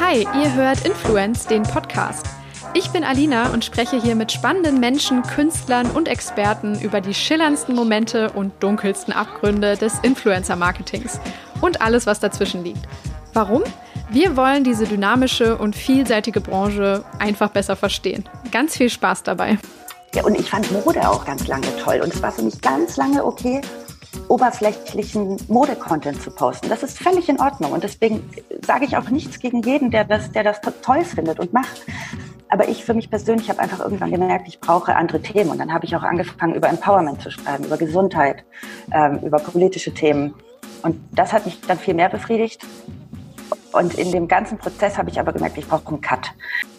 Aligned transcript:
Hi, 0.00 0.26
ihr 0.42 0.54
hört 0.54 0.84
Influence, 0.84 1.46
den 1.46 1.62
Podcast. 1.62 2.26
Ich 2.74 2.90
bin 2.90 3.04
Alina 3.04 3.52
und 3.52 3.64
spreche 3.64 4.00
hier 4.00 4.14
mit 4.14 4.32
spannenden 4.32 4.80
Menschen, 4.80 5.22
Künstlern 5.22 5.90
und 5.90 6.08
Experten 6.08 6.78
über 6.80 7.00
die 7.00 7.14
schillerndsten 7.14 7.74
Momente 7.74 8.30
und 8.32 8.52
dunkelsten 8.62 9.14
Abgründe 9.14 9.76
des 9.76 9.98
Influencer-Marketings 10.00 11.20
und 11.60 11.80
alles, 11.80 12.06
was 12.06 12.20
dazwischen 12.20 12.64
liegt. 12.64 12.86
Warum? 13.32 13.62
Wir 14.10 14.36
wollen 14.36 14.62
diese 14.62 14.86
dynamische 14.86 15.56
und 15.56 15.74
vielseitige 15.74 16.40
Branche 16.40 17.04
einfach 17.18 17.50
besser 17.50 17.76
verstehen. 17.76 18.28
Ganz 18.50 18.76
viel 18.76 18.90
Spaß 18.90 19.22
dabei. 19.22 19.58
Ja, 20.14 20.22
und 20.24 20.38
ich 20.38 20.50
fand 20.50 20.70
Mode 20.70 21.08
auch 21.08 21.24
ganz 21.24 21.46
lange 21.46 21.66
toll. 21.82 22.00
Und 22.02 22.12
es 22.12 22.22
war 22.22 22.30
für 22.30 22.42
mich 22.42 22.60
ganz 22.60 22.96
lange 22.96 23.24
okay, 23.24 23.60
oberflächlichen 24.28 25.36
Mode-Content 25.48 26.20
zu 26.22 26.30
posten. 26.30 26.68
Das 26.68 26.82
ist 26.82 26.98
völlig 26.98 27.28
in 27.28 27.40
Ordnung. 27.40 27.72
Und 27.72 27.84
deswegen 27.84 28.28
sage 28.66 28.84
ich 28.84 28.96
auch 28.96 29.08
nichts 29.10 29.38
gegen 29.38 29.62
jeden, 29.62 29.90
der 29.90 30.04
das, 30.04 30.32
der 30.32 30.44
das 30.44 30.60
toll 30.82 31.04
findet 31.04 31.40
und 31.40 31.52
macht. 31.52 31.82
Aber 32.48 32.68
ich 32.68 32.84
für 32.84 32.94
mich 32.94 33.10
persönlich 33.10 33.48
habe 33.48 33.60
einfach 33.60 33.80
irgendwann 33.80 34.10
gemerkt, 34.10 34.46
ich 34.46 34.60
brauche 34.60 34.94
andere 34.94 35.20
Themen. 35.20 35.50
Und 35.50 35.58
dann 35.58 35.72
habe 35.72 35.86
ich 35.86 35.96
auch 35.96 36.02
angefangen, 36.02 36.54
über 36.54 36.68
Empowerment 36.68 37.20
zu 37.20 37.30
schreiben, 37.30 37.64
über 37.64 37.76
Gesundheit, 37.76 38.44
ähm, 38.92 39.18
über 39.20 39.38
politische 39.38 39.92
Themen. 39.92 40.34
Und 40.82 41.00
das 41.12 41.32
hat 41.32 41.46
mich 41.46 41.60
dann 41.62 41.78
viel 41.78 41.94
mehr 41.94 42.08
befriedigt. 42.08 42.64
Und 43.72 43.94
in 43.94 44.12
dem 44.12 44.28
ganzen 44.28 44.58
Prozess 44.58 44.98
habe 44.98 45.10
ich 45.10 45.18
aber 45.18 45.32
gemerkt, 45.32 45.58
ich 45.58 45.66
brauche 45.66 45.88
einen 45.88 46.00
Cut. 46.00 46.32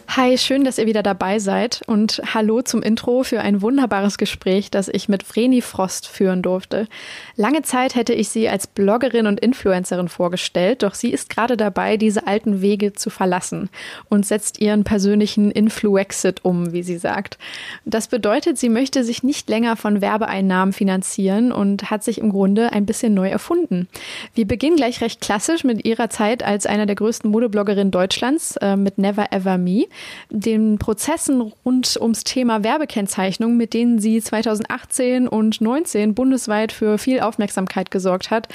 Hi, 0.07 0.37
schön, 0.37 0.63
dass 0.63 0.77
ihr 0.77 0.85
wieder 0.85 1.03
dabei 1.03 1.39
seid 1.39 1.81
und 1.87 2.21
hallo 2.33 2.61
zum 2.61 2.81
Intro 2.81 3.23
für 3.23 3.41
ein 3.41 3.61
wunderbares 3.61 4.17
Gespräch, 4.17 4.71
das 4.71 4.87
ich 4.87 5.09
mit 5.09 5.23
Vreni 5.23 5.61
Frost 5.61 6.07
führen 6.07 6.41
durfte. 6.41 6.87
Lange 7.35 7.63
Zeit 7.63 7.95
hätte 7.95 8.13
ich 8.13 8.29
sie 8.29 8.47
als 8.47 8.67
Bloggerin 8.67 9.27
und 9.27 9.41
Influencerin 9.41 10.07
vorgestellt, 10.07 10.83
doch 10.83 10.93
sie 10.93 11.11
ist 11.11 11.29
gerade 11.29 11.57
dabei, 11.57 11.97
diese 11.97 12.27
alten 12.27 12.61
Wege 12.61 12.93
zu 12.93 13.09
verlassen 13.09 13.69
und 14.07 14.25
setzt 14.25 14.61
ihren 14.61 14.85
persönlichen 14.85 15.51
Influexit 15.51 16.45
um, 16.45 16.71
wie 16.71 16.83
sie 16.83 16.97
sagt. 16.97 17.37
Das 17.83 18.07
bedeutet, 18.07 18.57
sie 18.57 18.69
möchte 18.69 19.03
sich 19.03 19.23
nicht 19.23 19.49
länger 19.49 19.75
von 19.75 19.99
Werbeeinnahmen 19.99 20.71
finanzieren 20.71 21.51
und 21.51 21.89
hat 21.89 22.03
sich 22.03 22.19
im 22.19 22.29
Grunde 22.29 22.71
ein 22.71 22.85
bisschen 22.85 23.15
neu 23.15 23.29
erfunden. 23.29 23.89
Wir 24.33 24.47
beginnen 24.47 24.77
gleich 24.77 25.01
recht 25.01 25.19
klassisch 25.19 25.65
mit 25.65 25.83
ihrer 25.85 26.09
Zeit 26.09 26.41
als 26.41 26.65
einer 26.65 26.85
der 26.85 26.95
größten 26.95 27.29
Modebloggerinnen 27.29 27.91
Deutschlands 27.91 28.55
äh, 28.57 28.77
mit 28.77 28.97
Never 28.97 29.33
Ever 29.33 29.57
Me 29.57 29.87
den 30.29 30.77
Prozessen 30.77 31.41
rund 31.41 31.97
ums 31.99 32.23
Thema 32.23 32.63
Werbekennzeichnung, 32.63 33.57
mit 33.57 33.73
denen 33.73 33.99
sie 33.99 34.21
2018 34.21 35.27
und 35.27 35.55
2019 35.55 36.13
bundesweit 36.13 36.71
für 36.71 36.97
viel 36.97 37.19
Aufmerksamkeit 37.19 37.91
gesorgt 37.91 38.31
hat 38.31 38.47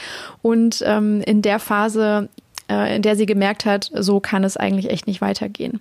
und 0.43 0.83
ähm, 0.87 1.21
in 1.23 1.43
der 1.43 1.59
Phase, 1.59 2.29
äh, 2.71 2.97
in 2.97 3.03
der 3.03 3.17
sie 3.17 3.27
gemerkt 3.27 3.65
hat, 3.65 3.91
so 3.95 4.21
kann 4.21 4.45
es 4.45 4.57
eigentlich 4.57 4.91
echt 4.91 5.07
nicht 5.07 5.21
weitergehen. 5.21 5.81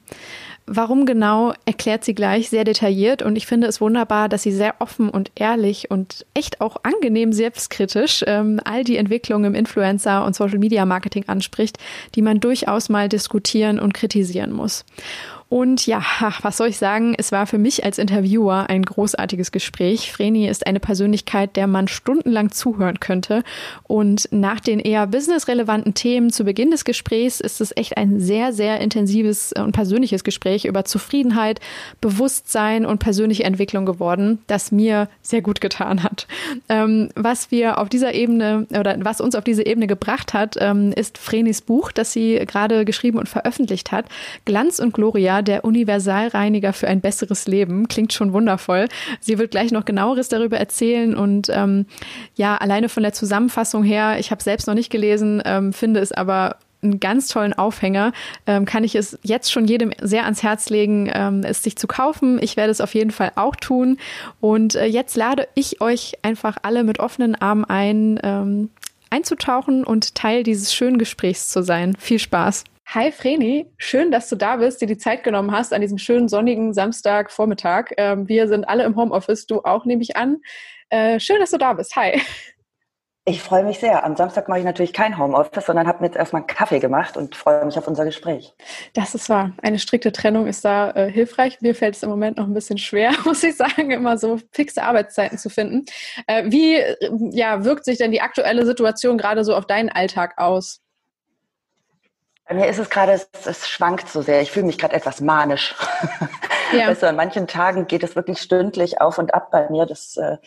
Warum 0.72 1.08
genau, 1.08 1.54
erklärt 1.66 2.04
sie 2.04 2.14
gleich 2.14 2.50
sehr 2.50 2.64
detailliert 2.64 3.24
und 3.24 3.36
ich 3.36 3.48
finde 3.48 3.66
es 3.66 3.82
wunderbar, 3.82 4.30
dass 4.30 4.44
sie 4.44 4.52
sehr 4.52 4.76
offen 4.78 5.10
und 5.10 5.32
ehrlich 5.34 5.90
und 5.90 6.28
echt 6.36 6.62
auch 6.62 6.78
angenehm 6.84 7.34
selbstkritisch 7.34 8.24
ähm, 8.28 8.60
all 8.66 8.84
die 8.84 8.98
Entwicklungen 8.98 9.56
im 9.56 9.66
Influencer- 9.66 10.24
und 10.24 10.36
Social-Media-Marketing 10.36 11.24
anspricht, 11.26 11.80
die 12.14 12.22
man 12.22 12.40
durchaus 12.40 12.88
mal 12.88 13.10
diskutieren 13.10 13.80
und 13.80 13.96
kritisieren 13.96 14.52
muss. 14.52 14.86
Und 15.50 15.88
ja, 15.88 16.03
was 16.44 16.58
soll 16.58 16.67
ich 16.67 16.78
sagen? 16.78 17.16
Es 17.17 17.31
war 17.31 17.47
für 17.47 17.58
mich 17.58 17.83
als 17.83 17.97
Interviewer 17.97 18.69
ein 18.69 18.83
großartiges 18.83 19.52
Gespräch. 19.52 20.11
Vreni 20.11 20.47
ist 20.47 20.66
eine 20.67 20.80
Persönlichkeit, 20.80 21.56
der 21.56 21.67
man 21.67 21.88
stundenlang 21.88 22.52
zuhören 22.52 23.00
könnte. 23.00 23.44
Und 23.83 24.30
nach 24.31 24.59
den 24.59 24.80
eher 24.80 25.08
businessrelevanten 25.08 25.95
Themen 25.95 26.30
zu 26.31 26.44
Beginn 26.44 26.72
des 26.72 26.86
Gesprächs 26.86 27.39
ist 27.39 27.61
es 27.61 27.75
echt 27.75 27.97
ein 27.97 28.19
sehr, 28.19 28.53
sehr 28.53 28.80
intensives 28.80 29.52
und 29.53 29.72
persönliches 29.72 30.23
Gespräch 30.23 30.66
über 30.66 30.86
Zufriedenheit, 30.86 31.59
Bewusstsein 32.00 32.86
und 32.86 33.00
persönliche 33.00 33.44
Entwicklung 33.44 33.86
geworden, 33.86 34.40
das 34.47 34.72
mir 34.72 35.09
sehr 35.24 35.41
gut 35.41 35.62
getan 35.62 36.03
hat. 36.03 36.28
Ähm, 36.69 37.09
was 37.16 37.50
wir 37.50 37.79
auf 37.79 37.90
dieser 37.90 38.13
Ebene 38.13 38.68
oder 38.69 38.95
was 39.00 39.19
uns 39.19 39.34
auf 39.34 39.44
diese 39.44 39.66
Ebene 39.66 39.88
gebracht 39.88 40.34
hat, 40.34 40.57
ähm, 40.59 40.94
ist 40.94 41.18
Vrenis 41.18 41.62
Buch, 41.62 41.91
das 41.91 42.13
sie 42.13 42.35
gerade 42.45 42.85
geschrieben 42.85 43.18
und 43.18 43.28
veröffentlicht 43.28 43.91
hat. 43.91 44.06
Glanz 44.45 44.79
und 44.79 44.94
Gloria 44.94 45.38
der 45.41 45.66
Universalreiniger 45.66 46.73
für 46.73 46.88
ein 46.88 47.01
besseres 47.01 47.47
Leben. 47.47 47.88
Klingt 47.88 48.13
schon 48.13 48.33
wundervoll. 48.33 48.88
Sie 49.19 49.38
wird 49.38 49.51
gleich 49.51 49.72
noch 49.72 49.85
genaueres 49.85 50.29
darüber 50.29 50.57
erzählen 50.57 51.16
und 51.16 51.50
ähm, 51.51 51.85
ja, 52.35 52.57
alleine 52.57 52.89
von 52.89 53.03
der 53.03 53.13
Zusammenfassung 53.13 53.83
her, 53.83 54.17
ich 54.19 54.31
habe 54.31 54.44
selbst 54.44 54.67
noch 54.67 54.75
nicht 54.75 54.89
gelesen, 54.89 55.41
ähm, 55.45 55.73
finde 55.73 56.00
es 56.00 56.11
aber 56.11 56.57
einen 56.81 57.00
ganz 57.00 57.27
tollen 57.27 57.53
Aufhänger. 57.53 58.13
Ähm, 58.47 58.66
kann 58.66 58.83
ich 58.83 58.95
es 58.95 59.17
jetzt 59.22 59.51
schon 59.51 59.66
jedem 59.66 59.91
sehr 60.01 60.23
ans 60.23 60.44
Herz 60.44 60.69
legen, 60.69 61.09
ähm, 61.13 61.44
es 61.44 61.63
sich 61.63 61.77
zu 61.77 61.88
kaufen. 61.88 62.41
Ich 62.41 62.57
werde 62.57 62.71
es 62.71 62.81
auf 62.81 62.94
jeden 62.94 63.11
Fall 63.11 63.31
auch 63.35 63.56
tun. 63.56 63.97
Und 64.39 64.75
äh, 64.75 64.85
jetzt 64.85 65.16
lade 65.17 65.47
ich 65.56 65.81
euch 65.81 66.13
einfach 66.21 66.57
alle 66.61 66.83
mit 66.83 67.00
offenen 67.00 67.35
Armen 67.35 67.66
ein, 67.66 68.19
ähm, 68.23 68.69
einzutauchen 69.09 69.83
und 69.83 70.16
Teil 70.16 70.44
dieses 70.44 70.73
schönen 70.73 70.97
Gesprächs 70.97 71.50
zu 71.50 71.63
sein. 71.63 71.95
Viel 72.00 72.19
Spaß. 72.19 72.63
Hi 72.91 73.11
Vreni, 73.11 73.72
schön, 73.77 74.09
dass 74.09 74.29
du 74.29 74.35
da 74.35 74.55
bist, 74.55 74.81
dir 74.81 74.88
die 74.88 74.97
Zeit 74.97 75.23
genommen 75.23 75.51
hast 75.51 75.73
an 75.73 75.81
diesem 75.81 76.00
schönen 76.00 76.27
sonnigen 76.27 76.73
Samstagvormittag. 76.73 77.91
Ähm, 77.97 78.27
wir 78.27 78.47
sind 78.47 78.67
alle 78.67 78.83
im 78.83 78.95
Homeoffice, 78.95 79.45
du 79.45 79.61
auch, 79.61 79.85
nehme 79.85 80.01
ich 80.01 80.17
an. 80.17 80.38
Äh, 80.89 81.19
schön, 81.19 81.39
dass 81.39 81.51
du 81.51 81.59
da 81.59 81.73
bist. 81.73 81.95
Hi. 81.95 82.19
Ich 83.25 83.44
freue 83.44 83.63
mich 83.63 83.77
sehr. 83.77 84.03
Am 84.03 84.16
Samstag 84.16 84.50
mache 84.50 84.57
ich 84.57 84.66
natürlich 84.66 84.91
kein 84.91 85.19
Homeoffice, 85.19 85.67
sondern 85.67 85.85
habe 85.88 86.00
mir 86.00 86.07
jetzt 86.07 86.16
erstmal 86.16 86.41
einen 86.41 86.47
Kaffee 86.47 86.79
gemacht 86.79 87.16
und 87.16 87.35
freue 87.35 87.63
mich 87.63 87.77
auf 87.77 87.88
unser 87.88 88.05
Gespräch. 88.05 88.55
Das 88.95 89.13
ist 89.13 89.29
wahr. 89.29 89.51
Eine 89.61 89.77
strikte 89.77 90.11
Trennung 90.11 90.47
ist 90.47 90.66
da 90.66 90.89
äh, 90.89 91.11
hilfreich. 91.11 91.61
Mir 91.61 91.75
fällt 91.75 91.95
es 91.95 92.01
im 92.01 92.09
Moment 92.09 92.38
noch 92.38 92.47
ein 92.47 92.56
bisschen 92.56 92.79
schwer, 92.79 93.11
muss 93.23 93.44
ich 93.44 93.56
sagen, 93.56 93.91
immer 93.91 94.17
so 94.17 94.39
fixe 94.51 94.81
Arbeitszeiten 94.81 95.38
zu 95.38 95.51
finden. 95.51 95.85
Äh, 96.25 96.45
wie 96.47 96.81
ja, 97.38 97.63
wirkt 97.63 97.85
sich 97.85 98.00
denn 98.00 98.11
die 98.11 98.21
aktuelle 98.21 98.66
Situation 98.66 99.19
gerade 99.19 99.44
so 99.44 99.56
auf 99.56 99.67
deinen 99.67 99.89
Alltag 99.89 100.33
aus? 100.38 100.81
Bei 102.50 102.56
mir 102.56 102.68
ist 102.68 102.80
es 102.80 102.90
gerade, 102.90 103.12
es, 103.12 103.30
es, 103.46 103.70
schwankt 103.70 104.10
so 104.10 104.24
sehr. 104.24 104.42
Ich 104.42 104.52
fühle 104.52 104.66
mich 104.66 104.80
gerade 104.80 104.96
etwas 104.96 105.22
manisch. 105.22 105.76
Ja. 106.72 106.88
Weißt 106.88 107.02
du, 107.02 107.08
an 107.10 107.16
manchen 107.16 107.48
Tagen 107.48 107.88
geht 107.88 108.04
es 108.04 108.16
wirklich 108.16 108.40
stündlich 108.40 109.02
auf 109.02 109.18
und 109.18 109.34
ab 109.34 109.50
bei 109.50 109.68
mir. 109.72 109.88
Das, 109.88 110.18
äh, 110.18 110.38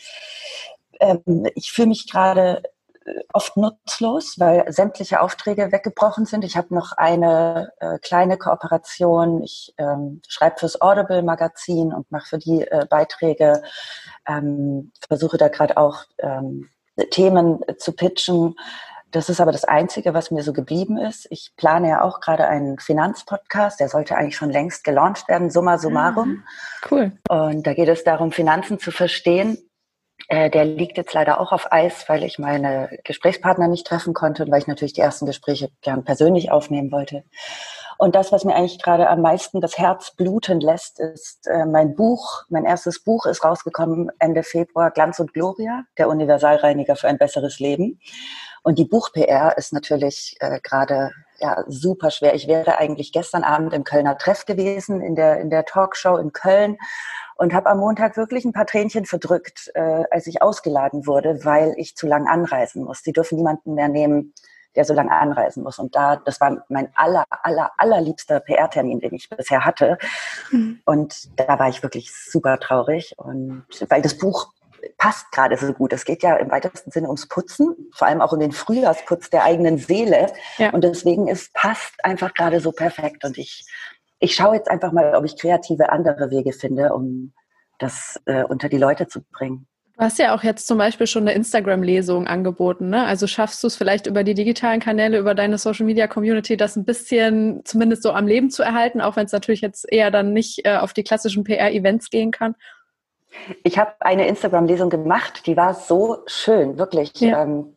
ähm, 1.01 1.49
ich 1.57 1.73
fühle 1.73 1.89
mich 1.89 2.09
gerade 2.09 2.63
äh, 3.05 3.25
oft 3.33 3.57
nutzlos, 3.57 4.37
weil 4.39 4.73
sämtliche 4.73 5.21
Aufträge 5.21 5.73
weggebrochen 5.73 6.25
sind. 6.25 6.45
Ich 6.45 6.57
habe 6.57 6.73
noch 6.77 6.93
eine 6.93 7.73
äh, 7.81 7.99
kleine 7.99 8.39
Kooperation. 8.39 9.43
Ich 9.43 9.75
ähm, 9.79 10.23
schreibe 10.29 10.61
fürs 10.61 10.81
Audible 10.81 11.25
Magazin 11.25 11.93
und 11.93 12.09
mache 12.13 12.29
für 12.29 12.39
die 12.39 12.69
äh, 12.69 12.87
Beiträge. 12.89 13.65
Ähm, 14.29 14.93
versuche 15.09 15.39
da 15.39 15.49
gerade 15.49 15.77
auch 15.77 16.05
ähm, 16.19 16.69
Themen 17.11 17.65
zu 17.79 17.95
pitchen. 17.95 18.55
Das 19.13 19.29
ist 19.29 19.41
aber 19.41 19.53
das 19.53 19.65
Einzige, 19.65 20.15
was 20.15 20.31
mir 20.31 20.43
so 20.43 20.53
geblieben 20.53 20.97
ist. 20.97 21.27
Ich 21.31 21.53
plane 21.57 21.89
ja 21.89 22.03
auch 22.03 22.21
gerade 22.21 22.49
einen 22.49 22.79
Finanzpodcast, 22.79 23.79
der 23.79 23.89
sollte 23.89 24.17
eigentlich 24.17 24.37
schon 24.37 24.51
längst 24.51 24.85
gelauncht 24.85 25.29
werden, 25.29 25.51
summa 25.51 25.79
summarum. 25.79 26.43
Ah, 26.45 26.87
cool. 26.91 27.13
Und 27.29 27.67
da 27.67 27.75
geht 27.75 27.89
es 27.89 28.05
darum, 28.05 28.33
Finanzen 28.33 28.79
zu 28.79 28.91
verstehen. 28.91 29.59
Äh, 30.29 30.51
der 30.51 30.65
liegt 30.65 30.97
jetzt 30.97 31.13
leider 31.13 31.41
auch 31.41 31.53
auf 31.53 31.71
Eis, 31.73 32.09
weil 32.09 32.25
ich 32.25 32.39
meine 32.39 32.89
Gesprächspartner 33.05 33.69
nicht 33.69 33.87
treffen 33.87 34.15
konnte 34.15 34.45
und 34.45 34.51
weil 34.51 34.61
ich 34.61 34.67
natürlich 34.67 34.95
die 34.95 35.01
ersten 35.03 35.27
Gespräche 35.27 35.69
gern 35.83 36.05
persönlich 36.05 36.51
aufnehmen 36.51 36.91
wollte. 36.91 37.25
Und 37.99 38.15
das, 38.15 38.33
was 38.33 38.45
mir 38.45 38.55
eigentlich 38.55 38.83
gerade 38.83 39.09
am 39.11 39.21
meisten 39.21 39.61
das 39.61 39.79
Herz 39.79 40.17
bluten 40.17 40.61
lässt, 40.61 40.99
ist 40.99 41.47
äh, 41.47 41.67
mein 41.67 41.95
Buch. 41.95 42.45
Mein 42.49 42.65
erstes 42.65 43.05
Buch 43.05 43.27
ist 43.27 43.45
rausgekommen 43.45 44.11
Ende 44.19 44.43
Februar, 44.43 44.91
Glanz 44.91 45.21
und 45.21 45.35
Gloria, 45.35 45.85
der 45.99 46.09
Universalreiniger 46.09 46.97
für 46.97 47.09
ein 47.09 47.19
besseres 47.19 47.61
Leben. 47.61 48.01
Und 48.63 48.79
die 48.79 48.85
Buch-PR 48.85 49.57
ist 49.59 49.73
natürlich 49.73 50.37
äh, 50.41 50.61
gerade 50.63 51.11
ja, 51.39 51.65
super 51.67 52.11
schwer. 52.11 52.35
Ich 52.35 52.47
wäre 52.47 52.79
eigentlich 52.79 53.13
gestern 53.13 53.43
Abend 53.43 53.75
im 53.75 53.85
Kölner 53.85 54.17
Treff 54.17 54.47
gewesen, 54.47 55.01
in 55.01 55.17
der, 55.17 55.41
in 55.41 55.51
der 55.51 55.65
Talkshow 55.65 56.17
in 56.17 56.33
Köln 56.33 56.79
und 57.37 57.53
habe 57.53 57.69
am 57.69 57.79
Montag 57.79 58.17
wirklich 58.17 58.45
ein 58.45 58.53
paar 58.53 58.67
Tränchen 58.67 59.05
verdrückt, 59.05 59.71
äh, 59.75 60.05
als 60.11 60.29
ich 60.29 60.43
ausgeladen 60.43 61.07
wurde, 61.07 61.45
weil 61.45 61.75
ich 61.77 61.97
zu 61.97 62.07
lang 62.07 62.29
anreisen 62.29 62.85
muss. 62.85 63.03
Sie 63.03 63.13
dürfen 63.13 63.37
niemanden 63.37 63.75
mehr 63.75 63.89
nehmen, 63.89 64.33
der 64.77 64.85
so 64.85 64.95
lange 64.95 65.11
anreisen 65.11 65.65
muss. 65.65 65.79
Und 65.79 65.95
da, 65.97 66.17
das 66.17 66.41
war 66.41 66.65
mein 66.69 66.89
aller, 66.95 67.25
aller, 67.29 67.73
allerliebster 67.79 68.41
PR-Termin, 68.41 69.01
den 69.01 69.15
ich 69.15 69.29
bisher 69.29 69.65
hatte. 69.65 69.99
Mhm. 70.51 70.81
Und 70.85 71.39
da 71.39 71.59
war 71.59 71.69
ich 71.69 71.83
wirklich 71.83 72.13
super 72.15 72.59
traurig. 72.59 73.15
Und 73.19 73.67
weil 73.89 74.03
das 74.03 74.17
Buch 74.17 74.53
passt 74.99 75.31
gerade 75.33 75.57
so 75.57 75.73
gut. 75.73 75.93
Es 75.93 76.05
geht 76.05 76.23
ja 76.23 76.37
im 76.37 76.51
weitesten 76.51 76.91
Sinne 76.91 77.09
ums 77.09 77.29
Putzen, 77.29 77.75
vor 77.95 78.09
allem 78.09 78.21
auch 78.21 78.33
um 78.33 78.41
den 78.41 78.53
Frühjahrsputz 78.53 79.31
der 79.31 79.45
eigenen 79.45 79.79
Seele. 79.79 80.33
Ja. 80.59 80.71
Und 80.71 80.85
deswegen 80.85 81.29
ist 81.29 81.53
passt 81.55 82.05
einfach 82.05 82.35
gerade 82.35 82.61
so 82.61 82.73
perfekt. 82.73 83.25
Und 83.25 83.39
ich, 83.39 83.65
ich 84.19 84.35
schaue 84.35 84.57
jetzt 84.57 84.71
einfach 84.71 84.93
mal, 84.93 85.15
ob 85.15 85.25
ich 85.25 85.39
kreative 85.39 85.91
andere 85.91 86.31
Wege 86.31 86.53
finde, 86.53 86.93
um 86.93 87.33
das 87.79 88.21
äh, 88.27 88.45
unter 88.45 88.69
die 88.69 88.79
Leute 88.79 89.07
zu 89.09 89.21
bringen. 89.33 89.67
Du 89.95 90.01
hast 90.01 90.19
ja 90.19 90.35
auch 90.35 90.43
jetzt 90.43 90.67
zum 90.67 90.79
Beispiel 90.79 91.07
schon 91.07 91.25
eine 91.25 91.35
Instagram-Lesung 91.35 92.27
angeboten, 92.27 92.89
ne? 92.89 93.05
Also 93.05 93.27
schaffst 93.27 93.63
du 93.63 93.67
es 93.67 93.77
vielleicht 93.77 94.07
über 94.07 94.25
die 94.25 94.33
digitalen 94.33 94.81
Kanäle, 94.81 95.19
über 95.19 95.35
deine 95.35 95.59
Social 95.59 95.85
Media 95.85 96.07
Community, 96.07 96.57
das 96.57 96.77
ein 96.77 96.87
bisschen 96.87 97.61
zumindest 97.65 98.03
so 98.03 98.13
am 98.13 98.27
Leben 98.27 98.51
zu 98.51 98.63
erhalten, 98.63 99.03
auch 99.03 99.17
wenn 99.17 99.27
es 99.27 99.33
natürlich 99.33 99.61
jetzt 99.61 99.87
eher 99.93 100.11
dann 100.11 100.33
nicht 100.33 100.65
äh, 100.65 100.77
auf 100.77 100.95
die 100.95 101.05
klassischen 101.05 101.45
PR-Events 101.45 102.09
gehen 102.09 102.31
kann? 102.31 102.55
Ich 103.63 103.79
habe 103.79 103.93
eine 104.01 104.27
Instagram-Lesung 104.29 104.91
gemacht, 104.91 105.47
die 105.47 105.57
war 105.57 105.75
so 105.75 106.19
schön, 106.27 106.79
wirklich. 106.79 107.13
Ja. 107.21 107.43
Ähm, 107.43 107.77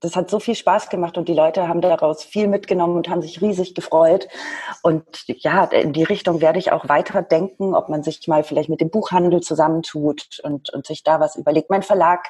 das 0.00 0.16
hat 0.16 0.30
so 0.30 0.38
viel 0.38 0.54
Spaß 0.54 0.90
gemacht 0.90 1.16
und 1.16 1.28
die 1.28 1.34
Leute 1.34 1.68
haben 1.68 1.80
daraus 1.80 2.22
viel 2.24 2.46
mitgenommen 2.46 2.96
und 2.96 3.08
haben 3.08 3.22
sich 3.22 3.40
riesig 3.40 3.74
gefreut. 3.74 4.28
Und 4.82 5.04
ja, 5.26 5.64
in 5.64 5.92
die 5.92 6.04
Richtung 6.04 6.40
werde 6.40 6.58
ich 6.58 6.72
auch 6.72 6.88
weiter 6.88 7.22
denken, 7.22 7.74
ob 7.74 7.88
man 7.88 8.02
sich 8.02 8.26
mal 8.28 8.44
vielleicht 8.44 8.68
mit 8.68 8.80
dem 8.80 8.90
Buchhandel 8.90 9.40
zusammentut 9.40 10.40
und, 10.42 10.70
und 10.70 10.86
sich 10.86 11.02
da 11.02 11.20
was 11.20 11.36
überlegt. 11.36 11.70
Mein 11.70 11.82
Verlag 11.82 12.26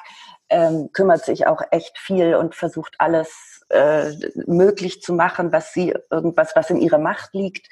ähm, 0.49 0.89
kümmert 0.93 1.25
sich 1.25 1.47
auch 1.47 1.61
echt 1.71 1.97
viel 1.97 2.35
und 2.35 2.55
versucht 2.55 2.95
alles 2.99 3.54
äh, 3.69 4.11
möglich 4.45 5.01
zu 5.01 5.13
machen, 5.13 5.51
was 5.51 5.73
sie 5.73 5.93
irgendwas, 6.11 6.55
was 6.55 6.69
in 6.69 6.77
ihrer 6.77 6.99
Macht 6.99 7.33
liegt. 7.33 7.67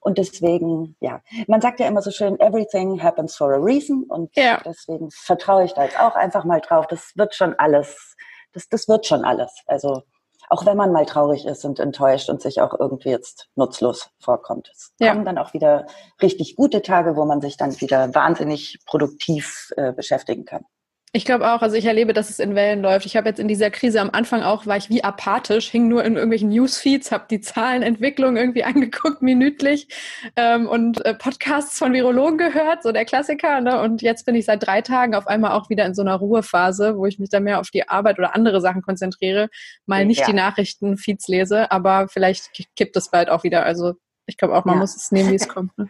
Und 0.00 0.18
deswegen, 0.18 0.96
ja, 1.00 1.22
man 1.46 1.60
sagt 1.60 1.80
ja 1.80 1.86
immer 1.86 2.02
so 2.02 2.10
schön, 2.10 2.38
everything 2.40 3.02
happens 3.02 3.36
for 3.36 3.52
a 3.52 3.58
reason. 3.58 4.04
Und 4.08 4.34
ja. 4.36 4.60
deswegen 4.64 5.10
vertraue 5.10 5.64
ich 5.64 5.72
da 5.72 5.84
jetzt 5.84 5.98
auch 5.98 6.16
einfach 6.16 6.44
mal 6.44 6.60
drauf. 6.60 6.86
Das 6.86 7.12
wird 7.16 7.34
schon 7.34 7.54
alles, 7.58 8.16
das, 8.52 8.68
das 8.68 8.88
wird 8.88 9.06
schon 9.06 9.24
alles. 9.24 9.52
Also 9.66 10.02
auch 10.50 10.64
wenn 10.66 10.76
man 10.76 10.92
mal 10.92 11.06
traurig 11.06 11.46
ist 11.46 11.64
und 11.64 11.78
enttäuscht 11.78 12.30
und 12.30 12.40
sich 12.40 12.60
auch 12.60 12.78
irgendwie 12.78 13.10
jetzt 13.10 13.48
nutzlos 13.54 14.10
vorkommt. 14.18 14.70
Es 14.72 14.92
ja. 14.98 15.12
kommen 15.12 15.24
dann 15.24 15.38
auch 15.38 15.52
wieder 15.52 15.86
richtig 16.22 16.56
gute 16.56 16.82
Tage, 16.82 17.16
wo 17.16 17.24
man 17.24 17.40
sich 17.40 17.56
dann 17.56 17.78
wieder 17.80 18.14
wahnsinnig 18.14 18.78
produktiv 18.86 19.72
äh, 19.76 19.92
beschäftigen 19.92 20.44
kann. 20.44 20.64
Ich 21.12 21.24
glaube 21.24 21.50
auch, 21.50 21.62
also 21.62 21.74
ich 21.74 21.86
erlebe, 21.86 22.12
dass 22.12 22.28
es 22.28 22.38
in 22.38 22.54
Wellen 22.54 22.82
läuft. 22.82 23.06
Ich 23.06 23.16
habe 23.16 23.26
jetzt 23.30 23.40
in 23.40 23.48
dieser 23.48 23.70
Krise 23.70 24.02
am 24.02 24.10
Anfang 24.12 24.42
auch, 24.42 24.66
war 24.66 24.76
ich 24.76 24.90
wie 24.90 25.02
apathisch, 25.02 25.70
hing 25.70 25.88
nur 25.88 26.04
in 26.04 26.16
irgendwelchen 26.16 26.50
Newsfeeds, 26.50 27.10
habe 27.10 27.24
die 27.30 27.40
Zahlenentwicklung 27.40 28.36
irgendwie 28.36 28.64
angeguckt, 28.64 29.22
minütlich 29.22 29.88
ähm, 30.36 30.68
und 30.68 31.04
äh, 31.06 31.14
Podcasts 31.14 31.78
von 31.78 31.94
Virologen 31.94 32.36
gehört, 32.36 32.82
so 32.82 32.92
der 32.92 33.06
Klassiker. 33.06 33.62
Ne? 33.62 33.80
Und 33.80 34.02
jetzt 34.02 34.26
bin 34.26 34.34
ich 34.34 34.44
seit 34.44 34.66
drei 34.66 34.82
Tagen 34.82 35.14
auf 35.14 35.26
einmal 35.26 35.52
auch 35.52 35.70
wieder 35.70 35.86
in 35.86 35.94
so 35.94 36.02
einer 36.02 36.14
Ruhephase, 36.14 36.98
wo 36.98 37.06
ich 37.06 37.18
mich 37.18 37.30
dann 37.30 37.44
mehr 37.44 37.60
auf 37.60 37.70
die 37.70 37.88
Arbeit 37.88 38.18
oder 38.18 38.34
andere 38.34 38.60
Sachen 38.60 38.82
konzentriere, 38.82 39.48
mal 39.86 40.04
nicht 40.04 40.20
ja. 40.20 40.26
die 40.26 40.34
Nachrichtenfeeds 40.34 41.26
lese, 41.28 41.70
aber 41.70 42.08
vielleicht 42.08 42.50
kippt 42.76 42.96
es 42.96 43.10
bald 43.10 43.30
auch 43.30 43.44
wieder. 43.44 43.64
Also 43.64 43.94
ich 44.26 44.36
glaube 44.36 44.54
auch, 44.54 44.66
man 44.66 44.74
ja. 44.74 44.80
muss 44.80 44.94
es 44.94 45.10
nehmen, 45.10 45.30
wie 45.30 45.36
es 45.36 45.48
kommt. 45.54 45.76
Ne? 45.78 45.88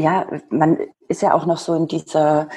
Ja, 0.00 0.26
man 0.50 0.78
ist 1.06 1.22
ja 1.22 1.32
auch 1.32 1.46
noch 1.46 1.58
so 1.58 1.74
in 1.74 1.86
dieser 1.86 2.48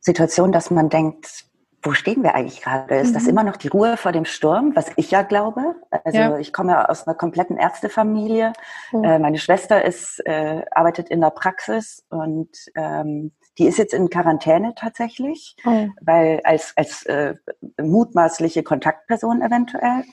Situation, 0.00 0.52
dass 0.52 0.70
man 0.70 0.88
denkt, 0.88 1.44
wo 1.82 1.92
stehen 1.92 2.22
wir 2.22 2.34
eigentlich 2.34 2.60
gerade? 2.60 2.96
Ist 2.96 3.10
mhm. 3.10 3.14
das 3.14 3.26
immer 3.26 3.42
noch 3.42 3.56
die 3.56 3.68
Ruhe 3.68 3.96
vor 3.96 4.12
dem 4.12 4.24
Sturm, 4.24 4.72
was 4.74 4.90
ich 4.96 5.10
ja 5.10 5.22
glaube? 5.22 5.76
Also 6.04 6.18
ja. 6.18 6.38
ich 6.38 6.52
komme 6.52 6.72
ja 6.72 6.84
aus 6.86 7.06
einer 7.06 7.16
kompletten 7.16 7.56
Ärztefamilie. 7.56 8.52
Mhm. 8.92 9.04
Äh, 9.04 9.18
meine 9.18 9.38
Schwester 9.38 9.82
ist, 9.84 10.20
äh, 10.26 10.62
arbeitet 10.70 11.08
in 11.08 11.20
der 11.20 11.30
Praxis 11.30 12.04
und 12.10 12.50
ähm, 12.74 13.32
die 13.58 13.66
ist 13.66 13.78
jetzt 13.78 13.94
in 13.94 14.10
Quarantäne 14.10 14.74
tatsächlich, 14.74 15.56
mhm. 15.64 15.94
weil 16.00 16.40
als, 16.44 16.72
als 16.76 17.04
äh, 17.06 17.34
mutmaßliche 17.80 18.62
Kontaktperson 18.62 19.42
eventuell. 19.42 20.04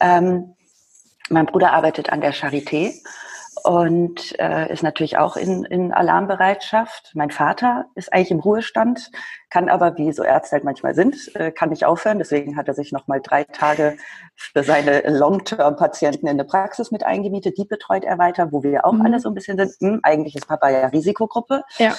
Ähm, 0.00 0.54
mein 1.28 1.46
Bruder 1.46 1.72
arbeitet 1.72 2.10
an 2.10 2.20
der 2.20 2.32
Charité 2.32 2.94
und 3.66 4.38
äh, 4.38 4.72
ist 4.72 4.84
natürlich 4.84 5.18
auch 5.18 5.36
in, 5.36 5.64
in 5.64 5.92
Alarmbereitschaft. 5.92 7.10
Mein 7.14 7.32
Vater 7.32 7.86
ist 7.96 8.12
eigentlich 8.12 8.30
im 8.30 8.38
Ruhestand, 8.38 9.10
kann 9.50 9.68
aber, 9.68 9.98
wie 9.98 10.12
so 10.12 10.22
Ärzte 10.22 10.52
halt 10.52 10.62
manchmal 10.62 10.94
sind, 10.94 11.34
äh, 11.34 11.50
kann 11.50 11.70
nicht 11.70 11.84
aufhören. 11.84 12.18
Deswegen 12.18 12.56
hat 12.56 12.68
er 12.68 12.74
sich 12.74 12.92
nochmal 12.92 13.20
drei 13.20 13.42
Tage 13.42 13.96
für 14.36 14.62
seine 14.62 15.02
Long-Term-Patienten 15.08 16.28
in 16.28 16.36
der 16.36 16.44
Praxis 16.44 16.92
mit 16.92 17.02
eingemietet. 17.02 17.58
Die 17.58 17.64
betreut 17.64 18.04
er 18.04 18.18
weiter, 18.18 18.52
wo 18.52 18.62
wir 18.62 18.84
auch 18.84 18.92
mhm. 18.92 19.04
alle 19.04 19.18
so 19.18 19.30
ein 19.30 19.34
bisschen 19.34 19.58
sind. 19.58 19.72
Hm, 19.80 20.00
eigentlich 20.04 20.36
ist 20.36 20.46
Papa 20.46 20.70
ja 20.70 20.86
Risikogruppe. 20.86 21.64
Ja. 21.78 21.96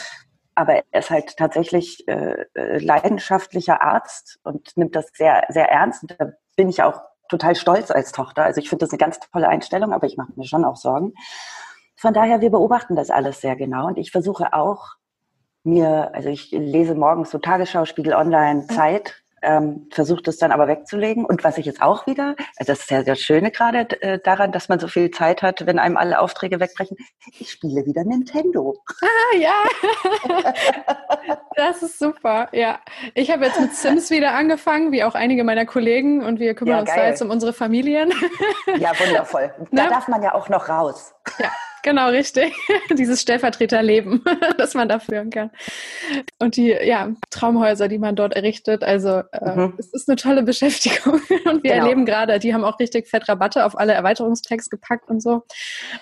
Aber 0.56 0.76
er 0.90 1.00
ist 1.00 1.10
halt 1.10 1.36
tatsächlich 1.36 2.08
äh, 2.08 2.46
äh 2.54 2.78
leidenschaftlicher 2.78 3.82
Arzt 3.82 4.40
und 4.44 4.78
nimmt 4.78 4.96
das 4.96 5.10
sehr, 5.14 5.44
sehr 5.50 5.70
ernst. 5.70 6.04
Und 6.04 6.16
da 6.18 6.32
bin 6.56 6.70
ich 6.70 6.82
auch 6.82 7.02
total 7.30 7.56
stolz 7.56 7.92
als 7.92 8.12
Tochter. 8.12 8.44
Also 8.44 8.60
ich 8.60 8.70
finde 8.70 8.86
das 8.86 8.92
eine 8.92 8.98
ganz 8.98 9.20
tolle 9.20 9.48
Einstellung, 9.48 9.94
aber 9.94 10.08
ich 10.08 10.18
mache 10.18 10.32
mir 10.36 10.46
schon 10.46 10.66
auch 10.66 10.76
Sorgen. 10.76 11.14
Von 11.96 12.14
daher, 12.14 12.42
wir 12.42 12.52
beobachten 12.52 12.96
das 12.96 13.10
alles 13.10 13.42
sehr 13.42 13.56
genau 13.56 13.88
und 13.88 13.98
ich 13.98 14.12
versuche 14.12 14.54
auch 14.54 14.96
mir, 15.64 16.14
also 16.14 16.30
ich 16.30 16.52
lese 16.52 16.96
morgens 16.96 17.32
so 17.32 17.40
Tagesschau, 17.40 17.86
Spiegel 17.86 18.14
Online, 18.14 18.68
Zeit, 18.68 19.16
ähm, 19.42 19.88
versucht 19.92 20.28
es 20.28 20.38
dann 20.38 20.52
aber 20.52 20.68
wegzulegen. 20.68 21.26
Und 21.26 21.44
was 21.44 21.58
ich 21.58 21.66
jetzt 21.66 21.82
auch 21.82 22.08
wieder, 22.08 22.36
also 22.58 22.72
das 22.72 22.82
ist 22.82 22.92
ja 22.92 23.04
das 23.04 23.20
Schöne 23.20 23.52
gerade 23.52 24.02
äh, 24.02 24.20
daran, 24.20 24.52
dass 24.52 24.70
man 24.70 24.80
so 24.80 24.88
viel 24.88 25.12
Zeit 25.12 25.42
hat, 25.42 25.66
wenn 25.66 25.80
einem 25.80 25.98
alle 25.98 26.20
Aufträge 26.20 26.60
wegbrechen, 26.60 26.98
ich 27.40 27.52
spiele 27.52 27.86
wieder 27.86 28.04
Nintendo. 28.04 28.76
Ah, 29.02 29.38
ja. 29.38 29.54
das 31.56 31.84
ist 31.84 32.00
super, 32.00 32.50
ja. 32.52 32.80
Ich 33.14 33.32
habe 33.32 33.46
jetzt 33.46 33.60
mit 33.60 33.74
Sims 33.76 34.10
wieder 34.10 34.34
angefangen, 34.34 34.92
wie 34.92 35.04
auch 35.04 35.16
einige 35.16 35.44
meiner 35.44 35.66
Kollegen 35.66 36.24
und 36.24 36.40
wir 36.40 36.56
kümmern 36.56 36.76
ja, 36.76 36.80
uns 36.82 36.90
da 36.94 37.06
jetzt 37.06 37.22
um 37.22 37.30
unsere 37.30 37.54
Familien. 37.54 38.12
ja, 38.78 38.92
wundervoll. 39.00 39.54
Da 39.72 39.84
Na? 39.84 39.90
darf 39.90 40.08
man 40.08 40.24
ja 40.24 40.34
auch 40.34 40.50
noch 40.50 40.70
raus. 40.70 41.14
Ja, 41.40 41.52
Genau, 41.84 42.10
richtig. 42.10 42.54
Dieses 42.98 43.22
Stellvertreterleben, 43.22 44.24
das 44.58 44.74
man 44.74 44.90
da 44.90 45.00
führen 45.00 45.30
kann. 45.30 45.52
Und 46.40 46.56
die 46.56 46.70
ja, 46.70 47.10
Traumhäuser, 47.30 47.88
die 47.88 48.00
man 48.00 48.16
dort 48.16 48.34
errichtet. 48.34 48.84
Also 48.84 49.22
äh, 49.32 49.56
mhm. 49.56 49.74
es 49.78 49.88
ist 49.94 50.10
eine 50.10 50.16
tolle 50.16 50.44
Beschäftigung. 50.44 51.14
Und 51.46 51.64
wir 51.64 51.72
genau. 51.72 51.84
erleben 51.84 52.06
gerade, 52.06 52.40
die 52.40 52.54
haben 52.54 52.64
auch 52.64 52.80
richtig 52.80 53.08
fett 53.08 53.28
Rabatte 53.30 53.66
auf 53.66 53.78
alle 53.78 53.94
Erweiterungstexte 53.94 54.70
gepackt 54.70 55.10
und 55.10 55.22
so. 55.22 55.44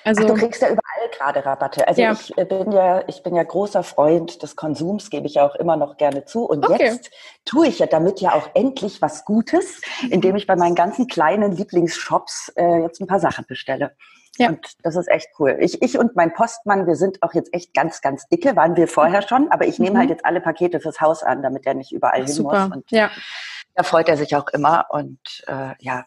Also, 0.03 0.23
Ach, 0.23 0.27
du 0.27 0.33
kriegst 0.35 0.61
ja 0.61 0.69
überall 0.69 1.09
gerade 1.17 1.45
Rabatte. 1.45 1.87
Also 1.87 2.01
ja. 2.01 2.13
ich 2.13 2.37
äh, 2.37 2.45
bin 2.45 2.71
ja, 2.71 3.03
ich 3.07 3.23
bin 3.23 3.35
ja 3.35 3.43
großer 3.43 3.83
Freund 3.83 4.41
des 4.41 4.55
Konsums, 4.55 5.09
gebe 5.09 5.27
ich 5.27 5.35
ja 5.35 5.45
auch 5.45 5.55
immer 5.55 5.77
noch 5.77 5.97
gerne 5.97 6.25
zu. 6.25 6.45
Und 6.45 6.65
okay. 6.65 6.85
jetzt 6.85 7.11
tue 7.45 7.67
ich 7.67 7.79
ja 7.79 7.85
damit 7.85 8.21
ja 8.21 8.33
auch 8.33 8.49
endlich 8.53 9.01
was 9.01 9.25
Gutes, 9.25 9.81
indem 10.09 10.35
ich 10.35 10.47
bei 10.47 10.55
meinen 10.55 10.75
ganzen 10.75 11.07
kleinen 11.07 11.51
Lieblingsshops 11.51 12.53
äh, 12.55 12.81
jetzt 12.81 13.01
ein 13.01 13.07
paar 13.07 13.19
Sachen 13.19 13.45
bestelle. 13.47 13.91
Ja. 14.37 14.49
Und 14.49 14.67
das 14.83 14.95
ist 14.95 15.07
echt 15.07 15.29
cool. 15.39 15.57
Ich, 15.59 15.81
ich 15.81 15.97
und 15.97 16.15
mein 16.15 16.33
Postmann, 16.33 16.87
wir 16.87 16.95
sind 16.95 17.23
auch 17.23 17.33
jetzt 17.33 17.53
echt 17.53 17.73
ganz, 17.73 18.01
ganz 18.01 18.27
dicke, 18.27 18.55
waren 18.55 18.75
wir 18.75 18.87
vorher 18.87 19.21
schon, 19.21 19.49
aber 19.51 19.65
ich 19.65 19.79
nehme 19.79 19.95
mhm. 19.95 19.99
halt 19.99 20.09
jetzt 20.09 20.25
alle 20.25 20.41
Pakete 20.41 20.79
fürs 20.79 20.99
Haus 20.99 21.23
an, 21.23 21.41
damit 21.41 21.65
er 21.65 21.73
nicht 21.73 21.91
überall 21.91 22.21
Ach, 22.21 22.25
hin 22.25 22.33
super. 22.33 22.67
muss. 22.67 22.75
Und 22.77 22.91
ja. 22.91 23.09
da 23.75 23.83
freut 23.83 24.09
er 24.09 24.17
sich 24.17 24.35
auch 24.35 24.47
immer. 24.49 24.87
Und 24.89 25.19
äh, 25.47 25.73
ja. 25.79 26.05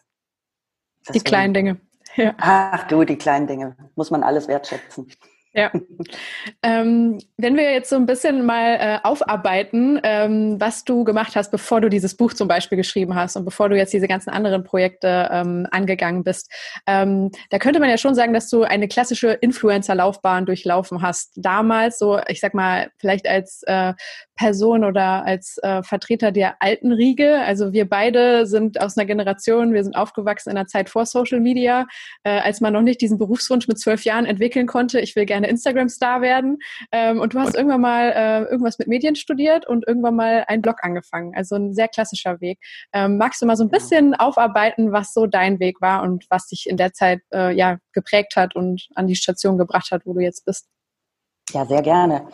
Deswegen. 1.00 1.24
Die 1.24 1.24
kleinen 1.24 1.54
Dinge. 1.54 1.80
Ja. 2.16 2.34
Ach 2.38 2.86
du, 2.88 3.04
die 3.04 3.16
kleinen 3.16 3.46
Dinge. 3.46 3.76
Muss 3.94 4.10
man 4.10 4.22
alles 4.22 4.48
wertschätzen. 4.48 5.10
Ja. 5.54 5.72
ähm, 6.62 7.18
wenn 7.36 7.56
wir 7.56 7.72
jetzt 7.72 7.90
so 7.90 7.96
ein 7.96 8.06
bisschen 8.06 8.44
mal 8.44 8.76
äh, 8.80 8.98
aufarbeiten, 9.02 9.98
ähm, 10.02 10.60
was 10.60 10.84
du 10.84 11.04
gemacht 11.04 11.36
hast, 11.36 11.50
bevor 11.50 11.80
du 11.80 11.88
dieses 11.88 12.16
Buch 12.16 12.34
zum 12.34 12.48
Beispiel 12.48 12.76
geschrieben 12.76 13.14
hast 13.14 13.36
und 13.36 13.44
bevor 13.44 13.68
du 13.68 13.76
jetzt 13.76 13.92
diese 13.92 14.08
ganzen 14.08 14.30
anderen 14.30 14.62
Projekte 14.62 15.28
ähm, 15.32 15.66
angegangen 15.70 16.22
bist, 16.22 16.52
ähm, 16.86 17.30
da 17.50 17.58
könnte 17.58 17.80
man 17.80 17.88
ja 17.88 17.98
schon 17.98 18.14
sagen, 18.14 18.34
dass 18.34 18.50
du 18.50 18.62
eine 18.62 18.88
klassische 18.88 19.30
Influencer-Laufbahn 19.30 20.46
durchlaufen 20.46 21.02
hast. 21.02 21.32
Damals 21.36 21.98
so, 21.98 22.20
ich 22.28 22.40
sag 22.40 22.54
mal, 22.54 22.90
vielleicht 22.98 23.26
als 23.26 23.62
äh, 23.66 23.94
Person 24.38 24.84
oder 24.84 25.24
als 25.24 25.58
äh, 25.62 25.82
Vertreter 25.82 26.30
der 26.30 26.62
alten 26.62 26.92
Riege. 26.92 27.40
Also 27.40 27.72
wir 27.72 27.88
beide 27.88 28.46
sind 28.46 28.80
aus 28.80 28.96
einer 28.96 29.04
Generation, 29.04 29.72
wir 29.74 29.82
sind 29.82 29.96
aufgewachsen 29.96 30.50
in 30.50 30.56
einer 30.56 30.68
Zeit 30.68 30.88
vor 30.88 31.06
Social 31.06 31.40
Media, 31.40 31.86
äh, 32.22 32.38
als 32.38 32.60
man 32.60 32.72
noch 32.72 32.82
nicht 32.82 33.00
diesen 33.00 33.18
Berufswunsch 33.18 33.66
mit 33.66 33.80
zwölf 33.80 34.04
Jahren 34.04 34.26
entwickeln 34.26 34.68
konnte. 34.68 35.00
Ich 35.00 35.16
will 35.16 35.26
gerne 35.26 35.48
Instagram-Star 35.48 36.22
werden. 36.22 36.58
Ähm, 36.92 37.20
und 37.20 37.34
du 37.34 37.40
hast 37.40 37.56
irgendwann 37.56 37.80
mal 37.80 38.12
äh, 38.14 38.42
irgendwas 38.44 38.78
mit 38.78 38.86
Medien 38.86 39.16
studiert 39.16 39.66
und 39.66 39.86
irgendwann 39.86 40.14
mal 40.14 40.44
einen 40.46 40.62
Blog 40.62 40.76
angefangen. 40.82 41.32
Also 41.34 41.56
ein 41.56 41.74
sehr 41.74 41.88
klassischer 41.88 42.40
Weg. 42.40 42.60
Ähm, 42.92 43.18
magst 43.18 43.42
du 43.42 43.46
mal 43.46 43.56
so 43.56 43.64
ein 43.64 43.70
bisschen 43.70 44.14
aufarbeiten, 44.14 44.92
was 44.92 45.12
so 45.12 45.26
dein 45.26 45.58
Weg 45.58 45.80
war 45.80 46.02
und 46.02 46.26
was 46.30 46.46
dich 46.46 46.68
in 46.68 46.76
der 46.76 46.92
Zeit 46.92 47.22
äh, 47.34 47.52
ja 47.52 47.78
geprägt 47.92 48.36
hat 48.36 48.54
und 48.54 48.86
an 48.94 49.08
die 49.08 49.16
Station 49.16 49.58
gebracht 49.58 49.90
hat, 49.90 50.06
wo 50.06 50.14
du 50.14 50.20
jetzt 50.20 50.44
bist? 50.44 50.68
Ja, 51.52 51.66
sehr 51.66 51.82
gerne. 51.82 52.28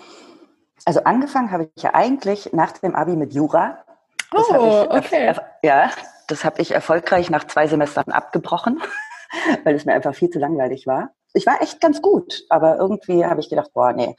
Also 0.84 1.00
angefangen 1.04 1.50
habe 1.50 1.70
ich 1.74 1.82
ja 1.82 1.94
eigentlich 1.94 2.52
nach 2.52 2.72
dem 2.72 2.94
Abi 2.94 3.16
mit 3.16 3.32
Jura. 3.32 3.84
Das 4.30 4.48
oh, 4.50 4.86
okay. 4.90 5.34
Ja, 5.62 5.90
das 6.28 6.44
habe 6.44 6.60
ich 6.60 6.72
erfolgreich 6.72 7.30
nach 7.30 7.44
zwei 7.44 7.66
Semestern 7.66 8.12
abgebrochen, 8.12 8.82
weil 9.64 9.74
es 9.74 9.84
mir 9.84 9.94
einfach 9.94 10.14
viel 10.14 10.30
zu 10.30 10.38
langweilig 10.38 10.86
war. 10.86 11.10
Ich 11.32 11.46
war 11.46 11.62
echt 11.62 11.80
ganz 11.80 12.02
gut, 12.02 12.44
aber 12.48 12.78
irgendwie 12.78 13.24
habe 13.24 13.40
ich 13.40 13.48
gedacht, 13.48 13.72
boah, 13.72 13.92
nee, 13.92 14.14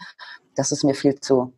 das 0.56 0.72
ist 0.72 0.84
mir 0.84 0.96
viel 0.96 1.20
zu 1.20 1.54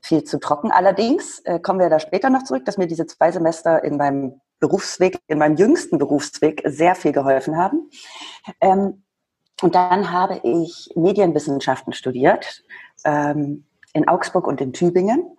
viel 0.00 0.24
zu 0.24 0.38
trocken. 0.38 0.70
Allerdings 0.70 1.40
äh, 1.40 1.60
kommen 1.60 1.78
wir 1.78 1.88
da 1.88 2.00
später 2.00 2.28
noch 2.28 2.42
zurück, 2.42 2.64
dass 2.64 2.76
mir 2.76 2.86
diese 2.86 3.06
zwei 3.06 3.30
Semester 3.30 3.84
in 3.84 3.96
meinem 3.96 4.40
Berufsweg, 4.58 5.18
in 5.28 5.38
meinem 5.38 5.56
jüngsten 5.56 5.98
Berufsweg 5.98 6.62
sehr 6.64 6.94
viel 6.94 7.12
geholfen 7.12 7.56
haben. 7.56 7.88
Ähm, 8.60 9.04
und 9.62 9.74
dann 9.74 10.10
habe 10.10 10.40
ich 10.42 10.90
Medienwissenschaften 10.96 11.92
studiert. 11.92 12.64
Ähm, 13.04 13.64
in 13.92 14.08
Augsburg 14.08 14.46
und 14.46 14.60
in 14.60 14.72
Tübingen. 14.72 15.36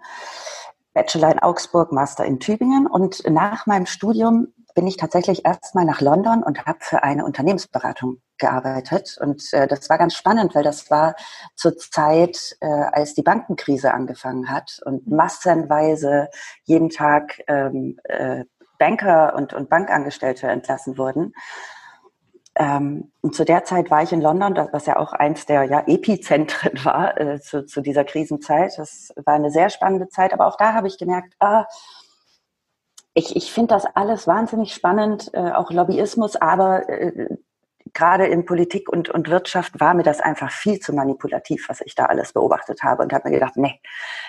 Bachelor 0.93 1.31
in 1.31 1.39
Augsburg, 1.39 1.91
Master 1.91 2.23
in 2.23 2.39
Tübingen 2.39 2.85
und 2.85 3.27
nach 3.27 3.65
meinem 3.65 3.87
Studium 3.87 4.53
bin 4.75 4.87
ich 4.87 4.97
tatsächlich 4.97 5.45
erstmal 5.45 5.85
nach 5.85 6.01
London 6.01 6.43
und 6.43 6.65
habe 6.65 6.79
für 6.81 7.03
eine 7.03 7.25
Unternehmensberatung 7.25 8.21
gearbeitet. 8.37 9.17
Und 9.19 9.53
äh, 9.53 9.67
das 9.67 9.89
war 9.89 9.97
ganz 9.97 10.15
spannend, 10.15 10.55
weil 10.55 10.63
das 10.63 10.89
war 10.89 11.15
zur 11.55 11.77
Zeit, 11.77 12.57
äh, 12.59 12.67
als 12.67 13.13
die 13.13 13.21
Bankenkrise 13.21 13.93
angefangen 13.93 14.49
hat 14.49 14.79
und 14.85 15.07
massenweise 15.07 16.29
jeden 16.63 16.89
Tag 16.89 17.41
ähm, 17.47 17.99
äh, 18.03 18.45
Banker 18.79 19.35
und, 19.35 19.53
und 19.53 19.69
Bankangestellte 19.69 20.47
entlassen 20.47 20.97
wurden. 20.97 21.33
Ähm, 22.55 23.11
und 23.21 23.35
zu 23.35 23.45
der 23.45 23.63
Zeit 23.63 23.89
war 23.89 24.03
ich 24.03 24.11
in 24.11 24.21
London, 24.21 24.55
was 24.71 24.85
ja 24.85 24.97
auch 24.97 25.13
eins 25.13 25.45
der 25.45 25.63
ja, 25.63 25.83
Epizentren 25.87 26.73
war 26.85 27.19
äh, 27.19 27.39
zu, 27.39 27.65
zu 27.65 27.81
dieser 27.81 28.03
Krisenzeit. 28.03 28.77
Das 28.77 29.13
war 29.25 29.35
eine 29.35 29.51
sehr 29.51 29.69
spannende 29.69 30.09
Zeit, 30.09 30.33
aber 30.33 30.47
auch 30.47 30.57
da 30.57 30.73
habe 30.73 30.87
ich 30.87 30.97
gemerkt, 30.97 31.33
ah, 31.39 31.65
ich, 33.15 33.35
ich 33.35 33.51
finde 33.51 33.75
das 33.75 33.85
alles 33.85 34.27
wahnsinnig 34.27 34.73
spannend, 34.73 35.31
äh, 35.33 35.51
auch 35.51 35.71
Lobbyismus, 35.71 36.35
aber 36.35 36.89
äh, 36.89 37.27
gerade 37.93 38.25
in 38.25 38.45
Politik 38.45 38.89
und, 38.89 39.09
und 39.09 39.29
Wirtschaft 39.29 39.79
war 39.79 39.93
mir 39.93 40.03
das 40.03 40.19
einfach 40.19 40.51
viel 40.51 40.79
zu 40.79 40.93
manipulativ, 40.93 41.69
was 41.69 41.81
ich 41.81 41.95
da 41.95 42.05
alles 42.05 42.33
beobachtet 42.33 42.81
habe 42.83 43.03
und 43.03 43.13
habe 43.13 43.29
mir 43.29 43.35
gedacht, 43.35 43.55
nee, 43.55 43.79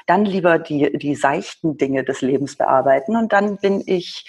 dann 0.07 0.25
lieber 0.25 0.59
die, 0.59 0.97
die 0.99 1.15
seichten 1.15 1.79
Dinge 1.79 2.05
des 2.05 2.21
Lebens 2.21 2.57
bearbeiten. 2.57 3.17
Und 3.17 3.33
dann 3.33 3.57
bin 3.57 3.83
ich 3.87 4.29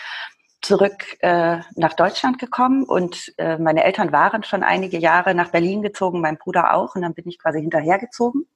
zurück 0.65 1.17
äh, 1.19 1.60
nach 1.75 1.93
Deutschland 1.93 2.39
gekommen 2.39 2.84
und 2.84 3.34
äh, 3.38 3.57
meine 3.57 3.84
Eltern 3.84 4.12
waren 4.12 4.43
schon 4.43 4.63
einige 4.63 4.98
Jahre 4.98 5.36
nach 5.36 5.51
Berlin 5.51 5.81
gezogen, 5.81 6.22
mein 6.22 6.38
Bruder 6.38 6.74
auch, 6.74 6.95
und 6.95 7.03
dann 7.03 7.13
bin 7.13 7.27
ich 7.27 7.39
quasi 7.39 7.62
hinterhergezogen 7.62 8.48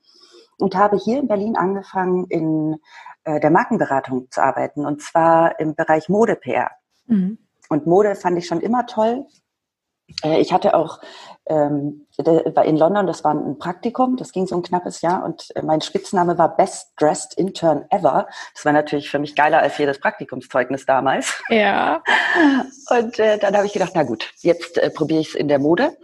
und 0.57 0.75
habe 0.75 0.97
hier 0.97 1.19
in 1.19 1.27
Berlin 1.27 1.55
angefangen, 1.55 2.25
in 2.29 2.77
äh, 3.23 3.39
der 3.39 3.51
Markenberatung 3.51 4.29
zu 4.31 4.41
arbeiten 4.41 4.85
und 4.85 5.01
zwar 5.01 5.59
im 5.59 5.75
Bereich 5.75 6.09
Mode-PR. 6.09 6.71
Mhm. 7.05 7.37
Und 7.69 7.85
Mode 7.85 8.15
fand 8.15 8.37
ich 8.37 8.47
schon 8.47 8.61
immer 8.61 8.87
toll. 8.87 9.25
Äh, 10.23 10.39
ich 10.39 10.53
hatte 10.53 10.75
auch 10.75 10.99
ähm, 11.49 12.05
in 12.17 12.77
London, 12.77 13.07
das 13.07 13.23
war 13.23 13.33
ein 13.33 13.57
Praktikum, 13.57 14.17
das 14.17 14.31
ging 14.31 14.45
so 14.45 14.55
ein 14.55 14.61
knappes 14.61 15.01
Jahr 15.01 15.23
und 15.25 15.47
äh, 15.55 15.63
mein 15.63 15.81
Spitzname 15.81 16.37
war 16.37 16.55
Best 16.55 16.93
Dressed 16.99 17.33
Intern 17.33 17.85
Ever. 17.89 18.27
Das 18.53 18.65
war 18.65 18.73
natürlich 18.73 19.09
für 19.09 19.17
mich 19.17 19.35
geiler 19.35 19.59
als 19.59 19.77
jedes 19.77 19.99
Praktikumszeugnis 19.99 20.85
damals. 20.85 21.41
Ja. 21.49 22.03
Und 22.89 23.19
äh, 23.19 23.37
dann 23.37 23.55
habe 23.55 23.65
ich 23.65 23.73
gedacht, 23.73 23.91
na 23.95 24.03
gut, 24.03 24.31
jetzt 24.41 24.77
äh, 24.77 24.89
probiere 24.89 25.21
ich 25.21 25.29
es 25.29 25.35
in 25.35 25.47
der 25.47 25.59
Mode. 25.59 25.97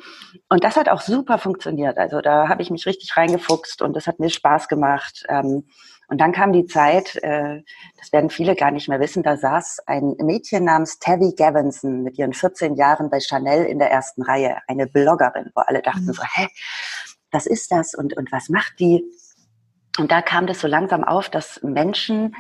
Und 0.50 0.64
das 0.64 0.76
hat 0.76 0.90
auch 0.90 1.02
super 1.02 1.38
funktioniert. 1.38 1.98
Also 1.98 2.22
da 2.22 2.48
habe 2.48 2.62
ich 2.62 2.70
mich 2.70 2.86
richtig 2.86 3.16
reingefuchst 3.16 3.82
und 3.82 3.96
das 3.96 4.08
hat 4.08 4.20
mir 4.20 4.30
Spaß 4.30 4.68
gemacht. 4.68 5.26
Ähm, 5.30 5.68
und 6.08 6.20
dann 6.20 6.32
kam 6.32 6.54
die 6.54 6.66
Zeit, 6.66 7.16
äh, 7.18 7.64
das 7.98 8.12
werden 8.12 8.30
viele 8.30 8.56
gar 8.56 8.72
nicht 8.72 8.88
mehr 8.88 9.00
wissen, 9.00 9.24
da 9.24 9.38
saß 9.38 9.82
ein 9.88 10.16
Mädchen 10.20 10.64
namens 10.64 11.00
Tavi 11.00 11.34
Gavinson 11.36 12.04
mit 12.04 12.18
ihren 12.18 12.34
14 12.34 12.76
Jahren 12.76 13.10
bei 13.10 13.20
Chanel 13.20 13.66
in 13.66 13.80
der 13.80 13.92
ersten 13.92 14.22
Reihe, 14.22 14.58
eine 14.68 14.88
Bloggerin, 14.88 15.52
wo 15.56 15.62
alle 15.62 15.82
dachten 15.82 16.06
mhm. 16.06 16.14
so, 16.14 16.24
hä, 16.24 16.48
was 17.32 17.46
ist 17.48 17.72
das 17.72 17.96
und, 17.96 18.16
und 18.16 18.32
was 18.32 18.50
macht 18.50 18.80
die? 18.80 19.04
Und 19.98 20.12
da 20.12 20.22
kam 20.22 20.46
das 20.46 20.60
so 20.60 20.68
langsam 20.68 21.04
auf, 21.04 21.30
dass 21.30 21.62
Menschen, 21.64 22.36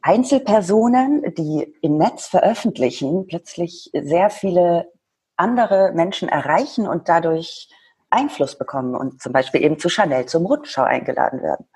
Einzelpersonen, 0.00 1.34
die 1.34 1.74
im 1.82 1.98
Netz 1.98 2.26
veröffentlichen, 2.26 3.26
plötzlich 3.26 3.90
sehr 3.92 4.30
viele 4.30 4.90
andere 5.36 5.92
Menschen 5.92 6.28
erreichen 6.28 6.86
und 6.86 7.08
dadurch 7.08 7.68
Einfluss 8.10 8.56
bekommen 8.56 8.94
und 8.94 9.20
zum 9.20 9.32
Beispiel 9.32 9.62
eben 9.62 9.78
zu 9.78 9.88
Chanel 9.88 10.26
zum 10.26 10.46
Rundschau 10.46 10.82
eingeladen 10.82 11.42
werden 11.42 11.66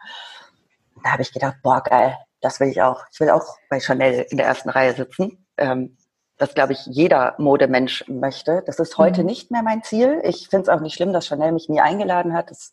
da 1.02 1.12
habe 1.12 1.22
ich 1.22 1.32
gedacht, 1.32 1.56
boah, 1.62 1.82
geil, 1.82 2.16
das 2.40 2.60
will 2.60 2.68
ich 2.68 2.82
auch. 2.82 3.04
Ich 3.12 3.20
will 3.20 3.30
auch 3.30 3.56
bei 3.68 3.80
Chanel 3.80 4.26
in 4.30 4.36
der 4.36 4.46
ersten 4.46 4.70
Reihe 4.70 4.94
sitzen. 4.94 5.46
Ähm, 5.56 5.96
das, 6.42 6.54
glaube 6.54 6.72
ich, 6.72 6.84
jeder 6.86 7.36
Modemensch 7.38 8.04
möchte. 8.08 8.64
Das 8.66 8.80
ist 8.80 8.98
heute 8.98 9.20
mhm. 9.20 9.26
nicht 9.26 9.50
mehr 9.52 9.62
mein 9.62 9.84
Ziel. 9.84 10.20
Ich 10.24 10.48
finde 10.48 10.62
es 10.62 10.68
auch 10.68 10.80
nicht 10.80 10.94
schlimm, 10.94 11.12
dass 11.12 11.26
Chanel 11.26 11.52
mich 11.52 11.68
nie 11.68 11.80
eingeladen 11.80 12.34
hat. 12.34 12.50
Das 12.50 12.72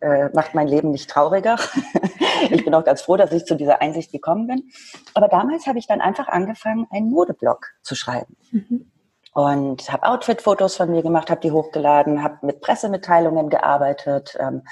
äh, 0.00 0.30
macht 0.34 0.54
mein 0.54 0.66
Leben 0.66 0.90
nicht 0.90 1.08
trauriger. 1.08 1.56
ich 2.50 2.64
bin 2.64 2.74
auch 2.74 2.84
ganz 2.84 3.02
froh, 3.02 3.16
dass 3.16 3.30
ich 3.30 3.44
zu 3.44 3.54
dieser 3.54 3.80
Einsicht 3.80 4.10
gekommen 4.10 4.48
bin. 4.48 4.70
Aber 5.14 5.28
damals 5.28 5.68
habe 5.68 5.78
ich 5.78 5.86
dann 5.86 6.00
einfach 6.00 6.26
angefangen, 6.26 6.88
einen 6.90 7.10
Modeblog 7.10 7.68
zu 7.82 7.94
schreiben. 7.94 8.36
Mhm. 8.50 8.90
Und 9.32 9.92
habe 9.92 10.08
Outfit-Fotos 10.08 10.76
von 10.76 10.90
mir 10.90 11.02
gemacht, 11.02 11.30
habe 11.30 11.40
die 11.40 11.52
hochgeladen, 11.52 12.22
habe 12.22 12.38
mit 12.42 12.60
Pressemitteilungen 12.60 13.48
gearbeitet. 13.48 14.36
Ähm, 14.40 14.62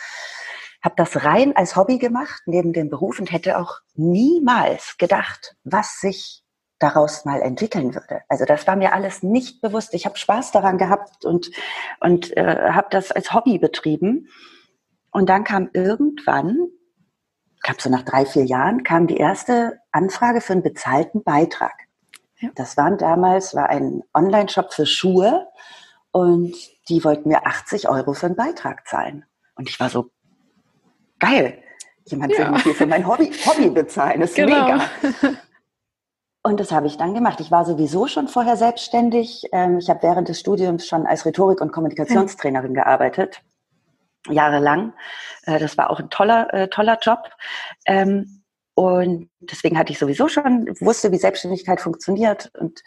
habe 0.83 0.95
das 0.97 1.25
rein 1.25 1.57
als 1.57 1.77
Hobby 1.77 1.99
gemacht, 1.99 2.43
neben 2.47 2.73
dem 2.73 2.91
Beruf 2.91 3.21
und 3.21 3.31
hätte 3.31 3.59
auch 3.59 3.81
niemals 3.95 4.97
gedacht, 4.99 5.57
was 5.65 6.01
sich 6.01 6.43
daraus 6.83 7.25
mal 7.25 7.41
entwickeln 7.41 7.95
würde. 7.95 8.23
Also 8.29 8.45
das 8.45 8.67
war 8.67 8.75
mir 8.75 8.93
alles 8.93 9.23
nicht 9.23 9.61
bewusst. 9.61 9.95
Ich 9.95 10.05
habe 10.05 10.19
Spaß 10.19 10.51
daran 10.51 10.79
gehabt 10.79 11.25
und, 11.25 11.51
und 12.01 12.37
äh, 12.37 12.71
habe 12.73 12.89
das 12.91 13.13
als 13.13 13.33
Hobby 13.33 13.59
betrieben. 13.59 14.29
Und 15.13 15.29
dann 15.29 15.45
kam 15.45 15.71
irgendwann, 15.73 16.57
ich 17.55 17.63
glaube 17.63 17.81
so 17.81 17.89
nach 17.89 18.03
drei, 18.03 18.27
vier 18.27 18.45
Jahren, 18.45 18.83
kam 18.83 19.07
die 19.07 19.19
erste 19.19 19.79
Anfrage 19.93 20.41
für 20.41 20.55
einen 20.55 20.65
bezahlten 20.65 21.23
Beitrag. 21.23 21.75
Ja. 22.41 22.51
Das 22.57 22.77
waren 22.77 22.99
damals, 22.99 23.55
war 23.55 23.69
ein 23.69 24.03
Online-Shop 24.13 24.73
für 24.73 24.87
Schuhe 24.87 25.47
und 26.11 26.55
die 26.89 27.05
wollten 27.05 27.29
mir 27.29 27.47
80 27.47 27.89
Euro 27.89 28.15
für 28.15 28.27
einen 28.27 28.37
Beitrag 28.37 28.89
zahlen. 28.89 29.25
Und 29.55 29.69
ich 29.69 29.79
war 29.79 29.89
so, 29.89 30.11
geil, 31.23 31.63
jemand 32.07 32.37
will 32.37 32.51
mich 32.51 32.63
hier 32.65 32.75
für 32.75 32.87
mein 32.87 33.07
Hobby, 33.07 33.33
Hobby 33.47 33.71
bezahlen, 33.71 34.21
das 34.21 34.31
ist 34.31 34.37
genau. 34.37 34.65
mega. 34.65 34.91
Und 36.45 36.59
das 36.59 36.73
habe 36.73 36.89
ich 36.89 36.97
dann 36.97 37.15
gemacht. 37.15 37.39
Ich 37.39 37.53
war 37.53 37.65
sowieso 37.65 38.09
schon 38.09 38.27
vorher 38.27 38.57
selbstständig. 38.57 39.45
Ähm, 39.53 39.79
ich 39.79 39.89
habe 39.89 40.03
während 40.03 40.29
des 40.29 40.41
Studiums 40.41 40.89
schon 40.89 41.07
als 41.07 41.25
Rhetorik- 41.25 41.61
und 41.61 41.71
Kommunikationstrainerin 41.71 42.75
gearbeitet, 42.75 43.43
jahrelang. 44.29 44.93
Äh, 45.45 45.61
das 45.61 45.79
war 45.79 45.89
auch 45.91 46.01
ein 46.01 46.11
toller, 46.11 46.53
äh, 46.53 46.69
toller 46.69 46.99
Job. 47.01 47.21
Ähm, 47.87 48.43
und 48.75 49.31
deswegen 49.39 49.79
hatte 49.79 49.93
ich 49.93 50.01
sowieso 50.01 50.27
schon, 50.27 50.67
wusste, 50.81 51.13
wie 51.13 51.19
Selbstständigkeit 51.19 51.81
funktioniert 51.81 52.51
und 52.59 52.83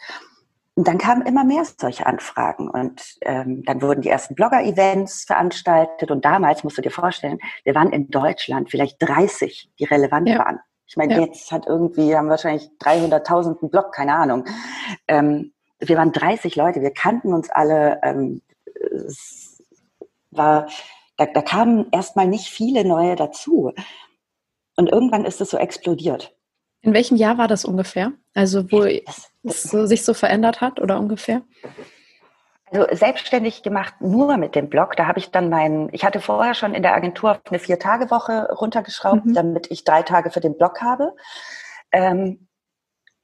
und 0.76 0.86
dann 0.86 0.98
kamen 0.98 1.22
immer 1.22 1.42
mehr 1.42 1.64
solche 1.64 2.04
Anfragen 2.04 2.68
und 2.68 3.02
ähm, 3.22 3.62
dann 3.64 3.80
wurden 3.80 4.02
die 4.02 4.10
ersten 4.10 4.34
Blogger-Events 4.34 5.24
veranstaltet 5.24 6.10
und 6.10 6.24
damals 6.24 6.64
musst 6.64 6.76
du 6.76 6.82
dir 6.82 6.90
vorstellen, 6.90 7.38
wir 7.64 7.74
waren 7.74 7.92
in 7.92 8.10
Deutschland 8.10 8.70
vielleicht 8.70 8.96
30, 9.00 9.70
die 9.78 9.84
relevant 9.84 10.28
ja. 10.28 10.38
waren. 10.38 10.60
Ich 10.86 10.98
meine, 10.98 11.14
ja. 11.14 11.20
jetzt 11.20 11.50
hat 11.50 11.66
irgendwie, 11.66 12.14
haben 12.14 12.28
wahrscheinlich 12.28 12.68
300.000 12.80 13.70
Blog, 13.70 13.92
keine 13.92 14.14
Ahnung. 14.14 14.44
Ähm, 15.08 15.54
wir 15.78 15.96
waren 15.96 16.12
30 16.12 16.56
Leute, 16.56 16.82
wir 16.82 16.92
kannten 16.92 17.32
uns 17.32 17.48
alle. 17.48 17.98
Ähm, 18.02 18.42
es 18.92 19.62
war, 20.30 20.68
da, 21.16 21.24
da 21.24 21.40
kamen 21.40 21.86
erstmal 21.90 22.26
nicht 22.26 22.48
viele 22.48 22.84
neue 22.84 23.16
dazu. 23.16 23.72
Und 24.76 24.92
irgendwann 24.92 25.24
ist 25.24 25.40
es 25.40 25.48
so 25.48 25.56
explodiert. 25.56 26.35
In 26.86 26.94
welchem 26.94 27.16
Jahr 27.16 27.36
war 27.36 27.48
das 27.48 27.64
ungefähr? 27.64 28.12
Also 28.32 28.70
wo 28.70 28.84
es 28.84 29.32
so, 29.42 29.86
sich 29.86 30.04
so 30.04 30.14
verändert 30.14 30.60
hat 30.60 30.80
oder 30.80 31.00
ungefähr? 31.00 31.42
Also 32.70 32.86
selbstständig 32.94 33.64
gemacht 33.64 33.94
nur 34.00 34.36
mit 34.36 34.54
dem 34.54 34.68
Blog. 34.68 34.94
Da 34.94 35.08
habe 35.08 35.18
ich 35.18 35.32
dann 35.32 35.48
meinen, 35.48 35.88
ich 35.90 36.04
hatte 36.04 36.20
vorher 36.20 36.54
schon 36.54 36.74
in 36.74 36.84
der 36.84 36.94
Agentur 36.94 37.32
auf 37.32 37.40
eine 37.50 37.58
Vier-Tage-Woche 37.58 38.52
runtergeschraubt, 38.52 39.26
mhm. 39.26 39.34
damit 39.34 39.68
ich 39.72 39.82
drei 39.82 40.02
Tage 40.02 40.30
für 40.30 40.38
den 40.38 40.56
Blog 40.56 40.80
habe. 40.80 41.12
Ähm, 41.90 42.46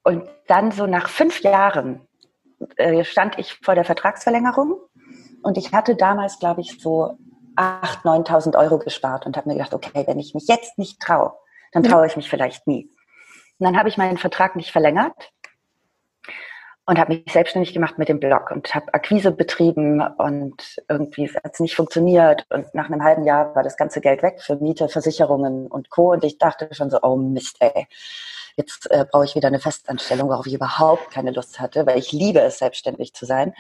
und 0.03 0.29
dann 0.49 0.73
so 0.73 0.89
nach 0.89 1.09
fünf 1.09 1.43
Jahren 1.43 2.01
äh, 2.79 3.05
stand 3.05 3.39
ich 3.39 3.61
vor 3.63 3.77
der 3.77 3.85
Vertragsverlängerung 3.85 4.75
und 5.45 5.57
ich 5.57 5.71
hatte 5.71 5.95
damals, 5.95 6.41
glaube 6.41 6.63
ich, 6.63 6.81
so 6.81 7.17
8.000, 7.55 8.27
9.000 8.27 8.59
Euro 8.59 8.81
gespart 8.81 9.25
und 9.25 9.37
habe 9.37 9.49
mir 9.49 9.55
gedacht, 9.55 9.73
okay, 9.73 10.03
wenn 10.05 10.19
ich 10.19 10.35
mich 10.35 10.49
jetzt 10.49 10.79
nicht 10.79 11.01
traue, 11.01 11.35
dann 11.71 11.85
traue 11.85 12.09
ich 12.09 12.17
mich 12.17 12.29
vielleicht 12.29 12.67
nie. 12.67 12.91
Und 13.59 13.67
dann 13.67 13.79
habe 13.79 13.89
ich 13.89 13.97
meinen 13.97 14.19
Vertrag 14.19 14.57
nicht 14.57 14.73
verlängert 14.73 15.33
und 16.87 16.99
habe 16.99 17.15
mich 17.15 17.33
selbstständig 17.33 17.73
gemacht 17.73 17.99
mit 17.99 18.09
dem 18.09 18.19
Blog 18.19 18.51
und 18.51 18.75
habe 18.75 18.93
Akquise 18.93 19.31
betrieben 19.31 20.01
und 20.01 20.83
irgendwie 20.89 21.29
hat 21.29 21.55
es 21.55 21.61
nicht 21.61 21.77
funktioniert 21.77 22.45
und 22.51 22.75
nach 22.75 22.87
einem 22.87 23.05
halben 23.05 23.25
Jahr 23.25 23.55
war 23.55 23.63
das 23.63 23.77
ganze 23.77 24.01
Geld 24.01 24.23
weg 24.23 24.43
für 24.43 24.57
Miete, 24.57 24.89
Versicherungen 24.89 25.69
und 25.69 25.91
Co. 25.91 26.13
Und 26.13 26.25
ich 26.25 26.39
dachte 26.39 26.69
schon 26.73 26.91
so, 26.91 26.99
oh 27.03 27.17
Mist, 27.17 27.57
ey, 27.61 27.87
jetzt 28.57 28.91
äh, 28.91 29.07
brauche 29.11 29.25
ich 29.25 29.37
wieder 29.37 29.49
eine 29.49 29.61
Festanstellung, 29.61 30.29
worauf 30.29 30.47
ich 30.47 30.55
überhaupt 30.55 31.11
keine 31.11 31.31
Lust 31.31 31.61
hatte, 31.61 31.87
weil 31.87 31.99
ich 31.99 32.13
liebe 32.13 32.41
es, 32.41 32.59
selbstständig 32.59 33.15
zu 33.15 33.27
sein. 33.27 33.55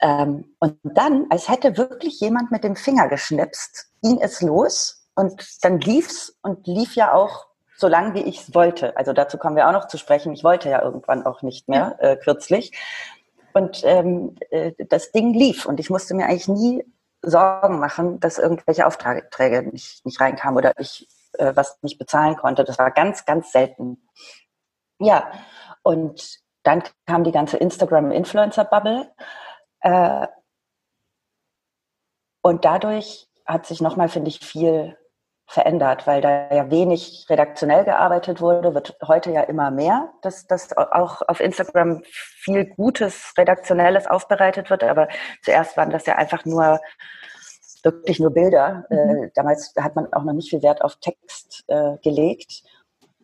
Ähm, 0.00 0.56
und 0.58 0.78
dann, 0.82 1.26
als 1.30 1.48
hätte 1.48 1.76
wirklich 1.76 2.20
jemand 2.20 2.50
mit 2.50 2.64
dem 2.64 2.76
Finger 2.76 3.08
geschnipst, 3.08 3.90
ging 4.02 4.20
es 4.20 4.42
los 4.42 5.06
und 5.14 5.64
dann 5.64 5.80
lief's 5.80 6.36
und 6.42 6.66
lief 6.66 6.94
ja 6.94 7.12
auch 7.12 7.47
so 7.78 7.86
lang 7.86 8.12
wie 8.14 8.22
ich 8.22 8.40
es 8.40 8.54
wollte. 8.54 8.96
Also 8.96 9.12
dazu 9.12 9.38
kommen 9.38 9.54
wir 9.54 9.68
auch 9.68 9.72
noch 9.72 9.86
zu 9.86 9.98
sprechen. 9.98 10.32
Ich 10.32 10.42
wollte 10.42 10.68
ja 10.68 10.82
irgendwann 10.82 11.24
auch 11.24 11.42
nicht 11.42 11.68
mehr 11.68 11.96
äh, 12.00 12.16
kürzlich. 12.16 12.72
Und 13.52 13.82
ähm, 13.84 14.34
äh, 14.50 14.72
das 14.88 15.12
Ding 15.12 15.32
lief 15.32 15.64
und 15.64 15.78
ich 15.78 15.88
musste 15.88 16.14
mir 16.14 16.26
eigentlich 16.26 16.48
nie 16.48 16.84
Sorgen 17.22 17.78
machen, 17.78 18.18
dass 18.18 18.38
irgendwelche 18.38 18.86
Aufträge 18.86 19.62
nicht, 19.70 20.04
nicht 20.04 20.20
reinkamen 20.20 20.58
oder 20.58 20.72
ich 20.78 21.08
äh, 21.34 21.54
was 21.54 21.78
nicht 21.82 21.98
bezahlen 21.98 22.36
konnte. 22.36 22.64
Das 22.64 22.78
war 22.78 22.90
ganz, 22.90 23.24
ganz 23.24 23.52
selten. 23.52 24.02
Ja, 24.98 25.30
und 25.82 26.40
dann 26.64 26.82
kam 27.06 27.22
die 27.22 27.32
ganze 27.32 27.58
Instagram-Influencer-Bubble. 27.58 29.12
Äh, 29.80 30.26
und 32.42 32.64
dadurch 32.64 33.28
hat 33.46 33.66
sich 33.66 33.80
nochmal, 33.80 34.08
finde 34.08 34.30
ich, 34.30 34.40
viel 34.40 34.96
verändert, 35.48 36.06
weil 36.06 36.20
da 36.20 36.54
ja 36.54 36.70
wenig 36.70 37.26
redaktionell 37.30 37.84
gearbeitet 37.84 38.42
wurde, 38.42 38.74
wird 38.74 38.96
heute 39.06 39.30
ja 39.32 39.40
immer 39.42 39.70
mehr, 39.70 40.12
dass, 40.20 40.46
dass 40.46 40.76
auch 40.76 41.22
auf 41.26 41.40
Instagram 41.40 42.02
viel 42.04 42.66
Gutes, 42.66 43.32
Redaktionelles 43.38 44.06
aufbereitet 44.06 44.68
wird. 44.68 44.84
Aber 44.84 45.08
zuerst 45.42 45.78
waren 45.78 45.90
das 45.90 46.04
ja 46.04 46.16
einfach 46.16 46.44
nur 46.44 46.78
wirklich 47.82 48.20
nur 48.20 48.30
Bilder. 48.30 48.84
Mhm. 48.90 48.98
Äh, 48.98 49.30
damals 49.34 49.72
hat 49.80 49.96
man 49.96 50.12
auch 50.12 50.24
noch 50.24 50.34
nicht 50.34 50.50
viel 50.50 50.62
Wert 50.62 50.82
auf 50.82 50.96
Text 50.96 51.64
äh, 51.68 51.96
gelegt. 52.02 52.62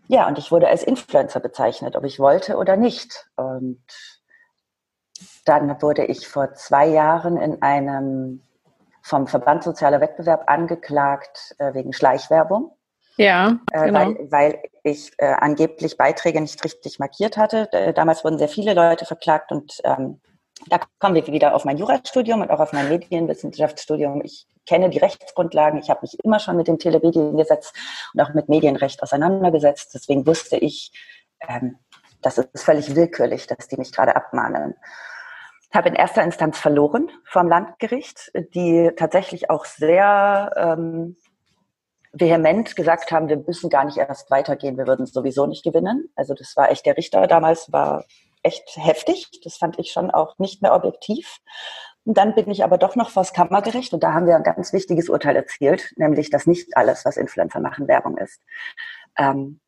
Ja, 0.09 0.26
und 0.26 0.38
ich 0.38 0.50
wurde 0.50 0.69
als 0.69 0.83
Influencer 0.83 1.40
bezeichnet, 1.40 1.95
ob 1.95 2.04
ich 2.04 2.19
wollte 2.19 2.57
oder 2.57 2.76
nicht. 2.76 3.28
Und 3.37 3.85
dann 5.45 5.83
wurde 5.83 6.07
ich 6.07 6.26
vor 6.26 6.54
zwei 6.54 6.87
Jahren 6.87 7.37
in 7.37 7.61
einem 7.61 8.43
vom 9.05 9.27
Verband 9.27 9.63
Sozialer 9.63 10.01
Wettbewerb 10.01 10.45
angeklagt 10.47 11.55
äh, 11.59 11.75
wegen 11.75 11.93
Schleichwerbung. 11.93 12.75
Ja, 13.17 13.59
äh, 13.71 13.85
genau. 13.85 14.01
weil, 14.01 14.33
weil 14.33 14.63
ich 14.83 15.13
äh, 15.19 15.27
angeblich 15.27 15.99
Beiträge 15.99 16.41
nicht 16.41 16.65
richtig 16.65 16.99
markiert 16.99 17.37
hatte. 17.37 17.93
damals 17.95 18.25
wurden 18.25 18.39
sehr 18.39 18.49
viele 18.49 18.75
Leute 18.75 19.05
verklagt 19.05 19.53
und 19.53 19.81
ähm, 19.85 20.21
da 20.69 20.81
kommen 20.99 21.15
wir 21.15 21.27
wieder 21.27 21.55
auf 21.55 21.65
mein 21.65 21.77
Jurastudium 21.77 22.41
und 22.41 22.51
auch 22.51 22.61
auf 22.61 22.73
mein 22.73 22.89
Medienwissenschaftsstudium. 22.89 24.23
Ich 24.25 24.47
kenne 24.67 24.89
die 24.89 24.99
Rechtsgrundlagen. 24.99 25.79
Ich 25.79 25.91
habe 25.91 26.01
mich 26.03 26.19
immer 26.25 26.41
schon 26.41 26.57
mit 26.57 26.67
dem 26.67 26.79
Telemediengesetz 26.79 27.73
und 28.15 28.21
auch 28.23 28.33
mit 28.33 28.49
Medienrecht 28.49 29.03
auseinandergesetzt. 29.03 29.93
Deswegen 29.95 30.27
wusste 30.27 30.57
ich, 30.57 30.93
ähm, 31.47 31.77
das 32.23 32.39
ist 32.39 32.65
völlig 32.65 32.97
willkürlich, 32.97 33.47
dass 33.47 33.69
die 33.69 33.77
mich 33.77 33.93
gerade 33.93 34.17
abmahnen 34.17 34.77
habe 35.75 35.88
in 35.88 35.95
erster 35.95 36.23
Instanz 36.23 36.59
verloren 36.59 37.11
vom 37.25 37.49
Landgericht, 37.49 38.31
die 38.54 38.90
tatsächlich 38.97 39.50
auch 39.50 39.64
sehr 39.64 40.50
ähm, 40.57 41.16
vehement 42.12 42.76
gesagt 42.76 43.11
haben, 43.11 43.28
wir 43.28 43.38
müssen 43.38 43.71
gar 43.71 43.85
nicht 43.85 43.97
erst 43.97 44.31
weitergehen, 44.31 44.78
wir 44.78 44.87
würden 44.87 45.07
sowieso 45.07 45.47
nicht 45.47 45.64
gewinnen. 45.64 46.11
Also 46.14 46.35
das 46.35 46.57
war 46.57 46.71
echt, 46.71 46.87
der 46.87 46.97
Richter 46.97 47.26
damals 47.26 47.73
war 47.73 48.04
echt 48.43 48.76
heftig. 48.76 49.40
Das 49.43 49.57
fand 49.57 49.78
ich 49.78 49.90
schon 49.90 50.11
auch 50.11 50.38
nicht 50.38 50.62
mehr 50.62 50.75
objektiv. 50.75 51.38
Und 52.04 52.19
dann 52.19 52.35
bin 52.35 52.50
ich 52.50 52.62
aber 52.62 52.78
doch 52.78 52.97
noch 52.97 53.11
vors 53.11 53.33
Kammergericht 53.33 53.95
und 53.95 54.02
da 54.02 54.12
haben 54.12 54.26
wir 54.26 54.37
ein 54.37 54.43
ganz 54.43 54.73
wichtiges 54.73 55.09
Urteil 55.09 55.37
erzielt, 55.37 55.93
nämlich, 55.97 56.31
dass 56.31 56.47
nicht 56.47 56.76
alles, 56.76 57.04
was 57.04 57.16
Influencer 57.16 57.61
machen, 57.61 57.88
Werbung 57.88 58.19
ist. 58.19 58.43
Ähm, 59.16 59.61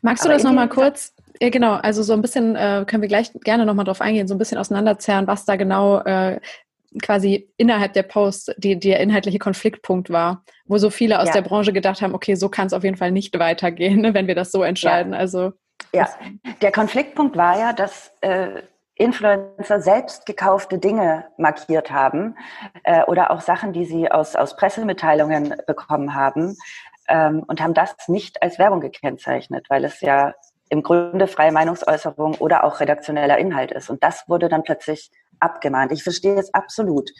Magst 0.00 0.24
du 0.24 0.28
das 0.28 0.44
nochmal 0.44 0.68
kurz 0.68 1.12
ja, 1.40 1.50
genau. 1.50 1.74
Also 1.74 2.02
so 2.02 2.12
ein 2.12 2.22
bisschen 2.22 2.56
äh, 2.56 2.84
können 2.86 3.02
wir 3.02 3.08
gleich 3.08 3.32
gerne 3.44 3.66
nochmal 3.66 3.84
drauf 3.84 4.00
eingehen, 4.00 4.28
so 4.28 4.34
ein 4.34 4.38
bisschen 4.38 4.58
auseinanderzerren, 4.58 5.26
was 5.26 5.44
da 5.44 5.56
genau 5.56 6.00
äh, 6.00 6.40
quasi 7.02 7.52
innerhalb 7.56 7.92
der 7.92 8.02
Post 8.02 8.54
die, 8.58 8.78
der 8.78 9.00
inhaltliche 9.00 9.38
Konfliktpunkt 9.38 10.10
war, 10.10 10.44
wo 10.66 10.78
so 10.78 10.90
viele 10.90 11.20
aus 11.20 11.28
ja. 11.28 11.34
der 11.34 11.42
Branche 11.42 11.72
gedacht 11.72 12.02
haben, 12.02 12.14
okay, 12.14 12.34
so 12.34 12.48
kann 12.48 12.66
es 12.66 12.72
auf 12.72 12.82
jeden 12.82 12.96
Fall 12.96 13.12
nicht 13.12 13.38
weitergehen, 13.38 14.00
ne, 14.00 14.14
wenn 14.14 14.26
wir 14.26 14.34
das 14.34 14.50
so 14.50 14.62
entscheiden. 14.62 15.12
Ja. 15.12 15.18
Also 15.18 15.52
ja, 15.92 16.08
der 16.62 16.72
Konfliktpunkt 16.72 17.36
war 17.36 17.58
ja, 17.58 17.72
dass 17.72 18.12
äh, 18.20 18.62
Influencer 18.94 19.80
selbst 19.80 20.26
gekaufte 20.26 20.78
Dinge 20.78 21.24
markiert 21.38 21.90
haben 21.90 22.36
äh, 22.84 23.02
oder 23.04 23.30
auch 23.30 23.40
Sachen, 23.40 23.72
die 23.72 23.86
sie 23.86 24.10
aus, 24.10 24.36
aus 24.36 24.56
Pressemitteilungen 24.56 25.54
bekommen 25.66 26.14
haben 26.14 26.56
ähm, 27.08 27.42
und 27.46 27.60
haben 27.62 27.74
das 27.74 27.94
nicht 28.08 28.42
als 28.42 28.58
Werbung 28.58 28.80
gekennzeichnet, 28.80 29.66
weil 29.70 29.84
es 29.84 30.00
ja 30.00 30.34
im 30.70 30.82
Grunde 30.82 31.26
freie 31.26 31.52
Meinungsäußerung 31.52 32.36
oder 32.36 32.64
auch 32.64 32.80
redaktioneller 32.80 33.38
Inhalt 33.38 33.72
ist. 33.72 33.90
Und 33.90 34.02
das 34.02 34.28
wurde 34.28 34.48
dann 34.48 34.62
plötzlich 34.62 35.10
abgemahnt. 35.40 35.90
Ich 35.90 36.04
verstehe 36.04 36.38
es 36.38 36.54
absolut, 36.54 37.10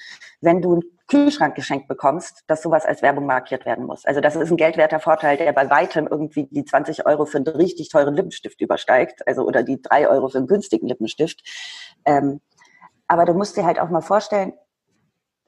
wenn 0.40 0.62
du 0.62 0.74
einen 0.74 0.82
Kühlschrank 1.08 1.56
geschenkt 1.56 1.88
bekommst, 1.88 2.44
dass 2.46 2.62
sowas 2.62 2.86
als 2.86 3.02
Werbung 3.02 3.26
markiert 3.26 3.66
werden 3.66 3.86
muss. 3.86 4.04
Also 4.04 4.20
das 4.20 4.36
ist 4.36 4.50
ein 4.50 4.56
geldwerter 4.56 5.00
Vorteil, 5.00 5.36
der 5.36 5.52
bei 5.52 5.68
weitem 5.68 6.06
irgendwie 6.06 6.46
die 6.50 6.64
20 6.64 7.06
Euro 7.06 7.26
für 7.26 7.38
einen 7.38 7.48
richtig 7.48 7.88
teuren 7.88 8.14
Lippenstift 8.14 8.60
übersteigt, 8.60 9.26
also 9.26 9.42
oder 9.42 9.64
die 9.64 9.82
drei 9.82 10.08
Euro 10.08 10.28
für 10.28 10.38
einen 10.38 10.46
günstigen 10.46 10.86
Lippenstift. 10.86 11.42
Ähm, 12.04 12.40
aber 13.08 13.24
du 13.24 13.34
musst 13.34 13.56
dir 13.56 13.64
halt 13.64 13.80
auch 13.80 13.90
mal 13.90 14.02
vorstellen, 14.02 14.52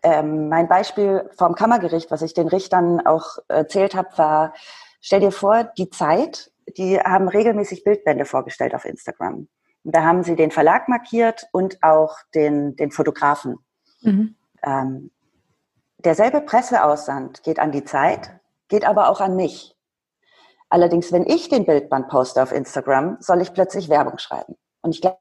ähm, 0.02 0.48
mein 0.48 0.66
Beispiel 0.66 1.30
vom 1.38 1.54
Kammergericht, 1.54 2.10
was 2.10 2.22
ich 2.22 2.34
den 2.34 2.48
Richtern 2.48 3.06
auch 3.06 3.38
erzählt 3.46 3.94
habe, 3.94 4.08
war, 4.16 4.54
stell 5.00 5.20
dir 5.20 5.30
vor, 5.30 5.64
die 5.78 5.88
Zeit 5.88 6.51
die 6.76 6.98
haben 6.98 7.28
regelmäßig 7.28 7.84
Bildbände 7.84 8.24
vorgestellt 8.24 8.74
auf 8.74 8.84
Instagram. 8.84 9.48
Und 9.84 9.96
da 9.96 10.04
haben 10.04 10.22
sie 10.22 10.36
den 10.36 10.50
Verlag 10.50 10.88
markiert 10.88 11.46
und 11.52 11.82
auch 11.82 12.16
den, 12.34 12.76
den 12.76 12.90
Fotografen. 12.90 13.58
Mhm. 14.00 14.36
Ähm, 14.62 15.10
derselbe 15.98 16.40
Presseaussand 16.40 17.42
geht 17.42 17.58
an 17.58 17.72
die 17.72 17.84
Zeit, 17.84 18.38
geht 18.68 18.84
aber 18.84 19.08
auch 19.08 19.20
an 19.20 19.36
mich. 19.36 19.76
Allerdings, 20.68 21.12
wenn 21.12 21.26
ich 21.26 21.48
den 21.48 21.66
Bildband 21.66 22.08
poste 22.08 22.42
auf 22.42 22.52
Instagram, 22.52 23.18
soll 23.20 23.42
ich 23.42 23.52
plötzlich 23.52 23.88
Werbung 23.88 24.18
schreiben. 24.18 24.56
Und 24.80 24.94
ich 24.94 25.00
glaube, 25.00 25.18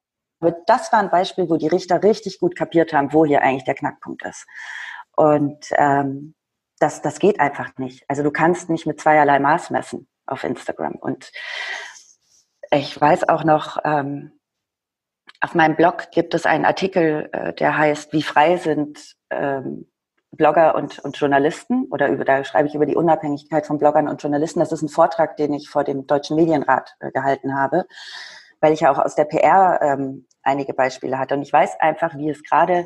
das 0.66 0.92
war 0.92 1.00
ein 1.00 1.12
Beispiel, 1.12 1.50
wo 1.50 1.58
die 1.58 1.68
Richter 1.68 2.02
richtig 2.04 2.40
gut 2.40 2.56
kapiert 2.56 2.94
haben, 2.94 3.14
wo 3.14 3.26
hier 3.26 3.42
eigentlich 3.42 3.66
der 3.66 3.76
Knackpunkt 3.76 4.24
ist. 4.26 4.46
Und 5.16 5.66
ähm, 5.72 6.36
das, 6.80 7.02
das 7.02 7.20
geht 7.20 7.40
einfach 7.40 7.78
nicht. 7.78 8.06
Also 8.08 8.24
du 8.24 8.32
kannst 8.32 8.70
nicht 8.70 8.88
mit 8.88 9.00
zweierlei 9.00 9.40
Maß 9.40 9.70
messen 9.72 10.08
auf 10.32 10.44
Instagram. 10.44 10.96
Und 10.96 11.32
ich 12.72 13.00
weiß 13.00 13.28
auch 13.30 13.44
noch, 13.44 13.78
ähm, 13.84 14.32
auf 15.42 15.56
meinem 15.56 15.76
Blog 15.76 16.12
gibt 16.12 16.34
es 16.34 16.46
einen 16.46 16.66
Artikel, 16.66 17.30
äh, 17.34 17.54
der 17.54 17.78
heißt, 17.78 18.14
wie 18.14 18.22
frei 18.22 18.58
sind 18.58 19.16
ähm, 19.30 19.88
Blogger 20.32 20.76
und, 20.76 21.00
und 21.00 21.18
Journalisten 21.18 21.88
oder 21.92 22.08
über, 22.08 22.24
da 22.24 22.44
schreibe 22.44 22.68
ich 22.68 22.76
über 22.76 22.86
die 22.86 22.96
Unabhängigkeit 22.96 23.66
von 23.66 23.78
Bloggern 23.78 24.08
und 24.08 24.22
Journalisten. 24.22 24.60
Das 24.60 24.72
ist 24.72 24.82
ein 24.82 24.90
Vortrag, 24.90 25.36
den 25.36 25.54
ich 25.54 25.70
vor 25.70 25.84
dem 25.84 26.08
Deutschen 26.08 26.38
Medienrat 26.38 26.96
äh, 27.00 27.12
gehalten 27.12 27.56
habe, 27.56 27.86
weil 28.62 28.72
ich 28.72 28.82
ja 28.82 28.92
auch 28.92 29.00
aus 29.00 29.16
der 29.16 29.26
PR 29.26 29.80
ähm, 29.82 30.28
einige 30.44 30.74
Beispiele 30.74 31.20
hatte. 31.20 31.34
Und 31.36 31.42
ich 31.42 31.52
weiß 31.52 31.80
einfach, 31.82 32.16
wie 32.16 32.30
es 32.30 32.44
gerade 32.44 32.86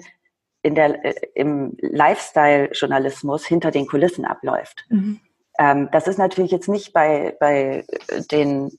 in 0.64 0.74
der, 0.74 1.06
äh, 1.06 1.14
im 1.36 1.78
Lifestyle-Journalismus 1.80 3.46
hinter 3.46 3.70
den 3.70 3.86
Kulissen 3.86 4.26
abläuft. 4.26 4.86
Mhm. 4.90 5.20
Ähm, 5.58 5.90
das 5.92 6.08
ist 6.08 6.18
natürlich 6.18 6.52
jetzt 6.52 6.70
nicht 6.70 6.94
bei, 6.94 7.36
bei 7.40 7.86
den 8.32 8.72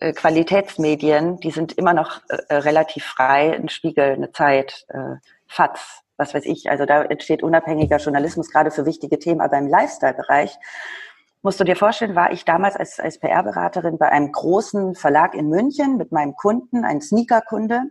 äh, 0.00 0.12
Qualitätsmedien, 0.12 1.38
die 1.40 1.50
sind 1.50 1.72
immer 1.72 1.92
noch 1.92 2.20
äh, 2.28 2.54
relativ 2.54 3.04
frei, 3.04 3.54
ein 3.54 3.68
Spiegel, 3.68 4.12
eine 4.12 4.30
Zeit, 4.32 4.86
äh, 4.88 5.16
FATS, 5.46 6.02
was 6.16 6.34
weiß 6.34 6.44
ich. 6.46 6.70
Also 6.70 6.86
da 6.86 7.02
entsteht 7.02 7.42
unabhängiger 7.42 7.96
Journalismus 7.98 8.50
gerade 8.50 8.70
für 8.70 8.86
wichtige 8.86 9.18
Themen, 9.18 9.40
aber 9.40 9.58
im 9.58 9.66
Lifestyle-Bereich 9.66 10.56
musst 11.42 11.60
du 11.60 11.64
dir 11.64 11.76
vorstellen, 11.76 12.14
war 12.14 12.32
ich 12.32 12.44
damals 12.44 12.76
als, 12.76 13.00
als 13.00 13.18
PR-Beraterin 13.18 13.98
bei 13.98 14.08
einem 14.08 14.32
großen 14.32 14.94
Verlag 14.94 15.34
in 15.34 15.48
München 15.48 15.96
mit 15.96 16.12
meinem 16.12 16.34
Kunden, 16.34 16.84
einem 16.84 17.00
Sneaker-Kunde 17.00 17.82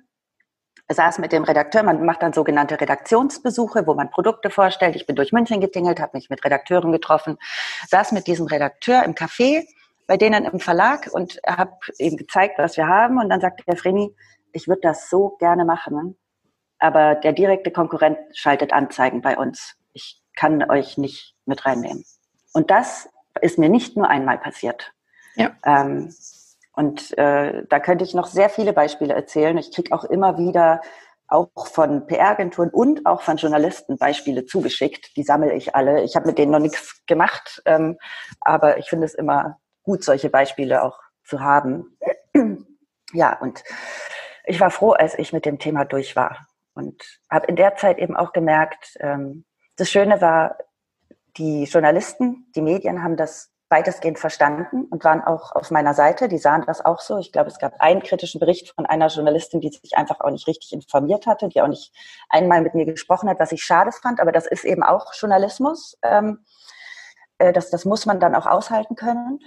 saß 0.89 1.19
mit 1.19 1.31
dem 1.31 1.43
Redakteur, 1.43 1.83
man 1.83 2.05
macht 2.05 2.21
dann 2.21 2.33
sogenannte 2.33 2.79
Redaktionsbesuche, 2.79 3.85
wo 3.85 3.93
man 3.93 4.09
Produkte 4.09 4.49
vorstellt. 4.49 4.95
Ich 4.95 5.05
bin 5.05 5.15
durch 5.15 5.33
München 5.33 5.59
getingelt, 5.59 5.99
habe 5.99 6.17
mich 6.17 6.29
mit 6.29 6.43
Redakteuren 6.45 6.91
getroffen, 6.91 7.37
saß 7.89 8.13
mit 8.13 8.27
diesem 8.27 8.47
Redakteur 8.47 9.03
im 9.03 9.13
Café 9.13 9.65
bei 10.07 10.17
denen 10.17 10.45
im 10.45 10.59
Verlag 10.59 11.09
und 11.11 11.39
habe 11.45 11.73
ihm 11.99 12.15
gezeigt, 12.15 12.57
was 12.57 12.77
wir 12.77 12.87
haben. 12.87 13.19
Und 13.19 13.29
dann 13.29 13.41
sagte 13.41 13.63
der 13.67 13.75
Vreni, 13.75 14.15
ich 14.53 14.67
würde 14.67 14.81
das 14.81 15.09
so 15.09 15.35
gerne 15.37 15.65
machen, 15.65 16.17
aber 16.79 17.15
der 17.15 17.33
direkte 17.33 17.71
Konkurrent 17.71 18.17
schaltet 18.33 18.73
Anzeigen 18.73 19.21
bei 19.21 19.37
uns. 19.37 19.75
Ich 19.93 20.23
kann 20.35 20.69
euch 20.69 20.97
nicht 20.97 21.35
mit 21.45 21.65
reinnehmen. 21.65 22.05
Und 22.53 22.71
das 22.71 23.09
ist 23.41 23.59
mir 23.59 23.69
nicht 23.69 23.97
nur 23.97 24.07
einmal 24.09 24.37
passiert. 24.37 24.93
Ja. 25.35 25.51
Ähm, 25.65 26.13
und 26.77 27.17
äh, 27.17 27.63
da 27.67 27.79
könnte 27.79 28.05
ich 28.05 28.13
noch 28.13 28.27
sehr 28.27 28.49
viele 28.49 28.71
Beispiele 28.71 29.11
erzählen. 29.11 29.57
Ich 29.57 29.71
kriege 29.71 29.91
auch 29.95 30.03
immer 30.03 30.37
wieder 30.37 30.81
auch 31.27 31.49
von 31.55 32.05
PR-Agenturen 32.05 32.69
und 32.69 33.07
auch 33.07 33.23
von 33.23 33.37
Journalisten 33.37 33.97
Beispiele 33.97 34.45
zugeschickt. 34.45 35.17
Die 35.17 35.23
sammle 35.23 35.55
ich 35.55 35.73
alle. 35.73 36.03
Ich 36.03 36.15
habe 36.15 36.27
mit 36.27 36.37
denen 36.37 36.51
noch 36.51 36.59
nichts 36.59 37.03
gemacht, 37.07 37.63
ähm, 37.65 37.97
aber 38.41 38.77
ich 38.77 38.89
finde 38.89 39.07
es 39.07 39.15
immer 39.15 39.57
gut, 39.81 40.03
solche 40.03 40.29
Beispiele 40.29 40.83
auch 40.83 40.99
zu 41.23 41.39
haben. 41.39 41.97
ja, 43.11 43.39
und 43.39 43.63
ich 44.45 44.59
war 44.59 44.69
froh, 44.69 44.91
als 44.91 45.17
ich 45.17 45.33
mit 45.33 45.47
dem 45.47 45.57
Thema 45.57 45.83
durch 45.83 46.15
war 46.15 46.45
und 46.75 47.01
habe 47.27 47.47
in 47.47 47.55
der 47.55 47.75
Zeit 47.75 47.97
eben 47.97 48.15
auch 48.15 48.33
gemerkt, 48.33 48.97
ähm, 48.99 49.45
das 49.77 49.89
Schöne 49.89 50.21
war, 50.21 50.59
die 51.37 51.63
Journalisten, 51.63 52.51
die 52.55 52.61
Medien 52.61 53.01
haben 53.01 53.17
das 53.17 53.51
weitestgehend 53.69 54.19
verstanden 54.19 54.85
und 54.85 55.03
waren 55.03 55.21
auch 55.21 55.53
auf 55.53 55.71
meiner 55.71 55.93
Seite. 55.93 56.27
Die 56.29 56.37
sahen 56.37 56.63
das 56.65 56.83
auch 56.83 57.01
so. 57.01 57.17
Ich 57.17 57.31
glaube, 57.31 57.49
es 57.49 57.59
gab 57.59 57.79
einen 57.81 58.01
kritischen 58.01 58.39
Bericht 58.39 58.73
von 58.73 58.85
einer 58.85 59.07
Journalistin, 59.07 59.61
die 59.61 59.69
sich 59.69 59.97
einfach 59.97 60.21
auch 60.21 60.31
nicht 60.31 60.47
richtig 60.47 60.71
informiert 60.73 61.27
hatte, 61.27 61.49
die 61.49 61.61
auch 61.61 61.67
nicht 61.67 61.93
einmal 62.29 62.61
mit 62.61 62.75
mir 62.75 62.85
gesprochen 62.85 63.29
hat, 63.29 63.39
was 63.39 63.51
ich 63.51 63.63
schade 63.63 63.91
fand. 63.91 64.19
Aber 64.21 64.31
das 64.31 64.47
ist 64.47 64.63
eben 64.63 64.83
auch 64.83 65.13
Journalismus. 65.13 65.97
Ähm, 66.01 66.39
äh, 67.39 67.53
das, 67.53 67.69
das 67.69 67.85
muss 67.85 68.05
man 68.05 68.19
dann 68.19 68.35
auch 68.35 68.45
aushalten 68.45 68.95
können. 68.95 69.39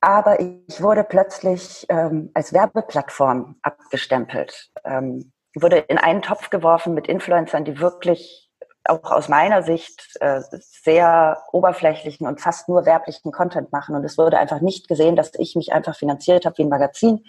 aber 0.00 0.40
ich 0.40 0.80
wurde 0.80 1.04
plötzlich 1.04 1.86
ähm, 1.88 2.30
als 2.34 2.52
Werbeplattform 2.52 3.56
abgestempelt. 3.62 4.70
Ähm, 4.84 5.32
wurde 5.54 5.78
in 5.78 5.98
einen 5.98 6.22
Topf 6.22 6.50
geworfen 6.50 6.94
mit 6.94 7.08
Influencern, 7.08 7.64
die 7.64 7.80
wirklich 7.80 8.45
auch 8.88 9.10
aus 9.10 9.28
meiner 9.28 9.62
Sicht 9.62 10.16
äh, 10.20 10.40
sehr 10.82 11.42
oberflächlichen 11.52 12.26
und 12.26 12.40
fast 12.40 12.68
nur 12.68 12.86
werblichen 12.86 13.32
Content 13.32 13.72
machen. 13.72 13.94
Und 13.94 14.04
es 14.04 14.18
wurde 14.18 14.38
einfach 14.38 14.60
nicht 14.60 14.88
gesehen, 14.88 15.16
dass 15.16 15.32
ich 15.38 15.56
mich 15.56 15.72
einfach 15.72 15.96
finanziert 15.96 16.46
habe 16.46 16.58
wie 16.58 16.62
ein 16.62 16.68
Magazin 16.68 17.24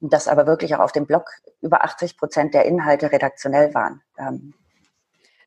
und 0.00 0.12
dass 0.12 0.28
aber 0.28 0.46
wirklich 0.46 0.74
auch 0.74 0.80
auf 0.80 0.92
dem 0.92 1.06
Blog 1.06 1.30
über 1.60 1.84
80 1.84 2.16
Prozent 2.16 2.54
der 2.54 2.66
Inhalte 2.66 3.12
redaktionell 3.12 3.74
waren. 3.74 4.02
Ähm, 4.18 4.54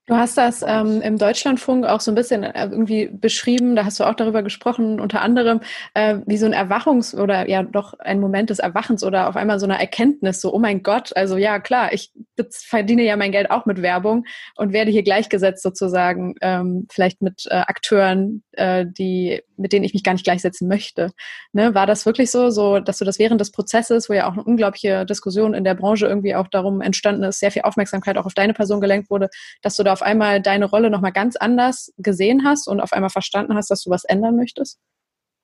Du 0.08 0.14
hast 0.16 0.38
das 0.38 0.64
ähm, 0.68 1.02
im 1.02 1.18
Deutschlandfunk 1.18 1.84
auch 1.88 2.00
so 2.00 2.12
ein 2.12 2.16
bisschen 2.16 2.44
äh, 2.44 2.68
irgendwie 2.70 3.08
beschrieben, 3.08 3.76
da 3.76 3.86
hast 3.86 4.00
du 4.00 4.04
auch 4.04 4.14
darüber 4.14 4.44
gesprochen, 4.44 5.00
unter 5.00 5.22
anderem 5.22 5.62
äh, 5.96 6.18
wie 6.28 6.38
so 6.38 6.46
ein 6.46 6.54
Erwachungs- 6.54 7.16
oder 7.20 7.50
ja 7.50 7.64
doch 7.64 7.96
ein 7.98 8.20
Moment 8.20 8.52
des 8.52 8.60
Erwachens 8.60 9.04
oder 9.04 9.28
auf 9.28 9.36
einmal 9.36 9.60
so 9.60 9.66
eine 9.66 9.80
Erkenntnis, 9.80 10.42
so, 10.42 10.54
oh 10.54 10.60
mein 10.60 10.84
Gott, 10.84 11.18
also 11.18 11.38
ja 11.38 11.58
klar, 11.60 11.92
ich 11.92 12.12
verdiene 12.52 13.02
ja 13.02 13.18
mein 13.18 13.32
Geld 13.32 13.50
auch 13.50 13.66
mit 13.66 13.82
Werbung 13.82 14.26
und 14.56 14.74
werde 14.74 14.92
hier 14.92 15.02
gleichgesetzt 15.02 15.64
sozusagen, 15.64 16.36
ähm, 16.42 16.86
vielleicht 16.92 17.24
mit 17.24 17.48
äh, 17.50 17.56
Akteuren, 17.56 18.44
äh, 18.52 18.86
die, 18.88 19.42
mit 19.58 19.74
denen 19.74 19.86
ich 19.86 19.96
mich 19.96 20.04
gar 20.04 20.14
nicht 20.14 20.26
gleichsetzen 20.26 20.68
möchte. 20.68 21.14
Ne? 21.52 21.74
War 21.74 21.88
das 21.88 22.06
wirklich 22.06 22.30
so, 22.30 22.52
so, 22.52 22.80
dass 22.80 23.00
du 23.00 23.06
das 23.06 23.18
während 23.18 23.42
des 23.42 23.52
Prozesses, 23.52 24.08
wo 24.08 24.14
ja 24.14 24.30
auch 24.30 24.34
eine 24.34 24.44
unglaubliche 24.44 25.04
Diskussion 25.08 25.56
in 25.56 25.64
der 25.64 25.74
Branche 25.74 26.06
irgendwie 26.06 26.36
auch 26.36 26.48
darum 26.48 26.82
entstanden 26.82 27.24
ist, 27.24 27.40
sehr 27.40 27.50
viel 27.50 27.64
Aufmerksamkeit 27.64 28.20
auch 28.20 28.28
auf 28.28 28.36
deine 28.36 28.54
Person 28.54 28.82
gelenkt 28.82 29.10
wurde, 29.10 29.30
dass 29.64 29.76
du 29.76 29.82
da 29.82 29.95
auf 29.96 30.02
einmal 30.02 30.42
deine 30.42 30.66
Rolle 30.66 30.90
nochmal 30.90 31.14
ganz 31.14 31.38
anders 31.38 31.94
gesehen 31.98 32.44
hast 32.46 32.68
und 32.68 32.82
auf 32.82 32.92
einmal 32.92 33.10
verstanden 33.10 33.56
hast, 33.56 33.72
dass 33.72 33.84
du 33.84 33.90
was 33.90 34.04
ändern 34.04 34.36
möchtest? 34.36 34.78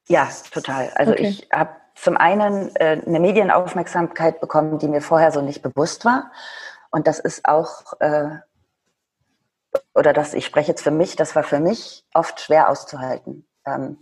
Ja, 0.09 0.27
total. 0.51 0.91
Also 0.95 1.13
okay. 1.13 1.27
ich 1.27 1.47
habe 1.53 1.71
zum 1.95 2.17
einen 2.17 2.75
äh, 2.75 3.01
eine 3.05 3.21
Medienaufmerksamkeit 3.21 4.41
bekommen, 4.41 4.77
die 4.77 4.89
mir 4.89 5.01
vorher 5.01 5.31
so 5.31 5.41
nicht 5.41 5.61
bewusst 5.61 6.03
war. 6.03 6.31
Und 6.89 7.07
das 7.07 7.19
ist 7.19 7.45
auch, 7.45 7.93
äh, 8.01 8.39
oder 9.93 10.11
das, 10.11 10.33
ich 10.33 10.45
spreche 10.45 10.71
jetzt 10.71 10.81
für 10.81 10.91
mich, 10.91 11.15
das 11.15 11.33
war 11.33 11.43
für 11.43 11.59
mich 11.59 12.03
oft 12.13 12.41
schwer 12.41 12.67
auszuhalten. 12.67 13.47
Ähm, 13.65 13.97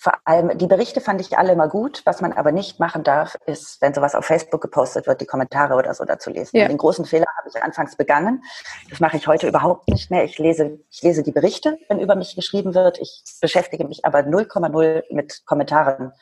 vor 0.00 0.12
allem, 0.24 0.56
die 0.56 0.68
Berichte 0.68 1.00
fand 1.00 1.20
ich 1.20 1.36
alle 1.38 1.52
immer 1.52 1.66
gut. 1.66 2.02
Was 2.04 2.20
man 2.20 2.32
aber 2.32 2.52
nicht 2.52 2.78
machen 2.78 3.02
darf, 3.02 3.36
ist, 3.46 3.82
wenn 3.82 3.92
sowas 3.92 4.14
auf 4.14 4.24
Facebook 4.24 4.60
gepostet 4.60 5.08
wird, 5.08 5.20
die 5.20 5.26
Kommentare 5.26 5.74
oder 5.74 5.92
so 5.92 6.04
dazu 6.04 6.30
lesen. 6.30 6.56
Ja. 6.56 6.68
Den 6.68 6.78
großen 6.78 7.04
Fehler 7.04 7.26
habe 7.36 7.48
ich 7.48 7.60
anfangs 7.60 7.96
begangen. 7.96 8.44
Das 8.90 9.00
mache 9.00 9.16
ich 9.16 9.26
heute 9.26 9.48
überhaupt 9.48 9.88
nicht 9.88 10.08
mehr. 10.08 10.22
Ich 10.22 10.38
lese, 10.38 10.78
ich 10.88 11.02
lese 11.02 11.24
die 11.24 11.32
Berichte, 11.32 11.78
wenn 11.88 11.98
über 11.98 12.14
mich 12.14 12.36
geschrieben 12.36 12.76
wird. 12.76 13.00
Ich 13.00 13.24
beschäftige 13.40 13.84
mich 13.84 14.04
aber 14.04 14.20
0,0 14.20 15.02
mit 15.10 15.44
Kommentaren. 15.46 16.12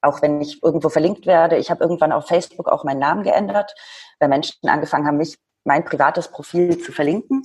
Auch 0.00 0.22
wenn 0.22 0.40
ich 0.40 0.62
irgendwo 0.62 0.88
verlinkt 0.88 1.26
werde. 1.26 1.56
Ich 1.56 1.72
habe 1.72 1.82
irgendwann 1.82 2.12
auf 2.12 2.28
Facebook 2.28 2.68
auch 2.68 2.84
meinen 2.84 3.00
Namen 3.00 3.24
geändert, 3.24 3.74
weil 4.20 4.28
Menschen 4.28 4.68
angefangen 4.68 5.08
haben, 5.08 5.16
mich, 5.16 5.38
mein 5.64 5.84
privates 5.84 6.28
Profil 6.28 6.78
zu 6.78 6.92
verlinken. 6.92 7.42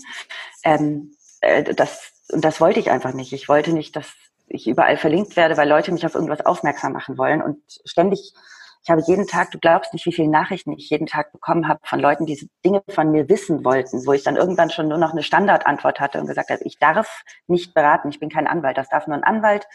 Ähm, 0.63 1.13
äh, 1.41 1.73
das, 1.73 2.11
und 2.31 2.45
das 2.45 2.61
wollte 2.61 2.79
ich 2.79 2.91
einfach 2.91 3.13
nicht. 3.13 3.33
Ich 3.33 3.49
wollte 3.49 3.73
nicht, 3.73 3.95
dass 3.95 4.13
ich 4.49 4.67
überall 4.67 4.97
verlinkt 4.97 5.35
werde, 5.35 5.57
weil 5.57 5.69
Leute 5.69 5.91
mich 5.91 6.05
auf 6.05 6.15
irgendwas 6.15 6.45
aufmerksam 6.45 6.93
machen 6.93 7.17
wollen 7.17 7.41
und 7.41 7.61
ständig 7.85 8.33
ich 8.83 8.89
habe 8.89 9.01
jeden 9.05 9.27
Tag, 9.27 9.51
du 9.51 9.59
glaubst 9.59 9.93
nicht, 9.93 10.05
wie 10.05 10.13
viele 10.13 10.29
Nachrichten 10.29 10.71
ich 10.71 10.89
jeden 10.89 11.05
Tag 11.05 11.31
bekommen 11.31 11.67
habe 11.67 11.79
von 11.83 11.99
Leuten, 11.99 12.25
die 12.25 12.49
Dinge 12.65 12.81
von 12.89 13.11
mir 13.11 13.27
wissen 13.27 13.65
wollten, 13.65 14.05
wo 14.05 14.13
ich 14.13 14.23
dann 14.23 14.37
irgendwann 14.37 14.69
schon 14.69 14.87
nur 14.87 14.97
noch 14.97 15.11
eine 15.11 15.23
Standardantwort 15.23 15.99
hatte 15.99 16.19
und 16.19 16.27
gesagt 16.27 16.49
habe, 16.49 16.63
ich 16.63 16.79
darf 16.79 17.23
nicht 17.47 17.73
beraten, 17.73 18.09
ich 18.09 18.19
bin 18.19 18.29
kein 18.29 18.47
Anwalt, 18.47 18.77
das 18.77 18.89
darf 18.89 19.05
nur 19.07 19.17
ein 19.17 19.23
Anwalt. 19.23 19.67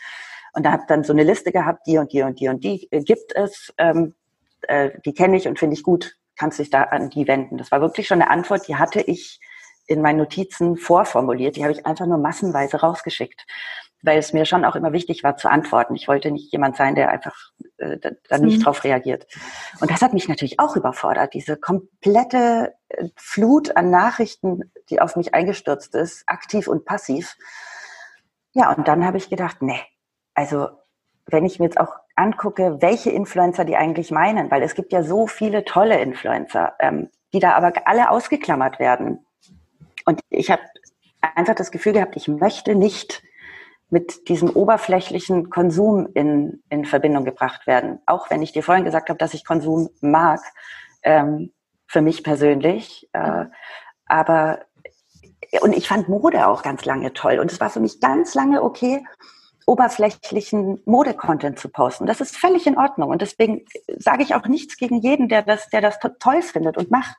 Und 0.54 0.64
da 0.64 0.72
habe 0.72 0.84
dann 0.88 1.04
so 1.04 1.12
eine 1.12 1.24
Liste 1.24 1.52
gehabt, 1.52 1.86
die 1.86 1.98
und 1.98 2.12
die 2.12 2.22
und 2.22 2.40
die 2.40 2.48
und 2.48 2.64
die 2.64 2.88
äh, 2.92 3.02
gibt 3.02 3.34
es, 3.34 3.74
ähm, 3.76 4.14
äh, 4.62 4.90
die 5.04 5.12
kenne 5.12 5.36
ich 5.36 5.48
und 5.48 5.58
finde 5.58 5.74
ich 5.74 5.82
gut, 5.82 6.16
kannst 6.36 6.58
dich 6.58 6.70
da 6.70 6.84
an 6.84 7.10
die 7.10 7.28
wenden. 7.28 7.58
Das 7.58 7.70
war 7.70 7.80
wirklich 7.80 8.06
schon 8.06 8.22
eine 8.22 8.30
Antwort, 8.30 8.68
die 8.68 8.76
hatte 8.76 9.00
ich 9.00 9.40
in 9.86 10.00
meinen 10.00 10.18
Notizen 10.18 10.76
vorformuliert, 10.76 11.56
die 11.56 11.62
habe 11.62 11.72
ich 11.72 11.84
einfach 11.84 12.06
nur 12.06 12.18
massenweise 12.18 12.78
rausgeschickt 12.78 13.44
weil 14.04 14.18
es 14.18 14.32
mir 14.32 14.44
schon 14.44 14.64
auch 14.64 14.76
immer 14.76 14.92
wichtig 14.92 15.24
war 15.24 15.36
zu 15.36 15.50
antworten. 15.50 15.94
Ich 15.94 16.08
wollte 16.08 16.30
nicht 16.30 16.52
jemand 16.52 16.76
sein, 16.76 16.94
der 16.94 17.08
einfach 17.08 17.34
äh, 17.78 17.98
da 18.28 18.38
nicht 18.38 18.58
mhm. 18.58 18.62
drauf 18.62 18.84
reagiert. 18.84 19.26
Und 19.80 19.90
das 19.90 20.02
hat 20.02 20.12
mich 20.12 20.28
natürlich 20.28 20.60
auch 20.60 20.76
überfordert, 20.76 21.32
diese 21.32 21.56
komplette 21.56 22.74
äh, 22.88 23.08
Flut 23.16 23.76
an 23.76 23.90
Nachrichten, 23.90 24.70
die 24.90 25.00
auf 25.00 25.16
mich 25.16 25.34
eingestürzt 25.34 25.94
ist, 25.94 26.24
aktiv 26.26 26.68
und 26.68 26.84
passiv. 26.84 27.36
Ja, 28.52 28.72
und 28.72 28.86
dann 28.86 29.04
habe 29.06 29.16
ich 29.16 29.30
gedacht, 29.30 29.62
nee, 29.62 29.80
also 30.34 30.68
wenn 31.26 31.46
ich 31.46 31.58
mir 31.58 31.66
jetzt 31.66 31.80
auch 31.80 31.94
angucke, 32.14 32.82
welche 32.82 33.10
Influencer 33.10 33.64
die 33.64 33.76
eigentlich 33.76 34.10
meinen, 34.10 34.50
weil 34.50 34.62
es 34.62 34.74
gibt 34.74 34.92
ja 34.92 35.02
so 35.02 35.26
viele 35.26 35.64
tolle 35.64 35.98
Influencer, 35.98 36.74
ähm, 36.78 37.10
die 37.32 37.40
da 37.40 37.54
aber 37.54 37.72
alle 37.86 38.10
ausgeklammert 38.10 38.78
werden. 38.78 39.24
Und 40.04 40.20
ich 40.28 40.50
habe 40.50 40.62
einfach 41.34 41.54
das 41.54 41.70
Gefühl 41.70 41.94
gehabt, 41.94 42.16
ich 42.16 42.28
möchte 42.28 42.74
nicht 42.74 43.22
mit 43.94 44.28
diesem 44.28 44.50
oberflächlichen 44.50 45.50
Konsum 45.50 46.08
in, 46.14 46.64
in 46.68 46.84
Verbindung 46.84 47.24
gebracht 47.24 47.68
werden. 47.68 48.00
Auch 48.06 48.28
wenn 48.28 48.42
ich 48.42 48.50
dir 48.50 48.64
vorhin 48.64 48.84
gesagt 48.84 49.08
habe, 49.08 49.18
dass 49.18 49.34
ich 49.34 49.44
Konsum 49.44 49.88
mag, 50.00 50.40
ähm, 51.04 51.52
für 51.86 52.00
mich 52.00 52.24
persönlich. 52.24 53.08
Äh, 53.12 53.44
aber, 54.06 54.62
und 55.60 55.76
ich 55.76 55.86
fand 55.86 56.08
Mode 56.08 56.48
auch 56.48 56.64
ganz 56.64 56.84
lange 56.84 57.12
toll. 57.12 57.38
Und 57.38 57.52
es 57.52 57.60
war 57.60 57.70
für 57.70 57.78
mich 57.78 58.00
ganz 58.00 58.34
lange 58.34 58.64
okay, 58.64 59.06
oberflächlichen 59.64 60.82
Mode-Content 60.86 61.60
zu 61.60 61.68
posten. 61.68 62.06
Das 62.06 62.20
ist 62.20 62.36
völlig 62.36 62.66
in 62.66 62.76
Ordnung. 62.76 63.10
Und 63.10 63.22
deswegen 63.22 63.64
sage 63.96 64.24
ich 64.24 64.34
auch 64.34 64.48
nichts 64.48 64.76
gegen 64.76 65.02
jeden, 65.02 65.28
der 65.28 65.42
das, 65.42 65.68
der 65.70 65.82
das 65.82 66.00
toll 66.18 66.42
findet 66.42 66.76
und 66.76 66.90
macht. 66.90 67.16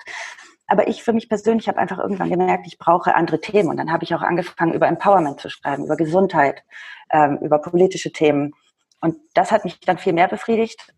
Aber 0.67 0.87
ich 0.87 1.03
für 1.03 1.13
mich 1.13 1.29
persönlich 1.29 1.67
habe 1.67 1.77
einfach 1.77 1.99
irgendwann 1.99 2.29
gemerkt, 2.29 2.65
ich 2.67 2.77
brauche 2.77 3.15
andere 3.15 3.39
Themen. 3.39 3.69
Und 3.69 3.77
dann 3.77 3.91
habe 3.91 4.03
ich 4.03 4.15
auch 4.15 4.21
angefangen, 4.21 4.73
über 4.73 4.87
Empowerment 4.87 5.39
zu 5.39 5.49
schreiben, 5.49 5.85
über 5.85 5.95
Gesundheit, 5.95 6.63
ähm, 7.11 7.37
über 7.41 7.59
politische 7.59 8.11
Themen. 8.11 8.53
Und 9.01 9.17
das 9.33 9.51
hat 9.51 9.63
mich 9.63 9.79
dann 9.81 9.97
viel 9.97 10.13
mehr 10.13 10.27
befriedigt. 10.27 10.93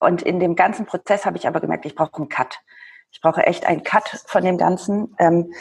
Und 0.00 0.22
in 0.22 0.40
dem 0.40 0.56
ganzen 0.56 0.86
Prozess 0.86 1.24
habe 1.24 1.36
ich 1.36 1.46
aber 1.46 1.60
gemerkt, 1.60 1.86
ich 1.86 1.94
brauche 1.94 2.16
einen 2.16 2.28
Cut. 2.28 2.58
Ich 3.12 3.20
brauche 3.20 3.46
echt 3.46 3.64
einen 3.64 3.84
Cut 3.84 4.24
von 4.26 4.44
dem 4.44 4.58
Ganzen. 4.58 5.14
Ähm, 5.18 5.52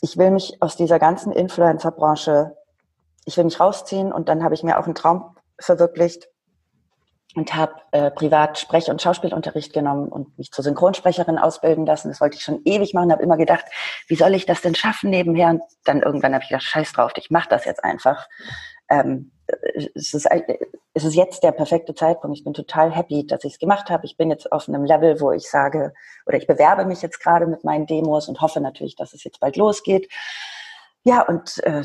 ich 0.00 0.16
will 0.16 0.30
mich 0.30 0.62
aus 0.62 0.76
dieser 0.76 0.98
ganzen 0.98 1.32
Influencer-Branche, 1.32 2.56
ich 3.24 3.36
will 3.36 3.44
mich 3.44 3.58
rausziehen 3.58 4.12
und 4.12 4.28
dann 4.28 4.44
habe 4.44 4.54
ich 4.54 4.62
mir 4.62 4.78
auch 4.78 4.84
einen 4.84 4.94
Traum 4.94 5.36
verwirklicht, 5.58 6.28
und 7.34 7.54
habe 7.54 7.74
äh, 7.92 8.10
privat 8.10 8.58
Sprech- 8.58 8.90
und 8.90 9.02
Schauspielunterricht 9.02 9.72
genommen 9.72 10.08
und 10.08 10.36
mich 10.38 10.50
zur 10.50 10.64
Synchronsprecherin 10.64 11.38
ausbilden 11.38 11.84
lassen. 11.84 12.08
Das 12.08 12.20
wollte 12.20 12.36
ich 12.36 12.42
schon 12.42 12.62
ewig 12.64 12.94
machen, 12.94 13.12
habe 13.12 13.22
immer 13.22 13.36
gedacht, 13.36 13.66
wie 14.06 14.16
soll 14.16 14.34
ich 14.34 14.46
das 14.46 14.62
denn 14.62 14.74
schaffen 14.74 15.10
nebenher? 15.10 15.50
Und 15.50 15.62
dann 15.84 16.02
irgendwann 16.02 16.34
habe 16.34 16.42
ich 16.42 16.48
gedacht, 16.48 16.64
scheiß 16.64 16.92
drauf, 16.92 17.12
ich 17.16 17.30
mache 17.30 17.48
das 17.50 17.64
jetzt 17.64 17.84
einfach. 17.84 18.26
Ähm, 18.88 19.32
es, 19.94 20.14
ist, 20.14 20.28
es 20.94 21.04
ist 21.04 21.14
jetzt 21.14 21.42
der 21.42 21.52
perfekte 21.52 21.94
Zeitpunkt. 21.94 22.36
Ich 22.36 22.44
bin 22.44 22.54
total 22.54 22.94
happy, 22.94 23.26
dass 23.26 23.44
ich 23.44 23.54
es 23.54 23.58
gemacht 23.58 23.90
habe. 23.90 24.06
Ich 24.06 24.16
bin 24.16 24.30
jetzt 24.30 24.50
auf 24.50 24.68
einem 24.68 24.84
Level, 24.84 25.20
wo 25.20 25.32
ich 25.32 25.48
sage, 25.48 25.92
oder 26.26 26.38
ich 26.38 26.46
bewerbe 26.46 26.84
mich 26.84 27.02
jetzt 27.02 27.20
gerade 27.20 27.46
mit 27.46 27.64
meinen 27.64 27.86
Demos 27.86 28.28
und 28.28 28.40
hoffe 28.40 28.60
natürlich, 28.60 28.96
dass 28.96 29.12
es 29.12 29.24
jetzt 29.24 29.40
bald 29.40 29.56
losgeht. 29.56 30.10
Ja, 31.04 31.22
und 31.22 31.62
äh, 31.64 31.84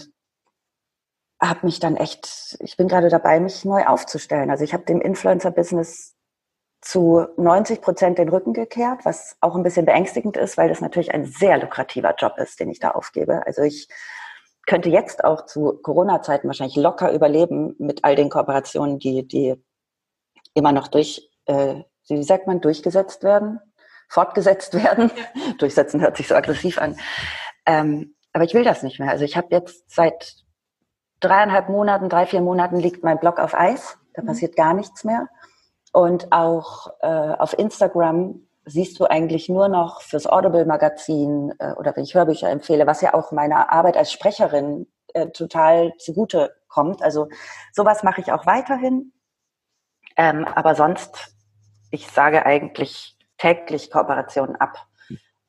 habe 1.50 1.66
mich 1.66 1.80
dann 1.80 1.98
echt, 1.98 2.58
ich 2.60 2.78
bin 2.78 2.88
gerade 2.88 3.10
dabei, 3.10 3.40
mich 3.40 3.66
neu 3.66 3.86
aufzustellen. 3.86 4.50
Also 4.50 4.64
ich 4.64 4.74
habe 4.74 4.86
dem 4.86 5.02
Influencer-Business 5.02 6.16
zu 6.82 7.26
90 7.38 7.82
Prozent 7.82 8.18
den 8.18 8.30
Rücken 8.30 8.54
gekehrt, 8.54 9.06
was 9.06 9.38
auch 9.42 9.56
ein 9.56 9.64
bisschen 9.64 9.86
beängstigend 9.86 10.38
ist, 10.38 10.58
weil 10.58 10.70
das 10.70 10.82
natürlich 10.82 11.14
ein 11.14 11.26
sehr 11.26 11.58
lukrativer 11.58 12.14
Job 12.18 12.38
ist, 12.38 12.60
den 12.60 12.70
ich 12.70 12.80
da 12.80 12.92
aufgebe. 12.92 13.46
Also 13.46 13.62
ich 13.62 13.88
könnte 14.66 14.90
jetzt 14.90 15.24
auch 15.24 15.46
zu 15.46 15.80
Corona-Zeiten 15.82 16.48
wahrscheinlich 16.48 16.76
locker 16.76 17.12
überleben 17.12 17.76
mit 17.80 18.04
all 18.04 18.16
den 18.16 18.30
Kooperationen, 18.30 19.00
die, 19.00 19.28
die 19.28 19.56
immer 20.54 20.72
noch 20.72 20.88
durch, 20.88 21.30
äh, 21.46 21.76
wie 22.08 22.24
sagt 22.24 22.48
man, 22.48 22.62
durchgesetzt 22.62 23.24
werden, 23.24 23.60
fortgesetzt 24.10 24.74
werden. 24.84 25.12
Durchsetzen 25.58 26.02
hört 26.02 26.18
sich 26.18 26.28
so 26.28 26.36
aggressiv 26.36 26.80
an. 26.80 26.98
Ähm, 27.66 28.16
aber 28.34 28.44
ich 28.44 28.54
will 28.54 28.64
das 28.64 28.84
nicht 28.84 29.00
mehr. 29.00 29.10
Also 29.10 29.24
ich 29.26 29.38
habe 29.38 29.48
jetzt 29.52 29.90
seit 29.90 30.43
dreieinhalb 31.24 31.70
Monaten, 31.70 32.10
drei, 32.10 32.26
vier 32.26 32.42
Monaten 32.42 32.78
liegt 32.78 33.04
mein 33.04 33.20
Blog 33.20 33.40
auf 33.40 33.54
Eis. 33.56 33.98
Da 34.14 34.22
mhm. 34.22 34.28
passiert 34.28 34.56
gar 34.56 34.74
nichts 34.74 35.04
mehr. 35.04 35.28
Und 35.92 36.32
auch 36.32 36.88
äh, 37.02 37.08
auf 37.08 37.58
Instagram 37.58 38.48
siehst 38.66 39.00
du 39.00 39.06
eigentlich 39.06 39.50
nur 39.50 39.68
noch 39.68 40.02
fürs 40.02 40.26
Audible-Magazin 40.26 41.54
äh, 41.60 41.74
oder 41.74 41.96
wenn 41.96 42.04
ich 42.04 42.16
Hörbücher 42.16 42.50
empfehle, 42.50 42.88
was 42.88 43.02
ja 43.02 43.14
auch 43.14 43.32
meiner 43.32 43.72
Arbeit 43.72 43.98
als 43.98 44.12
Sprecherin 44.12 44.88
äh, 45.14 45.28
total 45.30 45.94
zugute 45.98 46.56
kommt. 46.68 47.04
Also 47.04 47.30
sowas 47.72 48.04
mache 48.04 48.22
ich 48.22 48.32
auch 48.32 48.46
weiterhin. 48.46 49.14
Ähm, 50.16 50.46
aber 50.46 50.76
sonst, 50.76 51.36
ich 51.92 52.08
sage 52.08 52.46
eigentlich 52.46 53.18
täglich 53.38 53.92
Kooperationen 53.92 54.56
ab. 54.56 54.78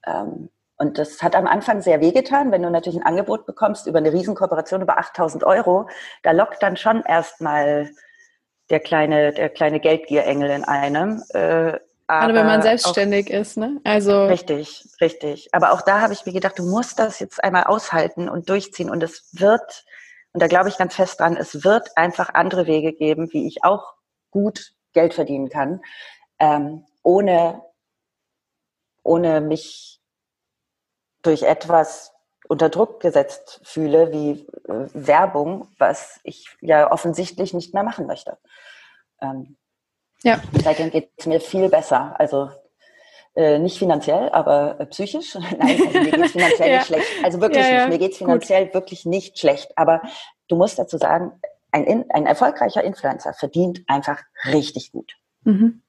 Ähm, 0.06 0.50
und 0.76 0.98
das 0.98 1.22
hat 1.22 1.36
am 1.36 1.46
Anfang 1.46 1.80
sehr 1.80 2.00
wehgetan, 2.00 2.50
wenn 2.50 2.62
du 2.62 2.70
natürlich 2.70 2.98
ein 2.98 3.06
Angebot 3.06 3.46
bekommst 3.46 3.86
über 3.86 3.98
eine 3.98 4.12
Riesenkooperation 4.12 4.82
über 4.82 4.98
8000 4.98 5.44
Euro. 5.44 5.88
Da 6.22 6.32
lockt 6.32 6.62
dann 6.62 6.76
schon 6.76 7.02
erstmal 7.02 7.90
der 8.70 8.80
kleine, 8.80 9.32
der 9.32 9.50
kleine 9.50 9.78
Geldgierengel 9.78 10.50
in 10.50 10.64
einem. 10.64 11.22
Äh, 11.30 11.78
Gerade 12.06 12.34
wenn 12.34 12.46
man 12.46 12.60
selbstständig 12.60 13.28
auch, 13.28 13.40
ist, 13.40 13.56
ne? 13.56 13.80
Also 13.84 14.26
richtig, 14.26 14.84
richtig. 15.00 15.48
Aber 15.52 15.72
auch 15.72 15.80
da 15.80 16.00
habe 16.00 16.12
ich 16.12 16.26
mir 16.26 16.32
gedacht, 16.32 16.58
du 16.58 16.64
musst 16.64 16.98
das 16.98 17.18
jetzt 17.18 17.42
einmal 17.42 17.64
aushalten 17.64 18.28
und 18.28 18.48
durchziehen 18.48 18.90
und 18.90 19.02
es 19.02 19.28
wird, 19.32 19.84
und 20.32 20.42
da 20.42 20.48
glaube 20.48 20.68
ich 20.68 20.76
ganz 20.76 20.96
fest 20.96 21.20
dran, 21.20 21.36
es 21.36 21.64
wird 21.64 21.96
einfach 21.96 22.34
andere 22.34 22.66
Wege 22.66 22.92
geben, 22.92 23.32
wie 23.32 23.46
ich 23.46 23.64
auch 23.64 23.94
gut 24.30 24.72
Geld 24.92 25.14
verdienen 25.14 25.48
kann, 25.48 25.80
ähm, 26.38 26.84
ohne, 27.02 27.62
ohne 29.02 29.40
mich 29.40 29.93
durch 31.24 31.42
etwas 31.42 32.12
unter 32.48 32.68
Druck 32.68 33.00
gesetzt 33.00 33.60
fühle, 33.64 34.12
wie 34.12 34.46
äh, 34.68 34.88
Werbung, 34.92 35.68
was 35.78 36.20
ich 36.22 36.46
ja 36.60 36.90
offensichtlich 36.92 37.54
nicht 37.54 37.74
mehr 37.74 37.82
machen 37.82 38.06
möchte. 38.06 38.38
Ähm, 39.20 39.56
ja. 40.22 40.40
Seitdem 40.62 40.90
geht 40.90 41.10
es 41.16 41.26
mir 41.26 41.40
viel 41.40 41.68
besser. 41.68 42.14
Also 42.18 42.50
äh, 43.34 43.58
nicht 43.58 43.78
finanziell, 43.78 44.28
aber 44.30 44.78
äh, 44.78 44.86
psychisch. 44.86 45.34
Nein, 45.58 45.80
also 45.86 45.98
mir 46.00 46.10
geht 46.10 46.24
es 46.24 46.32
finanziell 46.32 46.70
ja. 46.70 46.76
nicht 46.76 46.86
schlecht. 46.86 47.06
Also 47.22 47.40
wirklich 47.40 47.64
ja, 47.64 47.72
ja. 47.72 47.78
nicht. 47.86 47.88
Mir 47.88 47.98
geht 47.98 48.12
es 48.12 48.18
finanziell 48.18 48.64
Gut. 48.66 48.74
wirklich 48.74 49.06
nicht 49.06 49.38
schlecht. 49.38 49.76
Aber 49.76 50.02
du 50.48 50.56
musst 50.56 50.78
dazu 50.78 50.98
sagen, 50.98 51.32
ein, 51.72 52.08
ein 52.10 52.26
erfolgreicher 52.26 52.84
Influencer 52.84 53.32
verdient 53.34 53.82
einfach 53.88 54.22
richtig 54.44 54.92
gut. 54.92 55.16
Mhm. 55.42 55.82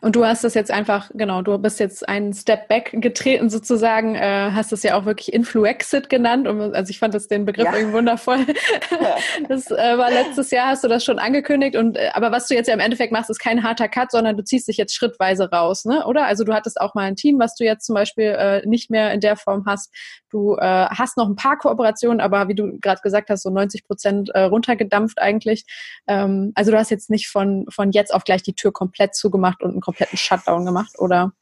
Und 0.00 0.16
du 0.16 0.24
hast 0.24 0.44
das 0.44 0.54
jetzt 0.54 0.70
einfach, 0.70 1.10
genau, 1.14 1.42
du 1.42 1.56
bist 1.58 1.80
jetzt 1.80 2.08
einen 2.08 2.32
Step 2.32 2.68
back 2.68 2.90
getreten 2.94 3.50
sozusagen, 3.50 4.14
äh, 4.14 4.50
hast 4.52 4.72
das 4.72 4.82
ja 4.82 4.96
auch 4.96 5.04
wirklich 5.04 5.32
Influexit 5.32 6.08
genannt. 6.08 6.46
Und, 6.46 6.74
also 6.74 6.90
ich 6.90 6.98
fand 6.98 7.14
das 7.14 7.28
den 7.28 7.44
Begriff 7.44 7.66
ja. 7.66 7.74
irgendwie 7.74 7.94
wundervoll. 7.94 8.38
Das 9.48 9.70
äh, 9.70 9.98
war 9.98 10.10
letztes 10.10 10.50
Jahr, 10.50 10.68
hast 10.68 10.84
du 10.84 10.88
das 10.88 11.04
schon 11.04 11.18
angekündigt. 11.18 11.76
Und 11.76 11.96
äh, 11.96 12.10
aber 12.14 12.32
was 12.32 12.48
du 12.48 12.54
jetzt 12.54 12.66
ja 12.66 12.74
im 12.74 12.80
Endeffekt 12.80 13.12
machst, 13.12 13.30
ist 13.30 13.38
kein 13.38 13.62
harter 13.62 13.88
Cut, 13.88 14.10
sondern 14.10 14.36
du 14.36 14.44
ziehst 14.44 14.68
dich 14.68 14.76
jetzt 14.76 14.94
schrittweise 14.94 15.50
raus, 15.50 15.84
ne? 15.84 16.06
Oder? 16.06 16.26
Also 16.26 16.44
du 16.44 16.54
hattest 16.54 16.80
auch 16.80 16.94
mal 16.94 17.02
ein 17.02 17.16
Team, 17.16 17.38
was 17.38 17.54
du 17.54 17.64
jetzt 17.64 17.86
zum 17.86 17.94
Beispiel 17.94 18.24
äh, 18.24 18.66
nicht 18.66 18.90
mehr 18.90 19.12
in 19.12 19.20
der 19.20 19.36
Form 19.36 19.64
hast. 19.66 19.92
Du 20.30 20.56
äh, 20.56 20.86
hast 20.90 21.16
noch 21.16 21.28
ein 21.28 21.36
paar 21.36 21.56
Kooperationen, 21.56 22.20
aber 22.20 22.48
wie 22.48 22.54
du 22.54 22.78
gerade 22.80 23.00
gesagt 23.02 23.30
hast, 23.30 23.42
so 23.42 23.50
90 23.50 23.86
Prozent 23.86 24.30
äh, 24.30 24.42
runtergedampft 24.42 25.20
eigentlich. 25.20 25.64
Ähm, 26.08 26.52
also 26.54 26.72
du 26.72 26.78
hast 26.78 26.90
jetzt 26.90 27.08
nicht 27.08 27.28
von, 27.28 27.66
von 27.70 27.92
jetzt 27.92 28.12
auf 28.12 28.24
gleich 28.24 28.42
die 28.42 28.54
Tür 28.54 28.72
komplett 28.72 29.14
zugemacht 29.14 29.62
und 29.62 29.73
einen 29.74 29.82
kompletten 29.82 30.18
Shutdown 30.18 30.64
gemacht, 30.64 30.98
oder? 30.98 31.32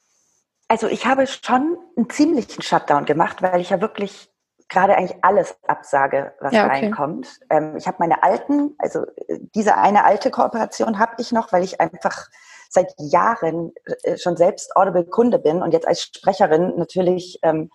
Also 0.68 0.88
ich 0.88 1.07
habe 1.07 1.27
schon 1.27 1.77
einen 1.97 2.09
ziemlichen 2.09 2.62
Shutdown 2.62 3.05
gemacht, 3.05 3.42
weil 3.42 3.61
ich 3.61 3.71
ja 3.71 3.81
wirklich 3.81 4.31
gerade 4.68 4.97
eigentlich 4.97 5.23
alles 5.23 5.55
absage, 5.66 6.35
was 6.40 6.53
ja, 6.53 6.64
okay. 6.64 6.77
reinkommt. 6.77 7.40
Ähm, 7.51 7.77
ich 7.77 7.87
habe 7.87 7.99
meine 8.01 8.23
alten, 8.23 8.75
also 8.79 9.05
äh, 9.29 9.38
diese 9.55 9.77
eine 9.77 10.05
alte 10.05 10.31
Kooperation 10.31 10.99
habe 10.99 11.12
ich 11.18 11.31
noch, 11.31 11.53
weil 11.53 11.62
ich 11.62 11.81
einfach 11.81 12.29
seit 12.72 12.94
Jahren 12.98 13.72
äh, 14.02 14.16
schon 14.16 14.37
selbst 14.37 14.74
Audible-Kunde 14.76 15.38
bin 15.38 15.62
und 15.62 15.72
jetzt 15.72 15.87
als 15.87 16.02
Sprecherin 16.02 16.74
natürlich 16.76 17.38
ähm, 17.42 17.70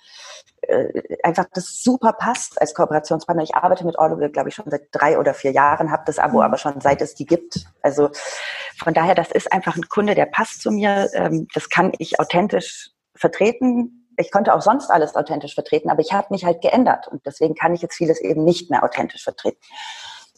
äh, 0.62 1.18
einfach 1.24 1.46
das 1.54 1.82
super 1.84 2.14
passt 2.14 2.60
als 2.60 2.74
Kooperationspartner. 2.74 3.44
Ich 3.44 3.56
arbeite 3.56 3.86
mit 3.86 4.00
Audible, 4.00 4.30
glaube 4.30 4.50
ich, 4.50 4.56
schon 4.56 4.70
seit 4.70 4.88
drei 4.92 5.20
oder 5.20 5.34
vier 5.34 5.52
Jahren, 5.52 5.92
habe 5.92 6.04
das 6.06 6.18
Abo 6.18 6.38
mhm. 6.38 6.44
aber 6.44 6.58
schon 6.58 6.82
seit 6.82 7.02
es 7.02 7.14
die 7.14 7.26
gibt. 7.26 7.68
Also 7.82 8.10
von 8.78 8.94
daher, 8.94 9.16
das 9.16 9.32
ist 9.32 9.52
einfach 9.52 9.76
ein 9.76 9.88
Kunde, 9.88 10.16
der 10.16 10.26
passt 10.26 10.62
zu 10.62 10.72
mir. 10.72 11.10
Ähm, 11.14 11.48
das 11.54 11.70
kann 11.70 11.92
ich 12.00 12.20
authentisch 12.20 12.92
vertreten. 13.16 14.10
Ich 14.18 14.32
konnte 14.32 14.54
auch 14.54 14.62
sonst 14.62 14.90
alles 14.90 15.16
authentisch 15.16 15.54
vertreten, 15.54 15.92
aber 15.92 16.02
ich 16.02 16.12
habe 16.12 16.28
mich 16.32 16.44
halt 16.44 16.62
geändert 16.62 17.08
und 17.08 17.24
deswegen 17.26 17.54
kann 17.54 17.76
ich 17.76 17.84
jetzt 17.84 17.96
vieles 17.96 18.20
eben 18.20 18.44
nicht 18.44 18.72
mehr 18.72 18.84
authentisch 18.84 19.24
vertreten. 19.24 19.60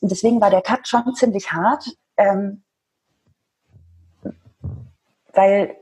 Und 0.01 0.11
deswegen 0.11 0.41
war 0.41 0.49
der 0.49 0.61
Cut 0.61 0.87
schon 0.87 1.15
ziemlich 1.15 1.51
hart, 1.51 1.85
ähm, 2.17 2.63
weil 5.39 5.77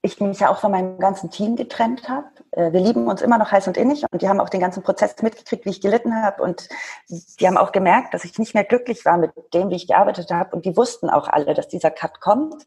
ich 0.00 0.20
mich 0.20 0.40
ja 0.40 0.50
auch 0.50 0.58
von 0.58 0.70
meinem 0.70 0.98
ganzen 0.98 1.30
Team 1.30 1.56
getrennt 1.56 2.08
habe. 2.08 2.26
Äh, 2.52 2.72
wir 2.72 2.80
lieben 2.80 3.08
uns 3.08 3.20
immer 3.20 3.38
noch 3.38 3.50
heiß 3.50 3.66
und 3.66 3.76
innig 3.76 4.04
und 4.10 4.22
die 4.22 4.28
haben 4.28 4.40
auch 4.40 4.48
den 4.48 4.60
ganzen 4.60 4.82
Prozess 4.82 5.14
mitgekriegt, 5.22 5.64
wie 5.64 5.70
ich 5.70 5.80
gelitten 5.80 6.22
habe 6.22 6.42
und 6.42 6.68
die 7.08 7.46
haben 7.46 7.56
auch 7.56 7.72
gemerkt, 7.72 8.14
dass 8.14 8.24
ich 8.24 8.38
nicht 8.38 8.54
mehr 8.54 8.64
glücklich 8.64 9.04
war 9.04 9.18
mit 9.18 9.32
dem, 9.54 9.70
wie 9.70 9.76
ich 9.76 9.88
gearbeitet 9.88 10.30
habe 10.30 10.54
und 10.54 10.64
die 10.64 10.76
wussten 10.76 11.10
auch 11.10 11.28
alle, 11.28 11.54
dass 11.54 11.68
dieser 11.68 11.90
Cut 11.90 12.20
kommt. 12.20 12.64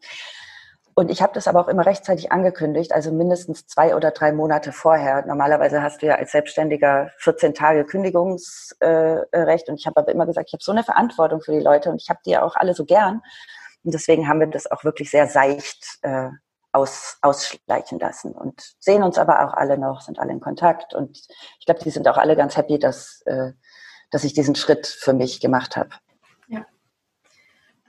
Und 0.98 1.12
ich 1.12 1.22
habe 1.22 1.34
das 1.34 1.50
aber 1.50 1.60
auch 1.60 1.68
immer 1.68 1.86
rechtzeitig 1.86 2.32
angekündigt, 2.32 2.94
also 2.94 3.12
mindestens 3.12 3.68
zwei 3.68 3.96
oder 3.96 4.12
drei 4.12 4.32
Monate 4.32 4.72
vorher. 4.72 5.26
Normalerweise 5.26 5.82
hast 5.84 6.02
du 6.02 6.06
ja 6.06 6.16
als 6.16 6.32
Selbstständiger 6.32 7.12
14 7.18 7.54
Tage 7.54 7.84
Kündigungsrecht 7.84 9.68
und 9.68 9.76
ich 9.78 9.88
habe 9.88 10.00
aber 10.00 10.12
immer 10.12 10.26
gesagt, 10.26 10.48
ich 10.48 10.54
habe 10.54 10.64
so 10.64 10.72
eine 10.72 10.86
Verantwortung 10.86 11.42
für 11.42 11.52
die 11.52 11.60
Leute 11.60 11.90
und 11.90 12.02
ich 12.02 12.10
habe 12.10 12.20
die 12.26 12.32
ja 12.32 12.44
auch 12.44 12.56
alle 12.56 12.74
so 12.74 12.86
gern. 12.86 13.22
Und 13.86 13.94
deswegen 13.94 14.28
haben 14.28 14.40
wir 14.40 14.48
das 14.48 14.70
auch 14.70 14.84
wirklich 14.84 15.12
sehr 15.12 15.28
seicht 15.28 16.00
äh, 16.02 16.30
aus, 16.74 17.18
ausschleichen 17.22 18.00
lassen 18.00 18.34
und 18.34 18.76
sehen 18.80 19.04
uns 19.04 19.18
aber 19.18 19.46
auch 19.46 19.54
alle 19.54 19.78
noch, 19.78 20.02
sind 20.02 20.20
alle 20.20 20.34
in 20.34 20.42
Kontakt 20.42 20.94
und 20.94 21.18
ich 21.60 21.66
glaube, 21.66 21.82
die 21.84 21.92
sind 21.92 22.08
auch 22.08 22.18
alle 22.18 22.36
ganz 22.36 22.58
happy, 22.58 22.80
dass, 22.80 23.22
äh, 23.26 23.54
dass 24.12 24.24
ich 24.24 24.34
diesen 24.34 24.56
Schritt 24.56 24.88
für 24.88 25.14
mich 25.14 25.40
gemacht 25.40 25.78
habe. 25.78 25.90
Ja. 26.48 26.66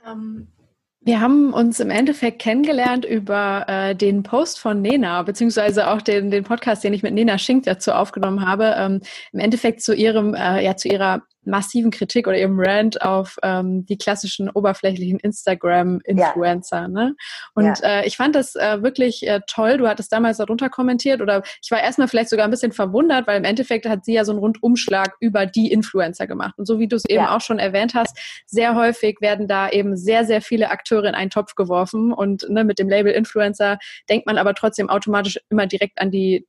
Ähm, 0.05 0.53
wir 1.01 1.21
haben 1.21 1.53
uns 1.53 1.79
im 1.79 1.89
Endeffekt 1.89 2.39
kennengelernt 2.39 3.05
über 3.05 3.65
äh, 3.67 3.95
den 3.95 4.23
Post 4.23 4.59
von 4.59 4.81
Nena, 4.81 5.23
beziehungsweise 5.23 5.89
auch 5.89 6.01
den, 6.01 6.31
den 6.31 6.43
Podcast, 6.43 6.83
den 6.83 6.93
ich 6.93 7.01
mit 7.01 7.13
Nena 7.13 7.37
Schink 7.37 7.63
dazu 7.63 7.91
aufgenommen 7.91 8.45
habe. 8.45 8.75
Ähm, 8.77 9.01
Im 9.31 9.39
Endeffekt 9.39 9.81
zu 9.81 9.95
ihrem, 9.95 10.33
äh, 10.33 10.63
ja, 10.63 10.75
zu 10.75 10.89
ihrer 10.89 11.23
massiven 11.47 11.91
Kritik 11.91 12.27
oder 12.27 12.37
eben 12.37 12.59
Rant 12.59 13.01
auf 13.01 13.37
ähm, 13.43 13.85
die 13.85 13.97
klassischen 13.97 14.49
oberflächlichen 14.49 15.19
Instagram-Influencer. 15.19 16.81
Ja. 16.81 16.87
Ne? 16.87 17.15
Und 17.53 17.79
ja. 17.79 18.01
äh, 18.01 18.07
ich 18.07 18.17
fand 18.17 18.35
das 18.35 18.55
äh, 18.55 18.81
wirklich 18.83 19.27
äh, 19.27 19.41
toll. 19.47 19.77
Du 19.77 19.87
hattest 19.87 20.11
damals 20.11 20.37
darunter 20.37 20.69
kommentiert 20.69 21.21
oder 21.21 21.43
ich 21.61 21.71
war 21.71 21.81
erstmal 21.81 22.07
vielleicht 22.07 22.29
sogar 22.29 22.45
ein 22.45 22.51
bisschen 22.51 22.71
verwundert, 22.71 23.27
weil 23.27 23.37
im 23.37 23.43
Endeffekt 23.43 23.87
hat 23.87 24.05
sie 24.05 24.13
ja 24.13 24.25
so 24.25 24.31
einen 24.31 24.39
Rundumschlag 24.39 25.15
über 25.19 25.45
die 25.45 25.71
Influencer 25.71 26.27
gemacht. 26.27 26.57
Und 26.57 26.65
so 26.65 26.79
wie 26.79 26.87
du 26.87 26.95
es 26.95 27.05
eben 27.05 27.23
ja. 27.23 27.35
auch 27.35 27.41
schon 27.41 27.59
erwähnt 27.59 27.93
hast, 27.95 28.17
sehr 28.45 28.75
häufig 28.75 29.21
werden 29.21 29.47
da 29.47 29.69
eben 29.69 29.95
sehr, 29.95 30.25
sehr 30.25 30.41
viele 30.41 30.69
Akteure 30.69 31.05
in 31.05 31.15
einen 31.15 31.29
Topf 31.29 31.55
geworfen. 31.55 32.13
Und 32.13 32.49
ne, 32.49 32.63
mit 32.63 32.79
dem 32.79 32.89
Label 32.89 33.11
Influencer 33.11 33.79
denkt 34.09 34.25
man 34.25 34.37
aber 34.37 34.53
trotzdem 34.53 34.89
automatisch 34.89 35.39
immer 35.49 35.67
direkt 35.67 35.99
an 35.99 36.11
die 36.11 36.45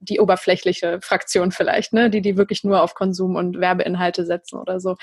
die 0.00 0.20
oberflächliche 0.20 1.00
Fraktion 1.02 1.50
vielleicht, 1.50 1.92
ne, 1.92 2.10
die 2.10 2.22
die 2.22 2.36
wirklich 2.36 2.64
nur 2.64 2.82
auf 2.82 2.94
Konsum 2.94 3.34
und 3.36 3.58
Werbeinhalte 3.60 4.24
setzen 4.24 4.58
oder 4.58 4.80
so. 4.80 4.96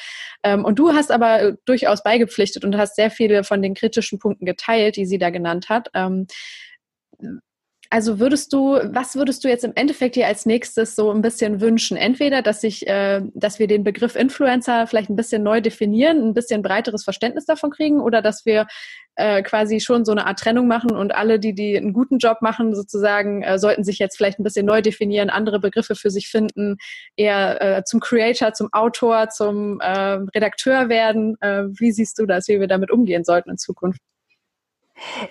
Ähm, 0.44 0.66
und 0.66 0.80
du 0.80 0.94
hast 0.94 1.12
aber 1.12 1.42
äh, 1.42 1.54
durchaus 1.66 2.04
beigepflichtet 2.04 2.64
und 2.64 2.78
hast 2.78 2.96
sehr 2.96 3.12
viele 3.12 3.44
von 3.44 3.62
den 3.62 3.74
kritischen 3.74 4.20
Punkten 4.20 4.46
geteilt, 4.46 4.96
die 4.96 5.06
sie 5.06 5.18
da 5.18 5.30
genannt 5.30 5.70
hat. 5.70 5.90
Ähm, 5.94 6.28
also 7.94 8.20
würdest 8.20 8.52
du, 8.54 8.80
was 8.86 9.16
würdest 9.16 9.44
du 9.44 9.50
jetzt 9.50 9.64
im 9.64 9.74
Endeffekt 9.76 10.16
dir 10.16 10.26
als 10.26 10.48
nächstes 10.48 10.96
so 10.96 11.12
ein 11.12 11.22
bisschen 11.22 11.62
wünschen? 11.62 11.96
Entweder, 11.96 12.42
dass 12.42 12.64
ich, 12.64 12.88
äh, 12.88 13.22
dass 13.36 13.60
wir 13.60 13.68
den 13.68 13.84
Begriff 13.84 14.16
Influencer 14.16 14.88
vielleicht 14.88 15.12
ein 15.12 15.16
bisschen 15.16 15.44
neu 15.44 15.62
definieren, 15.62 16.30
ein 16.30 16.34
bisschen 16.34 16.64
breiteres 16.64 17.04
Verständnis 17.04 17.46
davon 17.46 17.70
kriegen, 17.70 18.02
oder 18.02 18.24
dass 18.24 18.48
wir 18.48 18.66
äh, 19.16 19.44
quasi 19.44 19.80
schon 19.80 20.06
so 20.06 20.12
eine 20.12 20.26
Art 20.26 20.40
Trennung 20.40 20.68
machen 20.68 20.96
und 20.96 21.14
alle, 21.14 21.40
die 21.40 21.54
die 21.54 21.78
einen 21.78 21.94
guten 21.94 22.18
Job 22.18 22.42
machen, 22.42 22.74
sozusagen, 22.74 23.44
äh, 23.44 23.60
sollten 23.60 23.84
sich 23.84 24.00
jetzt 24.00 24.18
vielleicht 24.18 24.40
ein 24.40 24.44
bisschen 24.44 24.66
neu 24.66 24.82
definieren, 24.82 25.30
andere 25.30 25.60
Begriffe 25.60 25.94
für 25.94 26.10
sich 26.10 26.30
finden, 26.30 26.78
eher 27.16 27.62
äh, 27.62 27.84
zum 27.84 28.00
Creator, 28.00 28.54
zum 28.54 28.74
Autor, 28.74 29.30
zum 29.30 29.80
äh, 29.82 30.18
Redakteur 30.34 30.90
werden. 30.90 31.36
Äh, 31.42 31.66
wie 31.78 31.92
siehst 31.92 32.18
du 32.18 32.26
das, 32.26 32.48
wie 32.48 32.60
wir 32.60 32.68
damit 32.68 32.90
umgehen 32.90 33.24
sollten 33.24 33.52
in 33.52 33.60
Zukunft? 33.60 34.02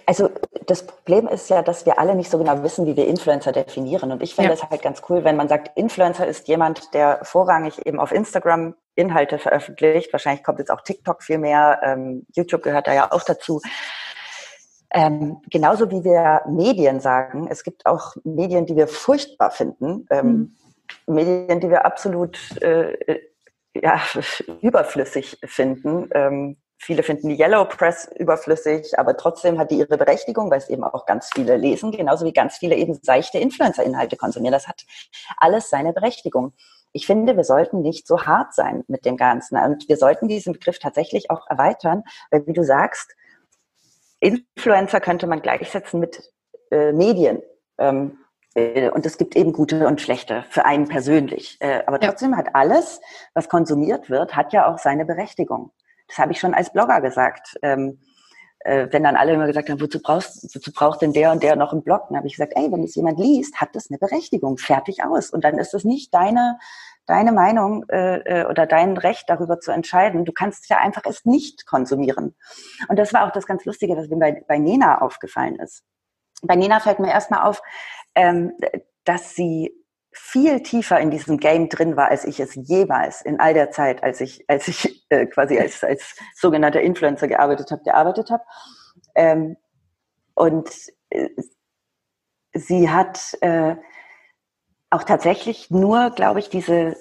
Also 0.06 0.30
das 0.66 0.86
Problem 0.86 1.28
ist 1.28 1.50
ja, 1.50 1.62
dass 1.62 1.86
wir 1.86 1.98
alle 1.98 2.14
nicht 2.14 2.30
so 2.30 2.38
genau 2.38 2.62
wissen, 2.62 2.86
wie 2.86 2.96
wir 2.96 3.06
Influencer 3.06 3.52
definieren. 3.52 4.12
Und 4.12 4.22
ich 4.22 4.34
finde 4.34 4.52
es 4.52 4.62
ja. 4.62 4.70
halt 4.70 4.82
ganz 4.82 5.02
cool, 5.08 5.24
wenn 5.24 5.36
man 5.36 5.48
sagt, 5.48 5.76
Influencer 5.76 6.26
ist 6.26 6.48
jemand, 6.48 6.94
der 6.94 7.20
vorrangig 7.24 7.86
eben 7.86 7.98
auf 7.98 8.12
Instagram 8.12 8.74
Inhalte 8.94 9.38
veröffentlicht. 9.38 10.12
Wahrscheinlich 10.12 10.44
kommt 10.44 10.58
jetzt 10.58 10.70
auch 10.70 10.82
TikTok 10.82 11.22
viel 11.22 11.38
mehr. 11.38 11.80
Ähm, 11.82 12.26
YouTube 12.34 12.62
gehört 12.62 12.86
da 12.86 12.92
ja 12.92 13.10
auch 13.10 13.22
dazu. 13.22 13.60
Ähm, 14.94 15.40
genauso 15.50 15.90
wie 15.90 16.04
wir 16.04 16.42
Medien 16.48 17.00
sagen, 17.00 17.48
es 17.50 17.64
gibt 17.64 17.86
auch 17.86 18.14
Medien, 18.24 18.66
die 18.66 18.76
wir 18.76 18.88
furchtbar 18.88 19.50
finden, 19.50 20.06
ähm, 20.10 20.54
mhm. 21.06 21.14
Medien, 21.14 21.60
die 21.60 21.70
wir 21.70 21.86
absolut 21.86 22.38
äh, 22.60 23.20
ja, 23.74 24.00
überflüssig 24.60 25.38
finden. 25.44 26.10
Ähm, 26.12 26.56
Viele 26.84 27.04
finden 27.04 27.28
die 27.28 27.40
Yellow 27.40 27.64
Press 27.64 28.10
überflüssig, 28.16 28.98
aber 28.98 29.16
trotzdem 29.16 29.56
hat 29.56 29.70
die 29.70 29.78
ihre 29.78 29.96
Berechtigung, 29.96 30.50
weil 30.50 30.58
es 30.58 30.68
eben 30.68 30.82
auch 30.82 31.06
ganz 31.06 31.30
viele 31.32 31.56
lesen, 31.56 31.92
genauso 31.92 32.26
wie 32.26 32.32
ganz 32.32 32.56
viele 32.56 32.74
eben 32.74 32.98
seichte 33.00 33.38
Influencer-Inhalte 33.38 34.16
konsumieren. 34.16 34.52
Das 34.52 34.66
hat 34.66 34.82
alles 35.36 35.70
seine 35.70 35.92
Berechtigung. 35.92 36.54
Ich 36.90 37.06
finde, 37.06 37.36
wir 37.36 37.44
sollten 37.44 37.82
nicht 37.82 38.08
so 38.08 38.26
hart 38.26 38.52
sein 38.52 38.82
mit 38.88 39.04
dem 39.04 39.16
Ganzen 39.16 39.58
und 39.58 39.88
wir 39.88 39.96
sollten 39.96 40.26
diesen 40.26 40.54
Begriff 40.54 40.80
tatsächlich 40.80 41.30
auch 41.30 41.46
erweitern, 41.48 42.02
weil 42.32 42.48
wie 42.48 42.52
du 42.52 42.64
sagst, 42.64 43.14
Influencer 44.18 45.00
könnte 45.00 45.28
man 45.28 45.40
gleichsetzen 45.40 46.00
mit 46.00 46.32
äh, 46.72 46.90
Medien. 46.90 47.42
Ähm, 47.78 48.18
äh, 48.54 48.90
und 48.90 49.06
es 49.06 49.18
gibt 49.18 49.36
eben 49.36 49.52
gute 49.52 49.86
und 49.86 50.00
schlechte 50.00 50.44
für 50.50 50.64
einen 50.64 50.88
persönlich. 50.88 51.58
Äh, 51.60 51.84
aber 51.86 52.00
trotzdem 52.00 52.32
ja. 52.32 52.38
hat 52.38 52.56
alles, 52.56 53.00
was 53.34 53.48
konsumiert 53.48 54.10
wird, 54.10 54.34
hat 54.34 54.52
ja 54.52 54.66
auch 54.66 54.78
seine 54.78 55.04
Berechtigung. 55.04 55.70
Das 56.12 56.18
habe 56.18 56.32
ich 56.32 56.40
schon 56.40 56.52
als 56.54 56.72
Blogger 56.72 57.00
gesagt. 57.00 57.56
Ähm, 57.62 57.98
äh, 58.60 58.86
wenn 58.90 59.02
dann 59.02 59.16
alle 59.16 59.32
immer 59.32 59.46
gesagt 59.46 59.70
haben, 59.70 59.80
wozu 59.80 60.00
brauchst, 60.00 60.54
wozu 60.54 60.72
braucht 60.72 61.02
denn 61.02 61.12
der 61.12 61.32
und 61.32 61.42
der 61.42 61.56
noch 61.56 61.72
einen 61.72 61.82
Blog? 61.82 62.04
Dann 62.08 62.18
habe 62.18 62.26
ich 62.26 62.34
gesagt, 62.34 62.52
ey, 62.54 62.70
wenn 62.70 62.84
es 62.84 62.94
jemand 62.94 63.18
liest, 63.18 63.60
hat 63.60 63.70
das 63.72 63.90
eine 63.90 63.98
Berechtigung, 63.98 64.58
fertig 64.58 65.02
aus. 65.02 65.30
Und 65.30 65.42
dann 65.42 65.58
ist 65.58 65.74
es 65.74 65.84
nicht 65.84 66.14
deine 66.14 66.58
deine 67.06 67.32
Meinung 67.32 67.84
äh, 67.88 68.18
äh, 68.18 68.46
oder 68.46 68.66
dein 68.66 68.96
Recht 68.96 69.24
darüber 69.28 69.58
zu 69.58 69.72
entscheiden. 69.72 70.24
Du 70.24 70.32
kannst 70.32 70.68
ja 70.68 70.78
einfach 70.78 71.02
es 71.04 71.24
nicht 71.24 71.66
konsumieren. 71.66 72.36
Und 72.88 72.98
das 72.98 73.12
war 73.12 73.26
auch 73.26 73.32
das 73.32 73.46
ganz 73.46 73.64
Lustige, 73.64 73.96
was 73.96 74.08
mir 74.08 74.18
bei, 74.18 74.44
bei 74.46 74.58
Nena 74.58 75.00
aufgefallen 75.00 75.56
ist. 75.56 75.82
Bei 76.42 76.54
Nena 76.54 76.78
fällt 76.78 77.00
mir 77.00 77.10
erstmal 77.10 77.48
auf, 77.48 77.60
ähm, 78.14 78.52
dass 79.04 79.34
sie 79.34 79.72
viel 80.12 80.62
tiefer 80.62 81.00
in 81.00 81.10
diesem 81.10 81.38
Game 81.38 81.68
drin 81.68 81.96
war, 81.96 82.10
als 82.10 82.24
ich 82.24 82.38
es 82.38 82.54
jemals 82.54 83.22
in 83.22 83.40
all 83.40 83.54
der 83.54 83.70
Zeit, 83.70 84.02
als 84.02 84.20
ich, 84.20 84.44
als 84.48 84.68
ich 84.68 85.06
äh, 85.08 85.26
quasi 85.26 85.58
als, 85.58 85.82
als 85.82 86.16
sogenannter 86.34 86.80
Influencer 86.80 87.28
gearbeitet 87.28 87.70
habe, 87.70 87.82
gearbeitet 87.82 88.30
habe. 88.30 88.44
Ähm, 89.14 89.56
und 90.34 90.70
äh, 91.10 91.28
sie 92.54 92.90
hat 92.90 93.36
äh, 93.40 93.76
auch 94.90 95.04
tatsächlich 95.04 95.70
nur, 95.70 96.10
glaube 96.10 96.40
ich, 96.40 96.50
diese 96.50 96.96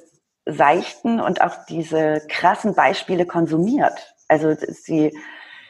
seichten 0.46 1.20
und 1.20 1.42
auch 1.42 1.66
diese 1.66 2.26
krassen 2.30 2.74
Beispiele 2.74 3.26
konsumiert. 3.26 4.16
Also 4.28 4.56
sie, 4.56 5.18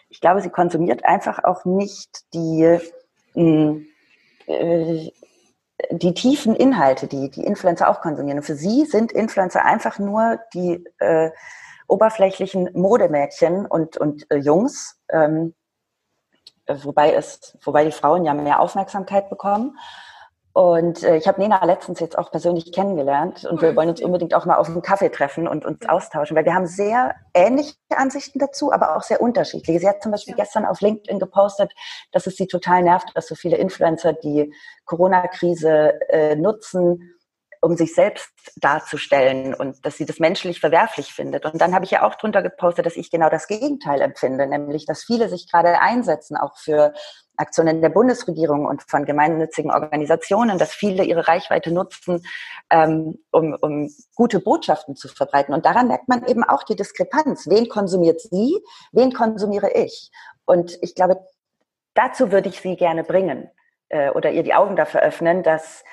ich 0.10 0.22
glaube, 0.22 0.42
sie 0.42 0.50
konsumiert 0.50 1.04
einfach 1.04 1.44
auch 1.44 1.66
nicht 1.66 2.32
die, 2.34 2.78
mh, 3.34 3.44
hm, 3.44 3.88
äh, 4.48 5.12
die 5.90 6.14
tiefen 6.14 6.56
Inhalte, 6.56 7.08
die 7.08 7.30
die 7.30 7.44
Influencer 7.44 7.90
auch 7.90 8.02
konsumieren. 8.02 8.44
Für 8.44 8.56
sie 8.56 8.86
sind 8.86 9.12
Influencer 9.12 9.66
einfach 9.66 10.00
nur 10.00 10.40
die 10.54 10.84
äh, 11.00 11.32
oberflächlichen 11.88 12.70
Modemädchen 12.74 13.66
und, 13.66 13.98
und 13.98 14.30
äh, 14.32 14.38
Jungs, 14.38 15.00
ähm, 15.10 15.54
wobei 16.68 17.14
es, 17.14 17.58
wobei 17.64 17.84
die 17.86 17.92
Frauen 17.92 18.24
ja 18.24 18.34
mehr 18.34 18.60
Aufmerksamkeit 18.60 19.30
bekommen. 19.30 19.78
Und 20.54 21.04
äh, 21.04 21.16
ich 21.16 21.28
habe 21.28 21.40
Nena 21.40 21.64
letztens 21.64 22.02
jetzt 22.02 22.18
auch 22.18 22.30
persönlich 22.30 22.74
kennengelernt 22.74 23.46
und 23.46 23.62
wir 23.62 23.74
wollen 23.76 23.90
uns 23.90 24.02
unbedingt 24.02 24.34
auch 24.34 24.46
mal 24.46 24.58
auf 24.58 24.68
einen 24.68 24.82
Kaffee 24.82 25.10
treffen 25.10 25.48
und 25.48 25.64
uns 25.66 25.88
austauschen, 25.88 26.36
weil 26.36 26.44
wir 26.44 26.54
haben 26.54 26.68
sehr 26.68 27.16
ähnliche 27.34 27.76
Ansichten 27.96 28.38
dazu, 28.38 28.74
aber 28.74 28.98
auch 28.98 29.04
sehr 29.04 29.22
unterschiedliche. 29.22 29.80
Sie 29.80 29.88
hat 29.88 30.04
zum 30.04 30.12
Beispiel 30.12 30.36
gestern 30.36 30.66
auf 30.66 30.82
LinkedIn 30.82 31.20
gepostet, 31.20 31.72
dass 32.12 32.28
es 32.28 32.36
sie 32.36 32.48
total 32.48 32.84
nervt, 32.84 33.12
dass 33.16 33.28
so 33.28 33.36
viele 33.36 33.56
Influencer 33.58 34.12
die 34.12 34.54
Corona-Krise 34.86 36.00
äh, 36.10 36.36
nutzen, 36.36 37.16
um 37.62 37.78
sich 37.78 37.94
selbst 37.94 38.32
darzustellen 38.58 39.54
und 39.54 39.86
dass 39.86 39.96
sie 39.96 40.06
das 40.06 40.20
menschlich 40.20 40.60
verwerflich 40.60 41.14
findet. 41.14 41.46
Und 41.46 41.62
dann 41.62 41.76
habe 41.76 41.86
ich 41.86 41.92
ja 41.92 42.04
auch 42.04 42.16
drunter 42.16 42.42
gepostet, 42.42 42.88
dass 42.88 42.98
ich 42.98 43.12
genau 43.12 43.30
das 43.30 43.48
Gegenteil 43.48 44.02
empfinde, 44.02 44.48
nämlich 44.48 44.86
dass 44.86 45.04
viele 45.04 45.30
sich 45.30 45.50
gerade 45.50 45.80
einsetzen, 45.80 46.36
auch 46.36 46.58
für 46.58 46.94
Aktionen 47.38 47.82
der 47.82 47.90
Bundesregierung 47.90 48.66
und 48.66 48.84
von 48.84 49.06
gemeinnützigen 49.06 49.72
Organisationen, 49.72 50.58
dass 50.58 50.72
viele 50.74 51.04
ihre 51.04 51.28
Reichweite 51.28 51.72
nutzen, 51.72 52.24
ähm, 52.70 53.18
um, 53.32 53.56
um 53.60 53.90
gute 54.16 54.40
Botschaften 54.40 54.96
zu 54.96 55.08
verbreiten. 55.08 55.54
Und 55.54 55.66
daran 55.66 55.88
merkt 55.88 56.08
man 56.08 56.26
eben 56.26 56.44
auch 56.44 56.64
die 56.64 56.76
Diskrepanz. 56.76 57.48
Wen 57.48 57.70
konsumiert 57.70 58.22
sie? 58.22 58.62
Wen 58.92 59.14
konsumiere 59.14 59.72
ich? 59.72 60.12
Und 60.46 60.78
ich 60.82 60.96
glaube, 60.96 61.26
dazu 61.94 62.32
würde 62.32 62.50
ich 62.50 62.62
sie 62.62 62.76
gerne 62.76 63.04
bringen 63.04 63.50
äh, 63.90 64.10
oder 64.12 64.32
ihr 64.32 64.44
die 64.44 64.54
Augen 64.54 64.76
dafür 64.76 65.02
öffnen, 65.02 65.44
dass, 65.44 65.84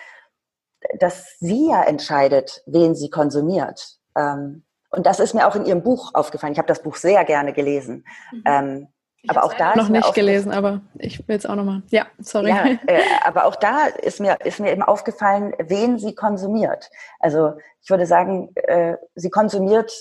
dass 0.99 1.39
sie 1.39 1.71
ja 1.71 1.83
entscheidet, 1.83 2.63
wen 2.67 2.95
sie 2.95 3.11
konsumiert. 3.11 3.99
Ähm, 4.17 4.65
und 4.91 5.07
das 5.07 5.21
ist 5.21 5.35
mir 5.35 5.47
auch 5.47 5.55
in 5.55 5.67
ihrem 5.67 5.83
Buch 5.83 6.15
aufgefallen. 6.15 6.53
Ich 6.53 6.59
habe 6.59 6.69
das 6.69 6.83
Buch 6.83 6.97
sehr 6.97 7.25
gerne 7.25 7.53
gelesen. 7.53 8.07
Mhm. 8.33 8.43
Ähm, 8.47 8.89
ich 9.23 9.31
aber 9.31 9.45
auch 9.45 9.55
da 9.55 9.75
noch 9.75 9.89
nicht 9.89 10.15
gelesen, 10.15 10.53
aber 10.53 10.81
ich 10.99 11.27
will 11.27 11.37
es 11.37 11.45
auch 11.45 11.57
noch 11.57 11.65
mal. 11.65 11.83
Ja, 11.89 12.07
sorry. 12.19 12.51
Ja, 12.51 12.65
äh, 12.87 13.03
aber 13.25 13.47
auch 13.47 13.57
da 13.57 13.87
ist 13.87 14.21
mir 14.21 14.39
ist 14.45 14.61
mir 14.61 14.71
eben 14.71 14.83
aufgefallen, 14.83 15.55
wen 15.59 15.99
sie 15.99 16.15
konsumiert. 16.15 16.91
Also 17.19 17.55
ich 17.83 17.91
würde 17.91 18.07
sagen, 18.07 18.55
äh, 18.55 18.97
sie 19.15 19.31
konsumiert. 19.31 19.93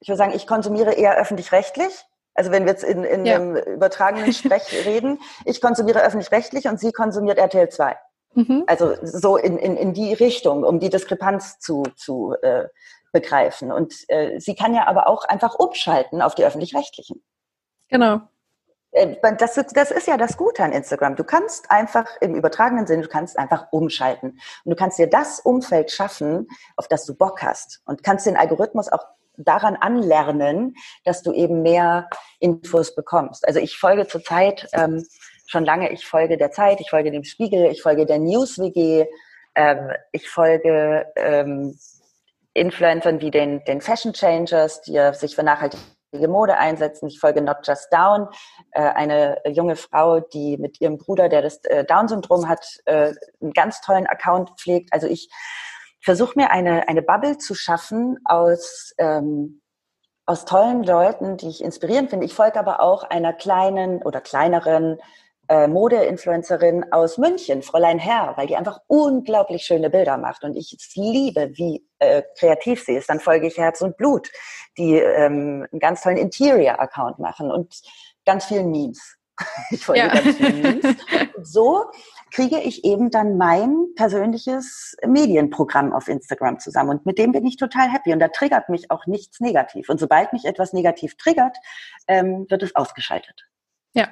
Ich 0.00 0.08
würde 0.08 0.18
sagen, 0.18 0.32
ich 0.34 0.46
konsumiere 0.46 0.92
eher 0.92 1.16
öffentlich-rechtlich. 1.16 1.92
Also 2.34 2.52
wenn 2.52 2.64
wir 2.64 2.70
jetzt 2.70 2.84
in, 2.84 3.02
in 3.02 3.26
ja. 3.26 3.34
einem 3.34 3.56
übertragenen 3.56 4.32
Sprech 4.32 4.62
reden, 4.86 5.18
ich 5.44 5.60
konsumiere 5.60 6.02
öffentlich-rechtlich 6.02 6.68
und 6.68 6.78
sie 6.78 6.92
konsumiert 6.92 7.36
RTL 7.36 7.68
2. 7.68 7.96
Mhm. 8.34 8.64
Also 8.66 8.94
so 9.02 9.36
in, 9.36 9.58
in, 9.58 9.76
in 9.76 9.92
die 9.92 10.14
Richtung, 10.14 10.62
um 10.62 10.78
die 10.78 10.88
Diskrepanz 10.88 11.58
zu, 11.58 11.82
zu 11.96 12.34
äh, 12.42 12.68
begreifen. 13.12 13.72
Und 13.72 13.92
äh, 14.08 14.38
sie 14.38 14.54
kann 14.54 14.74
ja 14.74 14.86
aber 14.86 15.08
auch 15.08 15.24
einfach 15.24 15.56
umschalten 15.56 16.22
auf 16.22 16.34
die 16.34 16.44
öffentlich-rechtlichen. 16.44 17.24
Genau. 17.88 18.20
Äh, 18.92 19.16
das, 19.38 19.54
das 19.54 19.90
ist 19.90 20.06
ja 20.06 20.16
das 20.16 20.36
Gute 20.36 20.62
an 20.62 20.72
Instagram. 20.72 21.16
Du 21.16 21.24
kannst 21.24 21.70
einfach 21.70 22.06
im 22.20 22.34
übertragenen 22.34 22.86
Sinne, 22.86 23.02
du 23.02 23.08
kannst 23.08 23.38
einfach 23.38 23.66
umschalten. 23.70 24.40
Und 24.64 24.70
du 24.70 24.76
kannst 24.76 24.98
dir 24.98 25.08
das 25.08 25.40
Umfeld 25.40 25.90
schaffen, 25.90 26.48
auf 26.76 26.88
das 26.88 27.04
du 27.04 27.14
Bock 27.14 27.42
hast. 27.42 27.80
Und 27.84 28.02
kannst 28.02 28.26
den 28.26 28.36
Algorithmus 28.36 28.90
auch 28.90 29.04
daran 29.36 29.76
anlernen, 29.76 30.74
dass 31.04 31.22
du 31.22 31.32
eben 31.32 31.62
mehr 31.62 32.08
Infos 32.40 32.94
bekommst. 32.94 33.46
Also 33.46 33.60
ich 33.60 33.78
folge 33.78 34.06
zurzeit 34.06 34.68
ähm, 34.72 35.04
schon 35.46 35.64
lange, 35.64 35.92
ich 35.92 36.06
folge 36.06 36.36
der 36.36 36.50
Zeit, 36.50 36.80
ich 36.80 36.90
folge 36.90 37.10
dem 37.10 37.24
Spiegel, 37.24 37.70
ich 37.70 37.82
folge 37.82 38.04
der 38.04 38.18
News 38.18 38.58
WG, 38.58 39.06
ähm, 39.54 39.92
ich 40.12 40.28
folge 40.28 41.06
ähm, 41.14 41.78
Influencern 42.52 43.20
wie 43.20 43.30
den, 43.30 43.62
den 43.64 43.80
Fashion 43.80 44.12
Changers, 44.12 44.82
die 44.82 44.98
sich 45.12 45.36
für 45.36 45.44
nachhaltige 45.44 45.82
Mode 46.12 46.56
einsetzen. 46.56 47.08
Ich 47.08 47.20
folge 47.20 47.42
Not 47.42 47.58
Just 47.66 47.92
Down, 47.92 48.28
äh, 48.72 48.80
eine 48.80 49.38
junge 49.46 49.76
Frau, 49.76 50.20
die 50.20 50.56
mit 50.56 50.80
ihrem 50.80 50.98
Bruder, 50.98 51.28
der 51.28 51.42
das 51.42 51.62
äh, 51.64 51.84
Down-Syndrom 51.84 52.48
hat, 52.48 52.66
äh, 52.86 53.12
einen 53.40 53.52
ganz 53.52 53.80
tollen 53.80 54.06
Account 54.06 54.50
pflegt. 54.58 54.92
Also 54.92 55.06
ich 55.06 55.30
versuche 56.00 56.38
mir 56.38 56.50
eine, 56.50 56.88
eine 56.88 57.02
Bubble 57.02 57.38
zu 57.38 57.54
schaffen 57.54 58.18
aus, 58.24 58.94
ähm, 58.98 59.60
aus 60.26 60.44
tollen 60.44 60.82
Leuten, 60.82 61.36
die 61.36 61.48
ich 61.48 61.62
inspirierend 61.62 62.10
finde. 62.10 62.26
Ich 62.26 62.34
folge 62.34 62.58
aber 62.58 62.80
auch 62.80 63.02
einer 63.04 63.32
kleinen 63.32 64.02
oder 64.02 64.20
kleineren 64.20 64.98
äh, 65.48 65.66
Mode-Influencerin 65.66 66.92
aus 66.92 67.18
München, 67.18 67.62
Fräulein 67.62 67.98
Herr, 67.98 68.36
weil 68.36 68.46
die 68.46 68.56
einfach 68.56 68.80
unglaublich 68.86 69.64
schöne 69.64 69.90
Bilder 69.90 70.18
macht 70.18 70.44
und 70.44 70.56
ich 70.56 70.76
liebe, 70.94 71.50
wie 71.54 71.86
äh, 71.98 72.22
kreativ 72.38 72.84
sie 72.84 72.96
ist. 72.96 73.08
Dann 73.08 73.20
folge 73.20 73.46
ich 73.46 73.56
Herz 73.56 73.80
und 73.80 73.96
Blut, 73.96 74.30
die 74.76 74.96
ähm, 74.96 75.66
einen 75.70 75.80
ganz 75.80 76.02
tollen 76.02 76.18
Interior-Account 76.18 77.18
machen 77.18 77.50
und 77.50 77.74
ganz 78.24 78.44
vielen 78.44 78.70
Memes. 78.70 79.16
Ich 79.70 79.84
folge 79.84 80.00
ja. 80.00 80.08
ganz 80.08 80.36
vielen 80.36 80.62
Memes. 80.62 80.96
Und 81.36 81.46
so 81.46 81.84
kriege 82.32 82.58
ich 82.58 82.84
eben 82.84 83.10
dann 83.10 83.38
mein 83.38 83.86
persönliches 83.94 84.96
Medienprogramm 85.06 85.92
auf 85.92 86.08
Instagram 86.08 86.58
zusammen. 86.58 86.90
Und 86.90 87.06
mit 87.06 87.18
dem 87.18 87.32
bin 87.32 87.46
ich 87.46 87.56
total 87.56 87.90
happy. 87.90 88.12
Und 88.12 88.18
da 88.18 88.28
triggert 88.28 88.68
mich 88.68 88.90
auch 88.90 89.06
nichts 89.06 89.40
negativ. 89.40 89.88
Und 89.88 90.00
sobald 90.00 90.32
mich 90.32 90.44
etwas 90.44 90.72
negativ 90.72 91.16
triggert, 91.16 91.56
ähm, 92.06 92.46
wird 92.48 92.62
es 92.62 92.74
ausgeschaltet. 92.74 93.48
Ja, 93.94 94.08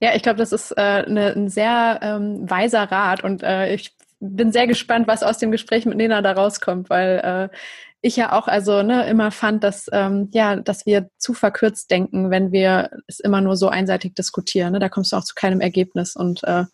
ja, 0.00 0.14
ich 0.14 0.22
glaube, 0.22 0.38
das 0.38 0.52
ist 0.52 0.72
äh, 0.72 1.08
ne, 1.10 1.32
ein 1.34 1.48
sehr 1.48 2.00
ähm, 2.02 2.48
weiser 2.48 2.84
Rat 2.84 3.24
und 3.24 3.42
äh, 3.42 3.74
ich 3.74 3.96
bin 4.20 4.52
sehr 4.52 4.66
gespannt, 4.66 5.06
was 5.06 5.22
aus 5.22 5.38
dem 5.38 5.50
Gespräch 5.50 5.86
mit 5.86 5.96
Nena 5.96 6.22
da 6.22 6.32
rauskommt, 6.32 6.90
weil 6.90 7.50
äh, 7.52 7.56
ich 8.00 8.16
ja 8.16 8.32
auch 8.32 8.48
also 8.48 8.82
ne, 8.82 9.06
immer 9.08 9.30
fand, 9.30 9.64
dass 9.64 9.86
ähm, 9.92 10.28
ja, 10.32 10.56
dass 10.56 10.84
wir 10.84 11.08
zu 11.18 11.32
verkürzt 11.32 11.90
denken, 11.90 12.30
wenn 12.30 12.52
wir 12.52 12.90
es 13.06 13.18
immer 13.18 13.40
nur 13.40 13.56
so 13.56 13.68
einseitig 13.68 14.14
diskutieren. 14.14 14.72
Ne? 14.72 14.78
Da 14.78 14.88
kommst 14.88 15.12
du 15.12 15.16
auch 15.16 15.24
zu 15.24 15.34
keinem 15.34 15.60
Ergebnis 15.60 16.14
und 16.14 16.44
äh, 16.44 16.64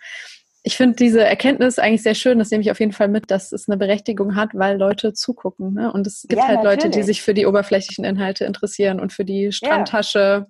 ich 0.62 0.76
finde 0.76 0.96
diese 0.96 1.24
Erkenntnis 1.24 1.78
eigentlich 1.78 2.02
sehr 2.02 2.14
schön. 2.14 2.38
Das 2.38 2.50
nehme 2.50 2.62
ich 2.62 2.70
auf 2.70 2.80
jeden 2.80 2.92
Fall 2.92 3.08
mit, 3.08 3.30
dass 3.30 3.52
es 3.52 3.68
eine 3.68 3.78
Berechtigung 3.78 4.36
hat, 4.36 4.50
weil 4.52 4.76
Leute 4.76 5.14
zugucken. 5.14 5.72
Ne? 5.72 5.90
Und 5.90 6.06
es 6.06 6.22
gibt 6.28 6.34
ja, 6.34 6.48
halt 6.48 6.62
natürlich. 6.62 6.84
Leute, 6.84 6.98
die 6.98 7.02
sich 7.02 7.22
für 7.22 7.32
die 7.32 7.46
oberflächlichen 7.46 8.04
Inhalte 8.04 8.44
interessieren 8.44 9.00
und 9.00 9.12
für 9.12 9.24
die 9.24 9.52
Strandtasche. 9.52 10.48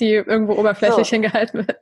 Die 0.00 0.14
irgendwo 0.14 0.54
oberflächlich 0.54 1.06
so. 1.06 1.10
hingehalten 1.10 1.66
wird. 1.66 1.80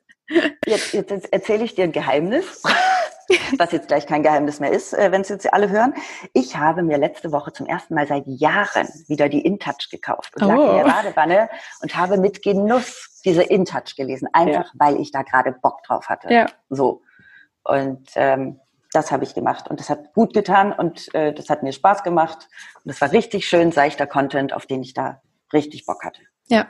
Jetzt, 0.67 0.93
jetzt 0.93 1.33
erzähle 1.33 1.65
ich 1.65 1.75
dir 1.75 1.85
ein 1.85 1.93
Geheimnis, 1.93 2.63
was 3.59 3.73
jetzt 3.73 3.89
gleich 3.89 4.07
kein 4.07 4.23
Geheimnis 4.23 4.61
mehr 4.61 4.73
ist, 4.73 4.93
äh, 4.95 5.13
wenn 5.13 5.23
es 5.23 5.29
jetzt 5.29 5.53
alle 5.53 5.69
hören. 5.69 5.95
Ich 6.33 6.57
habe 6.57 6.83
mir 6.83 6.99
letzte 6.99 7.33
Woche 7.33 7.53
zum 7.53 7.67
ersten 7.67 7.95
Mal 7.95 8.07
seit 8.07 8.25
Jahren 8.27 8.89
wieder 9.09 9.29
die 9.29 9.45
InTouch 9.45 9.91
gekauft 9.91 10.35
und 10.37 10.45
oh. 10.45 10.49
lag 10.49 10.57
in 10.59 10.77
der 10.77 10.85
Badewanne 10.85 11.51
und 11.83 11.97
habe 11.97 12.19
mit 12.19 12.43
Genuss 12.43 13.21
diese 13.25 13.43
InTouch 13.43 13.97
gelesen, 13.97 14.29
einfach 14.33 14.67
ja. 14.67 14.71
weil 14.75 15.01
ich 15.01 15.13
da 15.13 15.23
gerade 15.23 15.53
Bock 15.53 15.83
drauf 15.85 16.09
hatte. 16.09 16.33
Ja. 16.33 16.47
So. 16.71 17.03
Und 17.65 18.09
ähm, 18.17 18.61
das 18.93 19.11
habe 19.11 19.25
ich 19.25 19.35
gemacht 19.35 19.71
und 19.71 19.81
das 19.81 19.89
hat 19.89 20.13
gut 20.13 20.35
getan 20.35 20.73
und 20.73 21.15
äh, 21.15 21.33
das 21.33 21.49
hat 21.49 21.63
mir 21.63 21.73
Spaß 21.73 22.03
gemacht 22.03 22.49
und 22.85 22.91
das 22.91 23.01
war 23.01 23.13
richtig 23.13 23.47
schön 23.47 23.73
seichter 23.73 24.07
Content, 24.07 24.53
auf 24.53 24.67
den 24.67 24.83
ich 24.83 24.95
da 24.95 25.23
richtig 25.53 25.87
Bock 25.87 26.05
hatte. 26.05 26.21
Ja, 26.49 26.69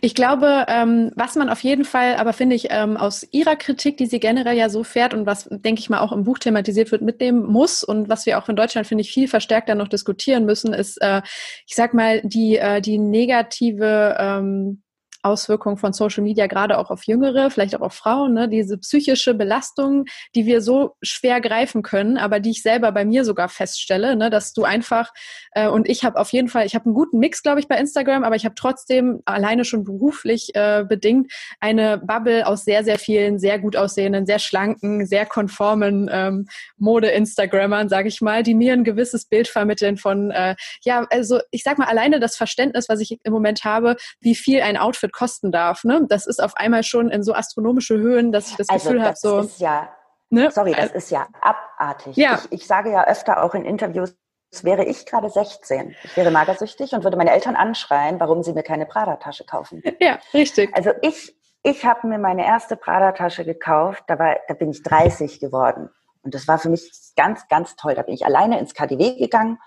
Ich 0.00 0.14
glaube, 0.14 0.66
ähm, 0.68 1.10
was 1.14 1.36
man 1.36 1.48
auf 1.48 1.62
jeden 1.62 1.84
Fall, 1.84 2.16
aber 2.16 2.32
finde 2.32 2.56
ich, 2.56 2.68
ähm, 2.70 2.96
aus 2.96 3.26
ihrer 3.30 3.56
Kritik, 3.56 3.96
die 3.96 4.06
sie 4.06 4.20
generell 4.20 4.56
ja 4.56 4.68
so 4.68 4.84
fährt 4.84 5.14
und 5.14 5.26
was, 5.26 5.48
denke 5.50 5.80
ich 5.80 5.90
mal, 5.90 6.00
auch 6.00 6.12
im 6.12 6.24
Buch 6.24 6.38
thematisiert 6.38 6.92
wird, 6.92 7.02
mitnehmen 7.02 7.44
muss 7.44 7.82
und 7.84 8.08
was 8.08 8.26
wir 8.26 8.38
auch 8.38 8.48
in 8.48 8.56
Deutschland, 8.56 8.86
finde 8.86 9.02
ich, 9.02 9.12
viel 9.12 9.28
verstärkter 9.28 9.74
noch 9.74 9.88
diskutieren 9.88 10.44
müssen, 10.44 10.72
ist, 10.72 11.00
äh, 11.02 11.22
ich 11.66 11.74
sag 11.74 11.94
mal, 11.94 12.20
die, 12.22 12.56
äh, 12.56 12.80
die 12.80 12.98
negative 12.98 14.16
ähm, 14.18 14.82
Auswirkungen 15.22 15.76
von 15.76 15.92
Social 15.92 16.22
Media 16.22 16.46
gerade 16.46 16.78
auch 16.78 16.90
auf 16.90 17.04
Jüngere, 17.04 17.50
vielleicht 17.50 17.76
auch 17.76 17.80
auf 17.80 17.94
Frauen, 17.94 18.34
ne? 18.34 18.48
diese 18.48 18.78
psychische 18.78 19.34
Belastung, 19.34 20.06
die 20.34 20.46
wir 20.46 20.60
so 20.62 20.96
schwer 21.02 21.40
greifen 21.40 21.82
können, 21.82 22.16
aber 22.16 22.40
die 22.40 22.50
ich 22.50 22.62
selber 22.62 22.92
bei 22.92 23.04
mir 23.04 23.24
sogar 23.24 23.48
feststelle, 23.48 24.16
ne? 24.16 24.30
dass 24.30 24.52
du 24.52 24.64
einfach 24.64 25.12
äh, 25.52 25.68
und 25.68 25.88
ich 25.88 26.04
habe 26.04 26.18
auf 26.18 26.30
jeden 26.32 26.48
Fall, 26.48 26.66
ich 26.66 26.74
habe 26.74 26.86
einen 26.86 26.94
guten 26.94 27.18
Mix, 27.18 27.42
glaube 27.42 27.60
ich, 27.60 27.68
bei 27.68 27.76
Instagram, 27.76 28.24
aber 28.24 28.36
ich 28.36 28.44
habe 28.44 28.54
trotzdem 28.54 29.20
alleine 29.24 29.64
schon 29.64 29.84
beruflich 29.84 30.54
äh, 30.54 30.84
bedingt 30.88 31.32
eine 31.60 31.98
Bubble 31.98 32.46
aus 32.46 32.64
sehr, 32.64 32.84
sehr 32.84 32.98
vielen 32.98 33.38
sehr 33.38 33.58
gut 33.58 33.76
aussehenden, 33.76 34.26
sehr 34.26 34.38
schlanken, 34.38 35.06
sehr 35.06 35.26
konformen 35.26 36.08
ähm, 36.12 36.46
Mode-Instagrammern, 36.78 37.88
sage 37.88 38.08
ich 38.08 38.20
mal, 38.20 38.42
die 38.42 38.54
mir 38.54 38.72
ein 38.72 38.84
gewisses 38.84 39.26
Bild 39.26 39.48
vermitteln 39.48 39.96
von, 39.96 40.30
äh, 40.30 40.56
ja, 40.82 41.06
also 41.10 41.40
ich 41.50 41.62
sag 41.62 41.78
mal, 41.78 41.88
alleine 41.88 42.20
das 42.20 42.36
Verständnis, 42.36 42.88
was 42.88 43.00
ich 43.00 43.18
im 43.22 43.32
Moment 43.32 43.64
habe, 43.64 43.96
wie 44.20 44.34
viel 44.34 44.62
ein 44.62 44.76
Outfit 44.76 45.09
Outfit 45.10 45.12
kosten 45.12 45.52
darf. 45.52 45.84
Ne? 45.84 46.06
Das 46.08 46.26
ist 46.26 46.42
auf 46.42 46.56
einmal 46.56 46.82
schon 46.82 47.10
in 47.10 47.22
so 47.22 47.34
astronomische 47.34 47.96
Höhen, 47.96 48.32
dass 48.32 48.48
ich 48.48 48.56
das 48.56 48.68
also 48.68 48.90
Gefühl 48.90 49.04
habe, 49.04 49.16
so. 49.16 49.40
Ist 49.40 49.60
ja, 49.60 49.88
ne? 50.30 50.50
Sorry, 50.50 50.72
das 50.72 50.92
ist 50.92 51.10
ja 51.10 51.26
abartig. 51.40 52.16
Ja. 52.16 52.40
Ich, 52.50 52.62
ich 52.62 52.66
sage 52.66 52.90
ja 52.90 53.06
öfter 53.06 53.42
auch 53.42 53.54
in 53.54 53.64
Interviews, 53.64 54.14
wäre 54.62 54.84
ich 54.84 55.06
gerade 55.06 55.30
16. 55.30 55.94
Ich 56.02 56.16
wäre 56.16 56.30
magersüchtig 56.30 56.92
und 56.92 57.04
würde 57.04 57.16
meine 57.16 57.30
Eltern 57.30 57.56
anschreien, 57.56 58.18
warum 58.18 58.42
sie 58.42 58.52
mir 58.52 58.64
keine 58.64 58.86
Prada-Tasche 58.86 59.44
kaufen. 59.44 59.82
Ja, 60.00 60.18
richtig. 60.34 60.74
Also 60.74 60.90
ich, 61.02 61.36
ich 61.62 61.84
habe 61.84 62.06
mir 62.08 62.18
meine 62.18 62.44
erste 62.44 62.76
Prada-Tasche 62.76 63.44
gekauft, 63.44 64.02
da, 64.08 64.18
war, 64.18 64.36
da 64.48 64.54
bin 64.54 64.70
ich 64.70 64.82
30 64.82 65.40
geworden. 65.40 65.90
Und 66.22 66.34
das 66.34 66.48
war 66.48 66.58
für 66.58 66.68
mich 66.68 66.90
ganz, 67.16 67.48
ganz 67.48 67.76
toll. 67.76 67.94
Da 67.94 68.02
bin 68.02 68.14
ich 68.14 68.26
alleine 68.26 68.58
ins 68.58 68.74
KDW 68.74 69.16
gegangen 69.16 69.58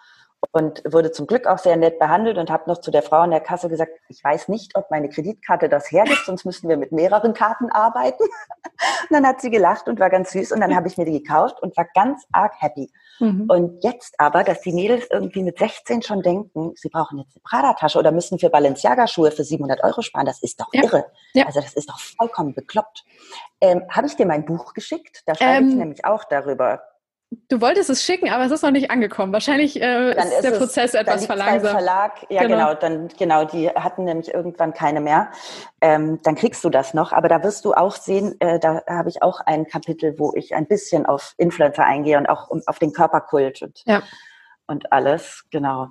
und 0.52 0.84
wurde 0.90 1.12
zum 1.12 1.28
Glück 1.28 1.48
auch 1.48 1.58
sehr 1.58 1.78
nett 1.78 2.00
behandelt 2.00 2.38
und 2.38 2.50
habe 2.50 2.70
noch 2.70 2.80
zu 2.80 2.92
der 2.92 3.02
Frau 3.02 3.18
an 3.18 3.32
der 3.32 3.40
Kasse 3.40 3.70
gesagt, 3.70 3.92
ich 4.10 4.24
weiß 4.24 4.50
nicht, 4.50 4.76
ob 4.76 4.92
meine 4.92 5.10
Kreditkarte 5.10 5.70
das 5.70 5.92
hergibt, 5.92 6.26
sonst 6.26 6.46
müssten 6.46 6.70
wir 6.70 6.78
mit 6.78 6.92
mehreren 6.92 7.34
Karten 7.34 7.72
arbeiten. 7.72 8.24
Und 9.04 9.12
dann 9.12 9.26
hat 9.26 9.40
sie 9.40 9.50
gelacht 9.50 9.88
und 9.88 10.00
war 10.00 10.10
ganz 10.10 10.32
süß 10.32 10.52
und 10.52 10.60
dann 10.60 10.76
habe 10.76 10.88
ich 10.88 10.98
mir 10.98 11.06
die 11.06 11.22
gekauft 11.22 11.62
und 11.62 11.76
war 11.78 11.86
ganz 11.94 12.26
arg 12.32 12.54
happy. 12.60 12.92
Mhm. 13.20 13.46
Und 13.48 13.84
jetzt 13.84 14.16
aber, 14.18 14.44
dass 14.44 14.62
die 14.62 14.74
Mädels 14.74 15.08
irgendwie 15.12 15.44
mit 15.44 15.58
16 15.58 16.02
schon 16.02 16.22
denken, 16.22 16.74
sie 16.76 16.90
brauchen 16.90 17.20
jetzt 17.20 17.36
eine 17.36 17.42
Prada-Tasche 17.44 18.00
oder 18.00 18.12
müssen 18.12 18.40
für 18.40 18.50
Balenciaga-Schuhe 18.50 19.32
für 19.32 19.44
700 19.44 19.84
Euro 19.84 20.02
sparen, 20.02 20.26
das 20.26 20.42
ist 20.42 20.60
doch 20.60 20.68
ja. 20.74 20.84
irre. 20.84 21.06
Ja. 21.34 21.46
Also 21.46 21.62
das 21.62 21.74
ist 21.74 21.90
doch 21.90 22.00
vollkommen 22.00 22.54
bekloppt. 22.54 23.06
Ähm, 23.62 23.84
habe 23.90 24.08
ich 24.08 24.16
dir 24.16 24.26
mein 24.26 24.46
Buch 24.46 24.74
geschickt? 24.74 25.22
Da 25.26 25.36
schreibe 25.36 25.64
ähm, 25.64 25.70
ich 25.70 25.76
nämlich 25.76 26.06
auch 26.06 26.24
darüber. 26.26 26.82
Du 27.50 27.62
wolltest 27.62 27.90
es 27.90 28.04
schicken, 28.04 28.30
aber 28.30 28.46
es 28.46 28.52
ist 28.52 28.64
noch 28.64 28.72
nicht 28.72 28.92
angekommen. 28.92 29.32
Wahrscheinlich 29.34 29.82
äh, 29.82 30.12
ist, 30.12 30.26
ist, 30.26 30.44
der 30.44 30.52
Prozess 30.52 30.94
es, 30.94 31.02
etwas 31.02 31.26
verlangsamt. 31.26 31.72
Verlag, 31.72 32.26
ja 32.30 32.44
genau. 32.44 32.58
genau. 32.58 32.74
dann 32.74 33.08
genau, 33.18 33.46
die 33.46 33.70
hatten 33.70 34.04
nämlich 34.04 34.34
irgendwann 34.34 34.74
keine 34.74 35.02
mehr. 35.02 35.32
Ähm, 35.82 36.20
dann 36.24 36.36
kriegst 36.36 36.64
du 36.64 36.70
das 36.70 36.94
noch, 36.94 37.12
aber 37.12 37.28
da 37.30 37.44
wirst 37.44 37.66
du 37.66 37.74
auch 37.74 37.96
sehen, 37.96 38.36
äh, 38.40 38.60
da 38.60 38.84
habe 38.88 39.10
ich 39.10 39.22
auch 39.22 39.40
ein 39.42 39.68
Kapitel, 39.68 40.18
wo 40.20 40.34
ich 40.36 40.56
ein 40.56 40.66
bisschen 40.66 41.06
auf 41.06 41.34
Influencer 41.38 41.86
eingehe 41.86 42.18
und 42.18 42.28
auch 42.28 42.50
um, 42.50 42.62
auf 42.66 42.80
den 42.80 42.94
Körperkult 42.94 43.62
und, 43.62 43.82
ja. 43.86 44.04
und 44.68 44.92
alles, 44.92 45.46
genau. 45.50 45.90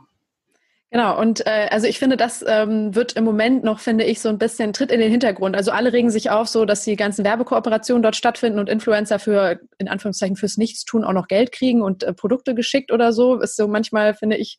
Genau, 0.92 1.18
und 1.18 1.46
äh, 1.46 1.68
also 1.70 1.86
ich 1.86 1.98
finde, 1.98 2.18
das 2.18 2.44
ähm, 2.46 2.94
wird 2.94 3.14
im 3.14 3.24
Moment 3.24 3.64
noch, 3.64 3.80
finde 3.80 4.04
ich, 4.04 4.20
so 4.20 4.28
ein 4.28 4.36
bisschen 4.36 4.74
Tritt 4.74 4.92
in 4.92 5.00
den 5.00 5.10
Hintergrund. 5.10 5.56
Also 5.56 5.70
alle 5.70 5.90
regen 5.94 6.10
sich 6.10 6.28
auf, 6.28 6.48
so 6.48 6.66
dass 6.66 6.84
die 6.84 6.96
ganzen 6.96 7.24
Werbekooperationen 7.24 8.02
dort 8.02 8.14
stattfinden 8.14 8.58
und 8.58 8.68
Influencer 8.68 9.18
für, 9.18 9.58
in 9.78 9.88
Anführungszeichen, 9.88 10.36
fürs 10.36 10.58
Nichtstun 10.58 11.02
auch 11.02 11.14
noch 11.14 11.28
Geld 11.28 11.50
kriegen 11.50 11.80
und 11.80 12.02
äh, 12.02 12.12
Produkte 12.12 12.54
geschickt 12.54 12.92
oder 12.92 13.14
so. 13.14 13.40
Ist 13.40 13.56
so 13.56 13.68
manchmal, 13.68 14.12
finde 14.12 14.36
ich, 14.36 14.58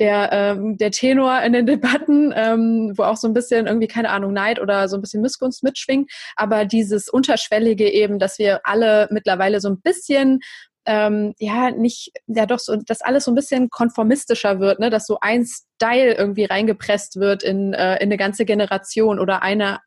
der, 0.00 0.30
ähm, 0.32 0.78
der 0.78 0.92
Tenor 0.92 1.42
in 1.42 1.52
den 1.52 1.66
Debatten, 1.66 2.32
ähm, 2.34 2.94
wo 2.96 3.02
auch 3.02 3.18
so 3.18 3.28
ein 3.28 3.34
bisschen 3.34 3.66
irgendwie, 3.66 3.86
keine 3.86 4.08
Ahnung, 4.08 4.32
Neid 4.32 4.58
oder 4.58 4.88
so 4.88 4.96
ein 4.96 5.02
bisschen 5.02 5.20
Missgunst 5.20 5.62
mitschwingt. 5.62 6.10
Aber 6.36 6.64
dieses 6.64 7.10
Unterschwellige 7.10 7.92
eben, 7.92 8.18
dass 8.18 8.38
wir 8.38 8.60
alle 8.64 9.08
mittlerweile 9.10 9.60
so 9.60 9.68
ein 9.68 9.82
bisschen 9.82 10.40
ähm, 10.86 11.34
ja 11.38 11.70
nicht, 11.70 12.12
ja 12.26 12.46
doch 12.46 12.58
so, 12.58 12.76
dass 12.76 13.02
alles 13.02 13.24
so 13.24 13.32
ein 13.32 13.34
bisschen 13.34 13.70
konformistischer 13.70 14.60
wird, 14.60 14.78
ne, 14.78 14.90
dass 14.90 15.06
so 15.06 15.18
ein 15.20 15.44
Style 15.44 16.14
irgendwie 16.14 16.44
reingepresst 16.44 17.16
wird 17.16 17.42
in, 17.42 17.72
äh, 17.72 17.96
in 17.96 18.04
eine 18.04 18.16
ganze 18.16 18.44
Generation 18.44 19.18
oder 19.18 19.42
eine 19.42 19.80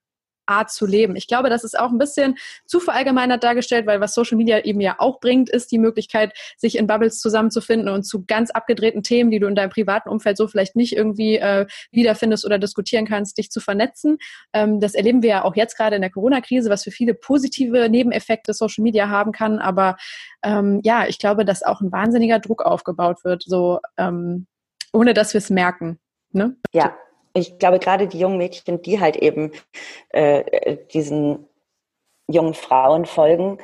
Art 0.50 0.72
zu 0.72 0.86
leben. 0.86 1.16
Ich 1.16 1.28
glaube, 1.28 1.50
das 1.50 1.64
ist 1.64 1.80
auch 1.80 1.90
ein 1.90 1.98
bisschen 1.98 2.36
zu 2.66 2.80
verallgemeinert 2.80 3.44
dargestellt, 3.44 3.86
weil 3.86 4.02
was 4.02 4.14
Social 4.14 4.38
Media 4.38 4.60
eben 4.66 4.82
ja 4.82 4.96
auch 4.98 5.20
bringt, 5.20 5.50
ist 5.50 5.72
die 5.72 5.78
Möglichkeit, 5.78 6.34
sich 6.58 6.78
in 6.78 6.88
Bubbles 6.88 7.20
zusammenzufinden 7.20 7.90
und 7.90 8.04
zu 8.04 8.26
ganz 8.26 8.52
abgedrehten 8.52 9.04
Themen, 9.04 9.32
die 9.32 9.40
du 9.40 9.48
in 9.48 9.56
deinem 9.56 9.70
privaten 9.70 10.10
Umfeld 10.10 10.38
so 10.38 10.48
vielleicht 10.48 10.76
nicht 10.76 10.96
irgendwie 10.96 11.38
äh, 11.38 11.68
wiederfindest 11.92 12.46
oder 12.46 12.60
diskutieren 12.60 13.06
kannst, 13.06 13.38
dich 13.38 13.52
zu 13.52 13.60
vernetzen. 13.60 14.18
Ähm, 14.54 14.80
das 14.80 14.94
erleben 14.94 15.22
wir 15.22 15.30
ja 15.30 15.44
auch 15.44 15.56
jetzt 15.56 15.78
gerade 15.78 15.96
in 15.96 16.02
der 16.02 16.12
Corona-Krise, 16.12 16.70
was 16.70 16.84
für 16.84 16.92
viele 16.92 17.14
positive 17.14 17.90
Nebeneffekte 17.90 18.54
Social 18.54 18.84
Media 18.84 19.10
haben 19.10 19.32
kann. 19.32 19.60
Aber 19.60 19.98
ähm, 20.44 20.82
ja, 20.84 21.06
ich 21.08 21.20
glaube, 21.20 21.46
dass 21.46 21.64
auch 21.64 21.82
ein 21.82 21.92
wahnsinniger 21.92 22.40
Druck 22.40 22.64
aufgebaut 22.64 23.24
wird, 23.24 23.44
so 23.44 23.80
ähm, 23.98 24.48
ohne 24.94 25.14
dass 25.14 25.34
wir 25.34 25.40
es 25.40 25.50
merken. 25.50 26.00
Ne? 26.32 26.56
Ja, 26.74 26.96
ich 27.34 27.58
glaube, 27.60 27.80
gerade 27.80 28.08
die 28.08 28.20
jungen 28.20 28.38
Mädchen, 28.38 28.82
die 28.82 29.00
halt 29.00 29.16
eben 29.16 29.52
äh, 30.10 30.78
diesen 30.94 31.48
jungen 32.28 32.54
Frauen 32.54 33.06
folgen, 33.06 33.60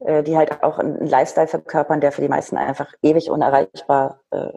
äh, 0.00 0.22
die 0.22 0.36
halt 0.36 0.62
auch 0.62 0.78
einen 0.78 1.06
Lifestyle 1.06 1.48
verkörpern, 1.48 2.00
der 2.00 2.12
für 2.12 2.22
die 2.22 2.28
meisten 2.28 2.56
einfach 2.56 2.92
ewig 3.02 3.30
unerreichbar 3.30 4.20
äh, 4.30 4.48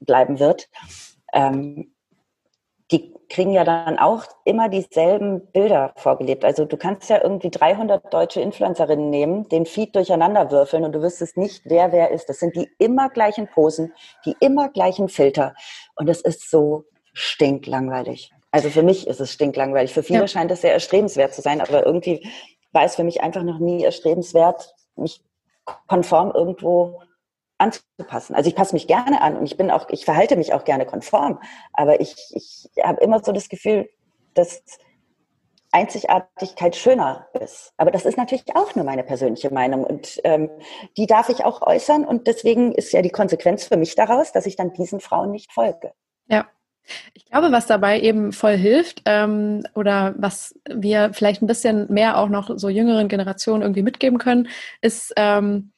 bleiben 0.00 0.38
wird, 0.38 0.68
ähm, 1.32 1.92
die 2.90 3.14
kriegen 3.30 3.52
ja 3.52 3.64
dann 3.64 3.98
auch 3.98 4.24
immer 4.44 4.68
dieselben 4.68 5.46
Bilder 5.52 5.94
vorgelebt. 5.96 6.44
Also 6.44 6.66
du 6.66 6.76
kannst 6.76 7.08
ja 7.08 7.22
irgendwie 7.22 7.50
300 7.50 8.12
deutsche 8.12 8.42
Influencerinnen 8.42 9.08
nehmen, 9.08 9.48
den 9.48 9.64
Feed 9.64 9.96
durcheinander 9.96 10.50
würfeln 10.50 10.84
und 10.84 10.92
du 10.92 11.00
wüsstest 11.00 11.38
nicht, 11.38 11.62
wer 11.64 11.92
wer 11.92 12.10
ist. 12.10 12.28
Das 12.28 12.38
sind 12.38 12.54
die 12.54 12.70
immer 12.78 13.08
gleichen 13.08 13.48
Posen, 13.48 13.94
die 14.26 14.36
immer 14.40 14.68
gleichen 14.68 15.08
Filter. 15.08 15.54
Und 15.96 16.10
es 16.10 16.20
ist 16.20 16.50
so 16.50 16.84
stinklangweilig. 17.12 18.32
Also 18.50 18.68
für 18.68 18.82
mich 18.82 19.06
ist 19.06 19.20
es 19.20 19.32
stinklangweilig. 19.32 19.92
Für 19.92 20.02
viele 20.02 20.20
ja. 20.20 20.28
scheint 20.28 20.50
es 20.50 20.60
sehr 20.60 20.72
erstrebenswert 20.72 21.34
zu 21.34 21.40
sein, 21.40 21.60
aber 21.60 21.86
irgendwie 21.86 22.28
war 22.72 22.84
es 22.84 22.96
für 22.96 23.04
mich 23.04 23.22
einfach 23.22 23.42
noch 23.42 23.58
nie 23.58 23.82
erstrebenswert, 23.82 24.74
mich 24.96 25.22
konform 25.86 26.32
irgendwo 26.32 27.02
anzupassen. 27.58 28.34
Also 28.34 28.48
ich 28.48 28.56
passe 28.56 28.74
mich 28.74 28.86
gerne 28.86 29.22
an 29.22 29.36
und 29.36 29.44
ich 29.44 29.56
bin 29.56 29.70
auch, 29.70 29.88
ich 29.88 30.04
verhalte 30.04 30.36
mich 30.36 30.52
auch 30.52 30.64
gerne 30.64 30.84
konform, 30.84 31.40
aber 31.72 32.00
ich, 32.00 32.14
ich 32.30 32.68
habe 32.82 33.00
immer 33.00 33.22
so 33.22 33.32
das 33.32 33.48
Gefühl, 33.48 33.88
dass 34.34 34.62
Einzigartigkeit 35.70 36.76
schöner 36.76 37.28
ist. 37.40 37.72
Aber 37.78 37.90
das 37.90 38.04
ist 38.04 38.18
natürlich 38.18 38.44
auch 38.56 38.74
nur 38.74 38.84
meine 38.84 39.04
persönliche 39.04 39.52
Meinung 39.52 39.84
und 39.84 40.20
ähm, 40.24 40.50
die 40.96 41.06
darf 41.06 41.30
ich 41.30 41.44
auch 41.44 41.62
äußern 41.62 42.04
und 42.04 42.26
deswegen 42.26 42.72
ist 42.72 42.92
ja 42.92 43.00
die 43.00 43.10
Konsequenz 43.10 43.64
für 43.64 43.76
mich 43.76 43.94
daraus, 43.94 44.32
dass 44.32 44.44
ich 44.44 44.56
dann 44.56 44.72
diesen 44.72 45.00
Frauen 45.00 45.30
nicht 45.30 45.52
folge. 45.52 45.92
Ja, 46.26 46.46
ich 47.14 47.26
glaube, 47.26 47.52
was 47.52 47.66
dabei 47.66 48.00
eben 48.00 48.32
voll 48.32 48.56
hilft 48.56 49.02
ähm, 49.06 49.64
oder 49.74 50.14
was 50.16 50.54
wir 50.68 51.12
vielleicht 51.12 51.42
ein 51.42 51.46
bisschen 51.46 51.92
mehr 51.92 52.18
auch 52.18 52.28
noch 52.28 52.50
so 52.58 52.68
jüngeren 52.68 53.08
Generationen 53.08 53.62
irgendwie 53.62 53.82
mitgeben 53.82 54.18
können, 54.18 54.48
ist 54.80 55.12
ähm, 55.16 55.72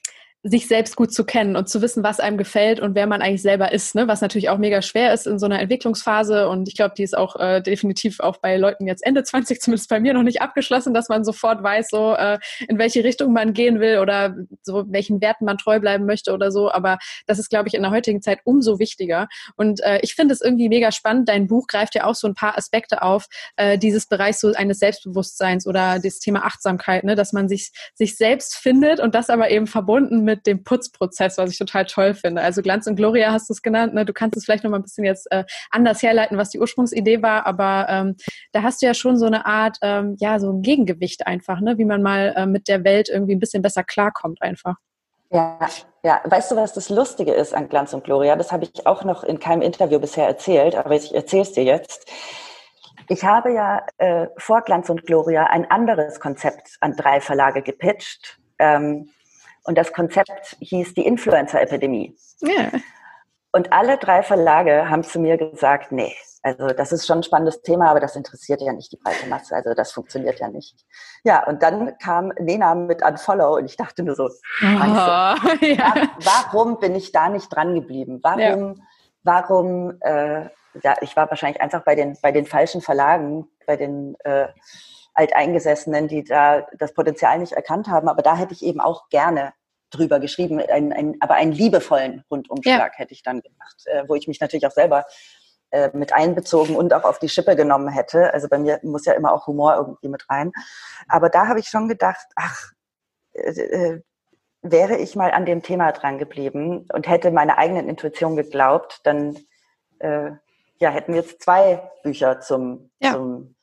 sich 0.47 0.69
selbst 0.69 0.95
gut 0.95 1.13
zu 1.13 1.25
kennen 1.25 1.57
und 1.57 1.71
zu 1.71 1.81
wissen, 1.81 2.05
was 2.05 2.21
einem 2.21 2.37
gefällt 2.37 2.79
und 2.79 2.95
wer 2.95 3.07
man 3.07 3.23
eigentlich 3.23 3.41
selber 3.41 3.73
ist, 3.73 3.95
ne? 3.95 4.07
was 4.09 4.21
natürlich 4.21 4.51
auch 4.51 4.59
mega 4.59 4.83
schwer 4.83 5.15
ist 5.15 5.27
in 5.27 5.39
so 5.39 5.47
einer 5.47 5.59
Entwicklungsphase 5.59 6.51
und 6.51 6.69
ich 6.69 6.77
glaube, 6.77 6.95
die 6.97 7.03
ist 7.03 7.17
auch 7.17 7.37
äh, 7.37 7.63
definitiv 7.63 8.21
auch 8.21 8.37
bei 8.37 8.59
Leuten 8.59 8.87
jetzt 8.87 9.05
Ende 9.07 9.23
20, 9.25 9.61
zumindest 9.61 9.89
bei 9.89 10.01
mir 10.01 10.13
noch 10.13 10.23
nicht 10.23 10.43
abgeschlossen, 10.43 10.93
dass 10.93 11.09
man 11.09 11.25
sofort 11.25 11.63
weiß, 11.63 11.89
so 11.89 12.15
äh, 12.15 12.39
in 12.69 12.79
welche 12.79 13.03
Richtung 13.05 13.33
man 13.33 13.55
gehen 13.55 13.81
will 13.81 13.99
oder 13.99 14.37
so 14.63 14.85
welchen 14.89 15.23
Werten 15.23 15.47
man 15.47 15.57
treu 15.57 15.81
bleiben 15.81 16.05
möchte 16.05 16.35
oder 16.35 16.53
so, 16.53 16.71
aber 16.71 16.99
das 17.27 17.39
ist, 17.39 17.49
glaube 17.49 17.69
ich, 17.69 17.75
in 17.75 17.83
der 17.83 17.91
heutigen 17.91 18.21
Zeit 18.21 18.41
umso 18.45 18.79
wichtiger 18.79 19.29
und 19.57 19.83
äh, 19.83 20.01
ich 20.03 20.15
finde 20.15 20.35
es 20.35 20.43
irgendwie 20.43 20.69
mega 20.69 20.93
spannend, 20.93 21.31
dein 21.31 21.47
Buch 21.47 21.67
greift 21.69 21.95
ja 21.95 22.05
auch 22.05 22.15
so 22.15 22.29
ein 22.29 22.35
paar 22.35 22.59
Aspekte 22.59 23.01
auf, 23.01 23.29
äh, 23.57 23.79
dieses 23.79 24.07
Bereich 24.07 24.37
so 24.37 24.53
eines 24.53 24.79
Selbstbewusstseins 24.79 25.67
oder 25.67 25.99
das 26.01 26.19
Thema 26.19 26.45
Achtsamkeit, 26.45 27.05
ne? 27.05 27.15
dass 27.15 27.33
man 27.33 27.49
sich, 27.49 27.73
sich 27.95 28.17
selbst 28.17 28.57
findet 28.57 29.01
und 29.01 29.15
das 29.15 29.31
aber 29.31 29.51
eben 29.51 29.67
verbunden 29.67 30.23
mit 30.23 30.34
mit 30.35 30.47
dem 30.47 30.65
Putzprozess, 30.65 31.39
was 31.39 31.51
ich 31.51 31.59
total 31.59 31.87
toll 31.87 32.15
finde. 32.15 32.43
Also 32.43 32.61
Glanz 32.61 32.87
und 32.87 32.97
Gloria 32.97 33.31
hast 33.33 33.49
du 33.49 33.53
es 33.53 33.63
genannt. 33.63 33.95
Ne? 33.95 34.05
Du 34.05 34.13
kannst 34.13 34.37
es 34.37 34.45
vielleicht 34.45 34.65
noch 34.65 34.71
mal 34.71 34.79
ein 34.79 34.83
bisschen 34.83 35.05
jetzt 35.05 35.31
äh, 35.31 35.45
anders 35.71 36.03
herleiten, 36.03 36.37
was 36.37 36.51
die 36.51 36.59
Ursprungsidee 36.59 37.23
war, 37.23 37.47
aber 37.47 37.87
ähm, 37.89 38.17
da 38.53 38.63
hast 38.63 38.83
du 38.83 38.87
ja 38.87 38.95
schon 38.95 39.17
so 39.17 39.27
eine 39.27 39.47
Art, 39.47 39.79
ähm, 39.83 40.17
ja, 40.19 40.39
so 40.41 40.51
ein 40.51 40.63
Gegengewicht 40.63 41.27
einfach, 41.27 41.61
ne? 41.61 41.79
wie 41.79 41.85
man 41.85 42.03
mal 42.03 42.35
äh, 42.37 42.47
mit 42.47 42.67
der 42.69 42.83
Welt 42.85 43.09
irgendwie 43.09 43.35
ein 43.35 43.41
bisschen 43.41 43.63
besser 43.63 43.85
klarkommt 43.85 44.43
einfach. 44.43 44.77
Ja, 45.31 45.59
ja. 46.05 46.21
Weißt 46.25 46.51
du, 46.51 46.57
was 46.57 46.75
das 46.75 46.89
Lustige 46.91 47.33
ist 47.33 47.55
an 47.55 47.69
Glanz 47.69 47.95
und 47.95 48.05
Gloria? 48.05 48.37
Das 48.37 48.53
habe 48.53 48.65
ich 48.65 48.87
auch 48.87 49.05
noch 49.05 49.25
in 49.25 49.39
keinem 49.39 49.63
Interview 49.63 49.99
bisher 49.99 50.27
erzählt, 50.27 50.75
aber 50.75 50.95
ich 50.95 51.15
erzähle 51.15 51.43
es 51.43 51.53
dir 51.53 51.65
jetzt. 51.65 52.11
Ich 53.09 53.25
habe 53.25 53.53
ja 53.53 53.85
äh, 53.99 54.29
vor 54.37 54.63
Glanz 54.63 54.89
und 54.91 55.07
Gloria 55.07 55.45
ein 55.45 55.71
anderes 55.71 56.21
Konzept 56.21 56.77
an 56.81 56.97
drei 56.97 57.21
Verlage 57.21 57.63
gepitcht. 57.63 58.39
Ähm, 58.59 59.11
und 59.65 59.77
das 59.77 59.93
Konzept 59.93 60.57
hieß 60.61 60.95
die 60.95 61.07
Influencer-Epidemie. 61.07 62.17
Ja. 62.41 62.71
Und 63.53 63.73
alle 63.73 63.99
drei 63.99 64.23
Verlage 64.23 64.89
haben 64.89 65.05
zu 65.05 65.21
mir 65.21 65.37
gesagt, 65.37 65.93
nee, 65.93 66.15
also 66.45 66.69
das 66.69 66.93
ist 66.93 67.07
schon 67.07 67.21
ein 67.21 67.23
spannendes 67.23 67.63
Thema, 67.63 67.89
aber 67.89 68.01
das 68.01 68.17
interessiert 68.17 68.61
ja 68.61 68.73
nicht 68.73 68.93
die 68.93 68.99
breite 68.99 69.27
Masse. 69.29 69.55
Also 69.55 69.73
das 69.73 69.93
funktioniert 69.93 70.41
ja 70.41 70.49
nicht. 70.49 70.85
Ja, 71.25 71.47
und 71.47 71.63
dann 71.63 71.97
kam 71.99 72.33
Nena 72.39 72.75
mit 72.75 73.03
Unfollow 73.03 73.57
und 73.57 73.65
ich 73.65 73.79
dachte 73.79 74.03
nur 74.03 74.15
so, 74.15 74.29
Scheiße, 74.59 74.77
oh, 74.77 75.65
ja. 75.65 75.95
warum 76.23 76.79
bin 76.81 76.95
ich 76.95 77.13
da 77.13 77.31
nicht 77.31 77.49
dran 77.49 77.75
geblieben? 77.75 78.21
Warum, 78.23 78.41
ja. 78.41 78.75
warum, 79.23 79.99
äh, 80.01 80.51
ja, 80.83 80.97
ich 81.01 81.17
war 81.17 81.31
wahrscheinlich 81.31 81.63
einfach 81.63 81.83
bei 81.83 81.95
den, 81.95 82.19
bei 82.21 82.31
den 82.31 82.45
falschen 82.45 82.83
Verlagen, 82.83 83.49
bei 83.67 83.77
den 83.77 84.15
äh, 84.25 84.49
Alteingesessenen, 85.15 86.09
die 86.09 86.25
da 86.25 86.67
das 86.79 86.93
Potenzial 86.93 87.39
nicht 87.39 87.53
erkannt 87.53 87.89
haben. 87.89 88.09
Aber 88.09 88.23
da 88.23 88.37
hätte 88.37 88.53
ich 88.53 88.65
eben 88.65 88.81
auch 88.81 89.09
gerne 89.09 89.53
drüber 89.91 90.19
geschrieben, 90.21 90.61
ein, 90.61 90.93
ein, 90.93 91.17
aber 91.21 91.35
einen 91.35 91.53
liebevollen 91.53 92.25
Rundumschlag 92.31 92.93
ja. 92.93 92.99
hätte 92.99 93.13
ich 93.13 93.23
dann 93.23 93.41
gemacht, 93.41 93.83
äh, 93.87 94.05
wo 94.09 94.15
ich 94.15 94.27
mich 94.27 94.41
natürlich 94.41 94.67
auch 94.67 94.73
selber 94.73 95.07
äh, 95.71 95.91
mit 95.93 96.13
einbezogen 96.13 96.77
und 96.77 96.93
auch 96.93 97.05
auf 97.05 97.19
die 97.19 97.29
Schippe 97.29 97.57
genommen 97.57 97.89
hätte. 97.89 98.33
Also 98.35 98.49
bei 98.49 98.59
mir 98.59 98.81
muss 98.83 99.07
ja 99.07 99.13
immer 99.15 99.33
auch 99.33 99.47
Humor 99.47 99.77
irgendwie 99.77 100.09
mit 100.09 100.29
rein. 100.29 100.53
Aber 101.09 101.31
da 101.31 101.47
habe 101.47 101.61
ich 101.61 101.69
schon 101.69 101.89
gedacht, 101.89 102.27
ach, 102.37 102.73
äh, 103.33 103.51
äh, 103.51 104.03
wäre 104.63 104.97
ich 104.97 105.15
mal 105.15 105.31
an 105.31 105.45
dem 105.45 105.63
Thema 105.63 105.93
dran 105.93 106.19
geblieben 106.19 106.89
und 106.93 107.07
hätte 107.07 107.31
meine 107.31 107.59
eigenen 107.59 107.89
Intuition 107.89 108.35
geglaubt, 108.35 109.01
dann 109.05 109.37
äh, 109.99 110.31
ja, 110.79 110.91
hätten 110.91 111.13
wir 111.13 111.21
jetzt 111.21 111.43
zwei 111.43 111.91
Bücher 112.03 112.41
zum, 112.41 112.91
ja. 113.01 113.13
zum 113.13 113.54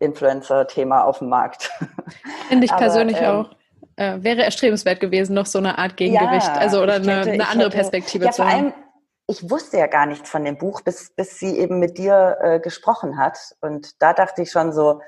Influencer-Thema 0.00 1.04
auf 1.04 1.18
dem 1.18 1.28
Markt. 1.28 1.70
Finde 2.48 2.66
ich 2.66 2.72
persönlich 2.76 3.18
ähm, 3.18 3.24
auch. 3.24 3.50
Äh, 3.96 4.22
wäre 4.22 4.44
erstrebenswert 4.44 5.00
gewesen, 5.00 5.34
noch 5.34 5.46
so 5.46 5.58
eine 5.58 5.78
Art 5.78 5.96
Gegengewicht, 5.96 6.46
ja, 6.46 6.54
also 6.54 6.82
oder 6.82 6.94
eine, 6.94 7.20
hätte, 7.20 7.30
eine, 7.32 7.48
andere 7.48 7.68
hätte, 7.68 7.76
Perspektive 7.78 8.26
ja, 8.26 8.30
zu 8.30 8.44
haben 8.48 8.72
ich 9.28 9.50
wusste 9.50 9.76
ja 9.76 9.86
gar 9.86 10.06
nichts 10.06 10.28
von 10.30 10.44
dem 10.44 10.56
Buch, 10.56 10.80
bis, 10.80 11.10
bis 11.14 11.38
sie 11.38 11.58
eben 11.58 11.78
mit 11.78 11.98
dir 11.98 12.38
äh, 12.40 12.60
gesprochen 12.60 13.18
hat. 13.18 13.38
Und 13.60 14.00
da 14.00 14.14
dachte 14.14 14.42
ich 14.42 14.50
schon 14.50 14.72
so, 14.72 15.02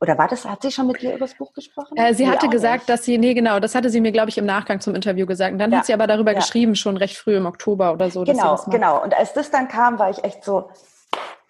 oder 0.00 0.18
war 0.18 0.28
das, 0.28 0.44
hat 0.44 0.62
sie 0.62 0.72
schon 0.72 0.88
mit 0.88 1.00
dir 1.00 1.10
über 1.10 1.20
das 1.20 1.34
Buch 1.34 1.52
gesprochen? 1.52 1.96
Äh, 1.96 2.14
sie 2.14 2.26
nee, 2.26 2.32
hatte 2.32 2.48
gesagt, 2.48 2.80
nicht. 2.80 2.88
dass 2.88 3.04
sie, 3.04 3.16
nee, 3.16 3.34
genau, 3.34 3.60
das 3.60 3.76
hatte 3.76 3.90
sie 3.90 4.00
mir, 4.00 4.10
glaube 4.10 4.30
ich, 4.30 4.38
im 4.38 4.44
Nachgang 4.44 4.80
zum 4.80 4.94
Interview 4.94 5.24
gesagt. 5.24 5.52
Und 5.52 5.60
dann 5.60 5.70
ja. 5.70 5.78
hat 5.78 5.86
sie 5.86 5.94
aber 5.94 6.08
darüber 6.08 6.32
ja. 6.32 6.40
geschrieben, 6.40 6.74
schon 6.74 6.96
recht 6.96 7.16
früh 7.16 7.36
im 7.36 7.46
Oktober 7.46 7.92
oder 7.92 8.10
so. 8.10 8.24
Genau, 8.24 8.56
genau. 8.66 9.02
Und 9.02 9.16
als 9.16 9.32
das 9.34 9.52
dann 9.52 9.68
kam, 9.68 10.00
war 10.00 10.10
ich 10.10 10.22
echt 10.24 10.44
so, 10.44 10.70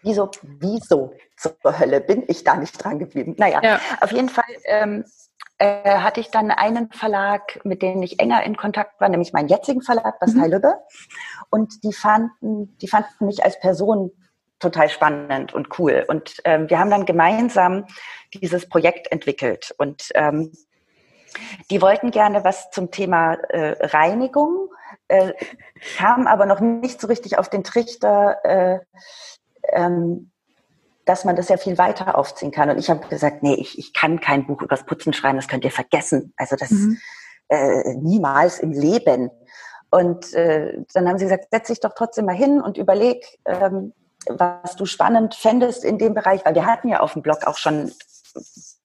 wieso, 0.02 0.30
wieso 0.42 1.14
zur 1.36 1.56
Hölle 1.78 2.00
bin 2.00 2.24
ich 2.28 2.44
da 2.44 2.56
nicht 2.56 2.82
dran 2.82 2.98
geblieben? 2.98 3.34
Naja, 3.38 3.60
ja. 3.62 3.80
auf 4.00 4.12
jeden 4.12 4.28
Fall 4.28 4.44
ähm, 4.64 5.04
äh, 5.58 5.98
hatte 5.98 6.20
ich 6.20 6.30
dann 6.30 6.50
einen 6.50 6.90
Verlag, 6.92 7.64
mit 7.64 7.82
dem 7.82 8.02
ich 8.02 8.20
enger 8.20 8.44
in 8.44 8.56
Kontakt 8.56 9.00
war, 9.00 9.08
nämlich 9.08 9.32
meinen 9.32 9.48
jetzigen 9.48 9.82
Verlag, 9.82 10.20
Bastei 10.20 10.46
mhm. 10.46 10.52
Lübbe. 10.52 10.74
Und 11.50 11.82
die 11.84 11.92
fanden, 11.92 12.76
die 12.78 12.88
fanden 12.88 13.26
mich 13.26 13.44
als 13.44 13.58
Person 13.58 14.12
total 14.60 14.88
spannend 14.88 15.52
und 15.54 15.78
cool. 15.78 16.04
Und 16.08 16.36
ähm, 16.44 16.68
wir 16.68 16.78
haben 16.78 16.90
dann 16.90 17.06
gemeinsam 17.06 17.86
dieses 18.34 18.68
Projekt 18.68 19.10
entwickelt. 19.12 19.74
Und 19.78 20.10
ähm, 20.14 20.52
die 21.70 21.82
wollten 21.82 22.10
gerne 22.10 22.44
was 22.44 22.70
zum 22.70 22.90
Thema 22.90 23.34
äh, 23.34 23.76
Reinigung, 23.86 24.70
äh, 25.08 25.32
kamen 25.96 26.26
aber 26.26 26.46
noch 26.46 26.60
nicht 26.60 27.00
so 27.00 27.06
richtig 27.06 27.38
auf 27.38 27.50
den 27.50 27.64
Trichter, 27.64 28.44
äh, 28.44 28.78
ähm, 29.72 30.30
dass 31.04 31.24
man 31.24 31.36
das 31.36 31.48
ja 31.48 31.56
viel 31.56 31.78
weiter 31.78 32.18
aufziehen 32.18 32.50
kann. 32.50 32.68
Und 32.68 32.78
ich 32.78 32.90
habe 32.90 33.06
gesagt, 33.08 33.42
nee, 33.42 33.54
ich, 33.54 33.78
ich 33.78 33.94
kann 33.94 34.20
kein 34.20 34.46
Buch 34.46 34.60
übers 34.60 34.84
Putzen 34.84 35.14
schreiben, 35.14 35.38
das 35.38 35.48
könnt 35.48 35.64
ihr 35.64 35.70
vergessen. 35.70 36.34
Also 36.36 36.54
das 36.54 36.70
mhm. 36.70 36.98
äh, 37.48 37.94
niemals 37.94 38.58
im 38.58 38.72
Leben. 38.72 39.30
Und 39.90 40.34
äh, 40.34 40.78
dann 40.92 41.08
haben 41.08 41.18
sie 41.18 41.24
gesagt, 41.24 41.46
setz 41.50 41.68
dich 41.68 41.80
doch 41.80 41.94
trotzdem 41.96 42.26
mal 42.26 42.36
hin 42.36 42.60
und 42.60 42.76
überleg, 42.76 43.24
ähm, 43.46 43.94
was 44.28 44.76
du 44.76 44.84
spannend 44.84 45.34
fändest 45.34 45.82
in 45.82 45.96
dem 45.96 46.12
Bereich, 46.12 46.44
weil 46.44 46.54
wir 46.54 46.66
hatten 46.66 46.88
ja 46.88 47.00
auf 47.00 47.14
dem 47.14 47.22
Blog 47.22 47.46
auch 47.46 47.56
schon 47.56 47.90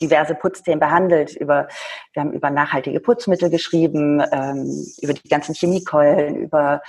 diverse 0.01 0.35
Putzthemen 0.35 0.79
behandelt. 0.79 1.35
Über, 1.35 1.67
wir 2.13 2.21
haben 2.21 2.31
über 2.31 2.49
nachhaltige 2.49 2.99
Putzmittel 2.99 3.49
geschrieben, 3.49 4.23
ähm, 4.31 4.85
über 5.01 5.13
die 5.13 5.27
ganzen 5.27 5.55
Chemiekeulen, 5.55 6.35
über 6.35 6.81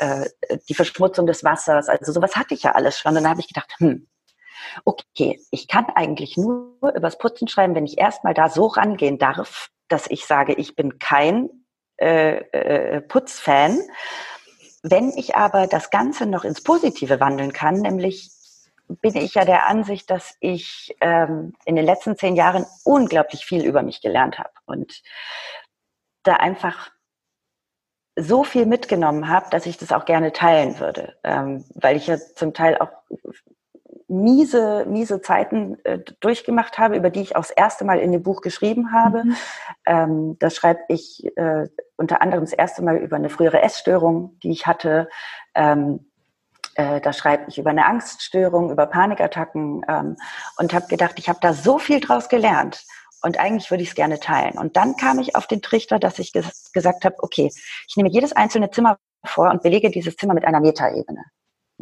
äh, 0.00 0.28
die 0.68 0.74
Verschmutzung 0.74 1.26
des 1.26 1.44
Wassers. 1.44 1.88
Also 1.88 2.12
sowas 2.12 2.36
hatte 2.36 2.54
ich 2.54 2.62
ja 2.62 2.72
alles 2.72 2.98
schon. 2.98 3.10
Und 3.10 3.22
dann 3.22 3.30
habe 3.30 3.40
ich 3.40 3.48
gedacht, 3.48 3.74
hm, 3.78 4.08
okay, 4.84 5.40
ich 5.50 5.68
kann 5.68 5.86
eigentlich 5.94 6.36
nur 6.36 6.74
übers 6.94 7.18
Putzen 7.18 7.48
schreiben, 7.48 7.74
wenn 7.74 7.86
ich 7.86 7.98
erstmal 7.98 8.34
da 8.34 8.48
so 8.48 8.66
rangehen 8.66 9.18
darf, 9.18 9.68
dass 9.88 10.06
ich 10.08 10.24
sage, 10.24 10.54
ich 10.54 10.74
bin 10.74 10.98
kein 10.98 11.50
äh, 12.00 12.38
äh, 12.38 13.00
Putzfan. 13.02 13.78
Wenn 14.82 15.10
ich 15.10 15.36
aber 15.36 15.66
das 15.66 15.90
Ganze 15.90 16.24
noch 16.24 16.44
ins 16.44 16.62
Positive 16.62 17.20
wandeln 17.20 17.52
kann, 17.52 17.74
nämlich 17.74 18.30
bin 18.88 19.16
ich 19.16 19.34
ja 19.34 19.44
der 19.44 19.68
Ansicht, 19.68 20.10
dass 20.10 20.34
ich 20.40 20.96
ähm, 21.00 21.52
in 21.64 21.76
den 21.76 21.84
letzten 21.84 22.16
zehn 22.16 22.34
Jahren 22.34 22.64
unglaublich 22.84 23.44
viel 23.44 23.64
über 23.64 23.82
mich 23.82 24.00
gelernt 24.00 24.38
habe 24.38 24.50
und 24.64 25.02
da 26.22 26.36
einfach 26.36 26.90
so 28.22 28.44
viel 28.44 28.66
mitgenommen 28.66 29.28
habe, 29.28 29.46
dass 29.50 29.66
ich 29.66 29.78
das 29.78 29.92
auch 29.92 30.04
gerne 30.04 30.32
teilen 30.32 30.78
würde, 30.78 31.14
ähm, 31.24 31.64
weil 31.74 31.96
ich 31.96 32.06
ja 32.06 32.18
zum 32.18 32.54
Teil 32.54 32.78
auch 32.78 32.90
miese, 34.10 34.86
miese 34.88 35.22
Zeiten 35.22 35.78
äh, 35.84 36.00
durchgemacht 36.20 36.78
habe, 36.78 36.96
über 36.96 37.10
die 37.10 37.20
ich 37.20 37.36
auch 37.36 37.42
das 37.42 37.50
erste 37.50 37.84
Mal 37.84 38.00
in 38.00 38.10
dem 38.10 38.22
Buch 38.22 38.40
geschrieben 38.40 38.92
habe. 38.92 39.24
Mhm. 39.24 39.36
Ähm, 39.86 40.36
da 40.40 40.50
schreibe 40.50 40.80
ich 40.88 41.24
äh, 41.36 41.68
unter 41.96 42.20
anderem 42.20 42.44
das 42.44 42.52
erste 42.52 42.82
Mal 42.82 42.96
über 42.96 43.16
eine 43.16 43.30
frühere 43.30 43.62
Essstörung, 43.62 44.36
die 44.42 44.50
ich 44.50 44.66
hatte. 44.66 45.08
Ähm, 45.54 46.10
äh, 46.74 47.00
da 47.00 47.12
schreibe 47.12 47.44
ich 47.48 47.58
über 47.58 47.70
eine 47.70 47.86
Angststörung, 47.86 48.70
über 48.70 48.86
Panikattacken 48.86 49.84
ähm, 49.88 50.16
und 50.58 50.74
habe 50.74 50.86
gedacht, 50.88 51.14
ich 51.18 51.28
habe 51.28 51.38
da 51.40 51.52
so 51.52 51.78
viel 51.78 52.00
draus 52.00 52.28
gelernt. 52.28 52.84
Und 53.22 53.38
eigentlich 53.38 53.70
würde 53.70 53.82
ich 53.82 53.90
es 53.90 53.94
gerne 53.94 54.18
teilen. 54.18 54.58
Und 54.58 54.76
dann 54.76 54.96
kam 54.96 55.18
ich 55.18 55.36
auf 55.36 55.46
den 55.46 55.62
Trichter, 55.62 55.98
dass 55.98 56.18
ich 56.18 56.32
ges 56.32 56.70
gesagt 56.72 57.04
habe, 57.04 57.16
okay, 57.18 57.50
ich 57.88 57.96
nehme 57.96 58.08
jedes 58.08 58.32
einzelne 58.32 58.70
Zimmer 58.70 58.98
vor 59.24 59.50
und 59.50 59.62
belege 59.62 59.90
dieses 59.90 60.16
Zimmer 60.16 60.34
mit 60.34 60.44
einer 60.44 60.60
Metaebene. 60.60 61.24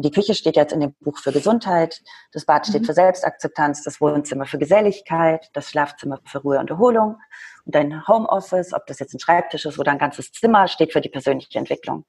Die 0.01 0.12
Küche 0.12 0.34
steht 0.34 0.55
jetzt 0.55 0.72
in 0.72 0.78
dem 0.78 0.95
Buch 1.01 1.18
für 1.18 1.32
Gesundheit, 1.32 2.01
das 2.30 2.45
Bad 2.45 2.68
steht 2.68 2.82
mhm. 2.82 2.86
für 2.86 2.95
Selbstakzeptanz, 2.95 3.82
das 3.82 4.01
Wohnzimmer 4.01 4.47
für 4.47 4.59
Geselligkeit, 4.59 5.51
das 5.55 5.70
Schlafzimmer 5.70 6.20
für 6.24 6.39
Ruhe 6.39 6.61
und 6.61 6.70
Erholung 6.70 7.16
und 7.64 7.74
dein 7.74 8.07
Homeoffice, 8.07 8.74
ob 8.74 8.86
das 8.86 9.01
jetzt 9.01 9.14
ein 9.14 9.18
Schreibtisch 9.18 9.64
ist 9.64 9.76
oder 9.76 9.91
ein 9.91 9.99
ganzes 9.99 10.30
Zimmer, 10.30 10.68
steht 10.68 10.93
für 10.93 11.01
die 11.01 11.09
persönliche 11.09 11.59
Entwicklung. 11.59 12.05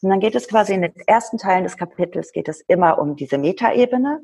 Und 0.00 0.10
dann 0.10 0.20
geht 0.20 0.36
es 0.36 0.46
quasi 0.46 0.74
in 0.74 0.82
den 0.82 0.94
ersten 1.08 1.38
Teilen 1.38 1.64
des 1.64 1.76
Kapitels 1.76 2.30
geht 2.30 2.48
es 2.48 2.60
immer 2.60 2.98
um 2.98 3.16
diese 3.16 3.38
Metaebene. 3.38 4.20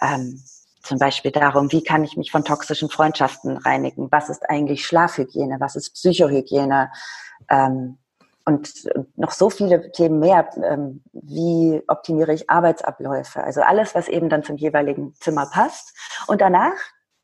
Ähm, 0.00 0.42
zum 0.86 0.98
Beispiel 0.98 1.30
darum, 1.30 1.72
wie 1.72 1.82
kann 1.82 2.04
ich 2.04 2.16
mich 2.16 2.30
von 2.30 2.44
toxischen 2.44 2.88
Freundschaften 2.88 3.56
reinigen? 3.56 4.08
Was 4.10 4.28
ist 4.28 4.48
eigentlich 4.48 4.86
Schlafhygiene? 4.86 5.56
Was 5.60 5.76
ist 5.76 5.94
Psychohygiene? 5.94 6.90
Ähm, 7.50 7.98
und 8.44 8.70
noch 9.16 9.32
so 9.32 9.50
viele 9.50 9.90
Themen 9.90 10.20
mehr. 10.20 10.48
Ähm, 10.62 11.02
wie 11.12 11.82
optimiere 11.88 12.32
ich 12.32 12.48
Arbeitsabläufe? 12.48 13.42
Also 13.42 13.60
alles, 13.62 13.94
was 13.94 14.08
eben 14.08 14.28
dann 14.28 14.44
zum 14.44 14.56
jeweiligen 14.56 15.14
Zimmer 15.16 15.46
passt. 15.46 15.94
Und 16.28 16.40
danach 16.40 16.76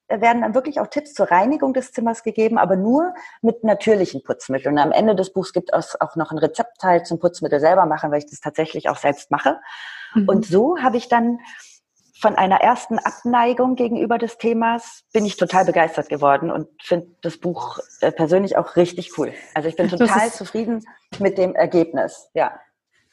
werden 0.09 0.43
dann 0.43 0.55
wirklich 0.55 0.81
auch 0.81 0.89
Tipps 0.89 1.15
zur 1.15 1.31
Reinigung 1.31 1.73
des 1.73 1.93
Zimmers 1.93 2.23
gegeben, 2.23 2.59
aber 2.59 2.77
nur 2.77 3.15
mit 3.41 3.65
natürlichen 3.65 4.23
Putzmitteln. 4.23 4.75
Und 4.75 4.83
am 4.83 4.93
Ende 4.93 5.15
des 5.15 5.33
Buchs 5.33 5.53
gibt 5.53 5.71
es 5.73 5.99
auch 6.01 6.17
noch 6.17 6.33
ein 6.33 6.39
Rezeptteil 6.39 7.05
zum 7.05 7.19
Putzmittel 7.19 7.61
selber 7.61 7.87
machen, 7.87 8.11
weil 8.11 8.19
ich 8.19 8.27
das 8.27 8.41
tatsächlich 8.41 8.89
auch 8.89 8.99
selbst 8.99 9.31
mache. 9.31 9.61
Mhm. 10.15 10.29
Und 10.29 10.47
so 10.47 10.79
habe 10.79 10.97
ich 10.97 11.09
dann 11.09 11.39
von 12.23 12.37
einer 12.37 12.61
ersten 12.61 13.01
Abneigung 13.01 13.75
gegenüber 13.75 14.17
des 14.17 14.39
Themas 14.39 15.03
bin 15.13 15.27
ich 15.27 15.37
total 15.37 15.65
begeistert 15.65 16.09
geworden 16.09 16.53
und 16.53 16.69
finde 16.81 17.09
das 17.21 17.37
Buch 17.37 17.81
äh, 18.01 18.13
persönlich 18.13 18.57
auch 18.57 18.77
richtig 18.77 19.19
cool. 19.19 19.35
Also 19.55 19.69
ich 19.69 19.75
bin 19.75 19.89
total 19.89 20.31
zufrieden 20.31 20.85
mit 21.19 21.37
dem 21.37 21.57
Ergebnis. 21.57 22.31
Ja. 22.33 22.61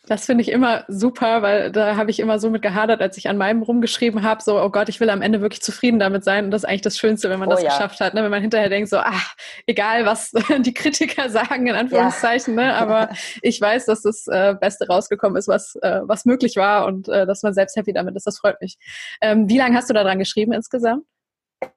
Das 0.10 0.26
finde 0.26 0.42
ich 0.42 0.50
immer 0.50 0.86
super, 0.88 1.44
weil 1.44 1.72
da 1.72 1.96
habe 1.96 2.10
ich 2.10 2.20
immer 2.20 2.40
so 2.40 2.50
mit 2.50 2.64
gehadert, 2.64 3.00
als 3.00 3.16
ich 3.18 3.30
an 3.30 3.38
meinem 3.38 3.62
rumgeschrieben 3.62 4.24
habe, 4.24 4.42
so, 4.42 4.60
oh 4.60 4.72
Gott, 4.72 4.90
ich 4.90 5.00
will 5.00 5.12
am 5.12 5.22
Ende 5.22 5.40
wirklich 5.40 5.62
zufrieden 5.62 6.00
damit 6.00 6.24
sein. 6.24 6.46
Und 6.46 6.52
das 6.52 6.64
ist 6.64 6.68
eigentlich 6.68 6.82
das 6.82 6.98
Schönste, 6.98 7.30
wenn 7.30 7.38
man 7.38 7.48
oh, 7.48 7.52
das 7.52 7.62
ja. 7.62 7.70
geschafft 7.70 8.00
hat, 8.00 8.16
ne? 8.16 8.24
wenn 8.24 8.32
man 8.32 8.42
hinterher 8.42 8.70
denkt, 8.70 8.90
so, 8.90 8.98
ach, 8.98 9.36
egal, 9.68 10.08
was 10.08 10.32
die 10.62 10.74
Kritiker 10.74 11.30
sagen, 11.30 11.68
in 11.68 11.76
Anführungszeichen, 11.76 12.58
ja. 12.58 12.66
ne? 12.66 12.74
aber 12.74 13.10
ich 13.44 13.62
weiß, 13.62 13.86
dass 13.86 14.02
das 14.02 14.26
äh, 14.26 14.56
Beste 14.60 14.88
rausgekommen 14.88 15.38
ist, 15.38 15.48
was, 15.48 15.76
äh, 15.84 16.00
was 16.02 16.26
möglich 16.26 16.56
war 16.56 16.88
und 16.88 17.08
äh, 17.08 17.28
dass 17.28 17.44
man 17.44 17.54
selbst 17.54 17.76
happy 17.76 17.94
damit 17.94 18.16
ist. 18.16 18.26
Das 18.26 18.40
freut 18.40 18.60
mich. 18.62 18.80
Ähm, 19.22 19.48
wie 19.48 19.60
lange 19.60 19.78
hast 19.78 19.92
du 19.92 19.94
da 19.94 20.04
dran 20.04 20.18
geschrieben 20.18 20.54
insgesamt? 20.54 21.04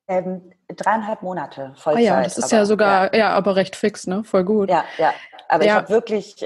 Ähm, 0.09 0.55
dreieinhalb 0.75 1.21
Monate, 1.21 1.75
Vollzeit. 1.77 2.03
Ah 2.03 2.07
ja, 2.07 2.23
das 2.23 2.39
ist 2.39 2.45
aber, 2.45 2.57
ja 2.57 2.65
sogar, 2.65 3.13
ja. 3.13 3.19
ja. 3.19 3.31
aber 3.35 3.57
recht 3.57 3.77
fix, 3.77 4.07
ne? 4.07 4.25
Voll 4.25 4.45
gut. 4.45 4.71
Ja, 4.71 4.87
ja. 4.97 5.13
Aber 5.51 5.67
ja. 5.67 5.73
ich 5.73 5.77
habe 5.77 5.89
wirklich... 5.91 6.43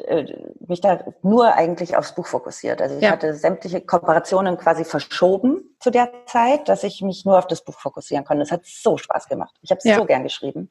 Äh, 0.00 0.24
mich 0.66 0.80
da 0.80 1.04
nur 1.22 1.54
eigentlich 1.54 1.96
aufs 1.96 2.16
Buch 2.16 2.26
fokussiert. 2.26 2.82
Also 2.82 2.96
ich 2.96 3.02
ja. 3.02 3.12
hatte 3.12 3.34
sämtliche 3.34 3.80
Kooperationen 3.80 4.56
quasi 4.56 4.84
verschoben 4.84 5.76
zu 5.78 5.90
der 5.90 6.10
Zeit, 6.26 6.68
dass 6.68 6.82
ich 6.82 7.00
mich 7.00 7.24
nur 7.24 7.38
auf 7.38 7.46
das 7.46 7.62
Buch 7.62 7.78
fokussieren 7.78 8.24
konnte. 8.24 8.42
Es 8.42 8.50
hat 8.50 8.62
so 8.64 8.98
Spaß 8.98 9.28
gemacht. 9.28 9.54
Ich 9.62 9.70
habe 9.70 9.78
es 9.78 9.84
ja. 9.84 9.96
so 9.96 10.04
gern 10.04 10.24
geschrieben. 10.24 10.68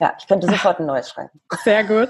Ja, 0.00 0.14
ich 0.18 0.26
könnte 0.26 0.46
sofort 0.46 0.80
ein 0.80 0.86
neues 0.86 1.10
schreiben. 1.10 1.40
Sehr 1.64 1.84
gut. 1.84 2.08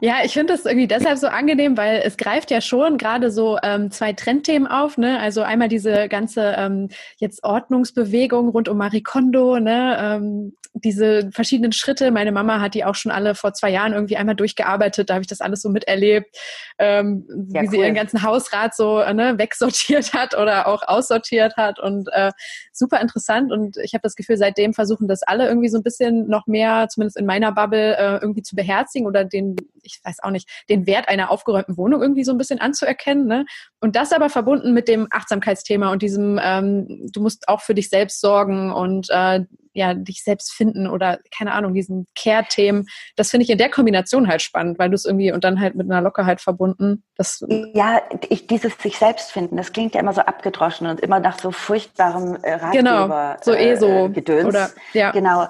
Ja, 0.00 0.18
ich 0.22 0.34
finde 0.34 0.52
das 0.52 0.66
irgendwie 0.66 0.86
deshalb 0.86 1.18
so 1.18 1.26
angenehm, 1.26 1.76
weil 1.76 2.00
es 2.04 2.16
greift 2.16 2.52
ja 2.52 2.60
schon 2.60 2.96
gerade 2.96 3.32
so 3.32 3.58
ähm, 3.64 3.90
zwei 3.90 4.12
Trendthemen 4.12 4.68
auf. 4.68 4.98
Ne? 4.98 5.18
Also 5.18 5.42
einmal 5.42 5.68
diese 5.68 6.08
ganze 6.08 6.54
ähm, 6.56 6.90
jetzt 7.16 7.42
Ordnungsbewegung 7.42 8.50
rund 8.50 8.68
um 8.68 8.76
Marie 8.76 9.02
Kondo, 9.02 9.58
ne? 9.58 9.98
Ähm, 10.00 10.54
diese 10.84 11.30
verschiedenen 11.32 11.72
Schritte. 11.72 12.10
Meine 12.10 12.32
Mama 12.32 12.60
hat 12.60 12.74
die 12.74 12.84
auch 12.84 12.94
schon 12.94 13.12
alle 13.12 13.34
vor 13.34 13.54
zwei 13.54 13.70
Jahren 13.70 13.92
irgendwie 13.92 14.16
einmal 14.16 14.34
durchgearbeitet. 14.34 15.10
Da 15.10 15.14
habe 15.14 15.22
ich 15.22 15.28
das 15.28 15.40
alles 15.40 15.62
so 15.62 15.68
miterlebt, 15.68 16.36
ähm, 16.78 17.26
ja, 17.52 17.62
wie 17.62 17.66
cool. 17.66 17.70
sie 17.70 17.78
ihren 17.78 17.94
ganzen 17.94 18.22
Hausrat 18.22 18.74
so 18.74 18.98
ne, 19.12 19.38
wegsortiert 19.38 20.12
hat 20.12 20.36
oder 20.36 20.66
auch 20.66 20.82
aussortiert 20.86 21.56
hat 21.56 21.78
und 21.78 22.08
äh, 22.12 22.32
super 22.78 23.00
interessant. 23.00 23.52
Und 23.52 23.76
ich 23.78 23.94
habe 23.94 24.02
das 24.02 24.14
Gefühl, 24.14 24.36
seitdem 24.36 24.74
versuchen 24.74 25.08
das 25.08 25.22
alle 25.22 25.48
irgendwie 25.48 25.68
so 25.68 25.78
ein 25.78 25.82
bisschen 25.82 26.28
noch 26.28 26.46
mehr, 26.46 26.88
zumindest 26.88 27.18
in 27.18 27.26
meiner 27.26 27.52
Bubble, 27.52 27.96
äh, 27.96 28.18
irgendwie 28.20 28.42
zu 28.42 28.56
beherzigen 28.56 29.06
oder 29.06 29.24
den, 29.24 29.56
ich 29.82 30.00
weiß 30.02 30.22
auch 30.22 30.30
nicht, 30.30 30.48
den 30.68 30.86
Wert 30.86 31.08
einer 31.08 31.30
aufgeräumten 31.30 31.76
Wohnung 31.76 32.02
irgendwie 32.02 32.24
so 32.24 32.32
ein 32.32 32.38
bisschen 32.38 32.60
anzuerkennen. 32.60 33.26
Ne? 33.26 33.46
Und 33.80 33.96
das 33.96 34.12
aber 34.12 34.30
verbunden 34.30 34.72
mit 34.72 34.88
dem 34.88 35.08
Achtsamkeitsthema 35.10 35.92
und 35.92 36.02
diesem, 36.02 36.40
ähm, 36.42 37.10
du 37.12 37.20
musst 37.20 37.48
auch 37.48 37.60
für 37.60 37.74
dich 37.74 37.88
selbst 37.88 38.20
sorgen 38.20 38.72
und 38.72 39.08
äh, 39.10 39.44
ja, 39.78 39.94
dich 39.94 40.24
selbst 40.24 40.52
finden 40.52 40.88
oder 40.88 41.20
keine 41.36 41.52
Ahnung, 41.52 41.72
diesen 41.72 42.06
Care-Themen. 42.16 42.86
Das 43.16 43.30
finde 43.30 43.44
ich 43.44 43.50
in 43.50 43.58
der 43.58 43.70
Kombination 43.70 44.26
halt 44.26 44.42
spannend, 44.42 44.78
weil 44.78 44.90
du 44.90 44.96
es 44.96 45.04
irgendwie 45.04 45.32
und 45.32 45.44
dann 45.44 45.60
halt 45.60 45.76
mit 45.76 45.90
einer 45.90 46.02
Lockerheit 46.02 46.40
verbunden. 46.40 47.04
Das 47.16 47.44
ja, 47.74 48.02
ich, 48.28 48.46
dieses 48.48 48.76
sich 48.78 48.98
selbst 48.98 49.30
finden, 49.30 49.56
das 49.56 49.72
klingt 49.72 49.94
ja 49.94 50.00
immer 50.00 50.12
so 50.12 50.22
abgedroschen 50.22 50.88
und 50.88 51.00
immer 51.00 51.20
nach 51.20 51.38
so 51.38 51.52
furchtbarem 51.52 52.36
äh, 52.42 52.54
Ratgeber. 52.68 52.82
Genau, 52.82 53.36
so 53.42 53.54
eh 53.54 53.76
so. 53.76 53.88
Äh, 53.88 54.08
Gedöns. 54.10 54.46
Oder, 54.46 54.70
ja. 54.92 55.10
Genau. 55.10 55.46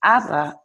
Aber 0.00 0.60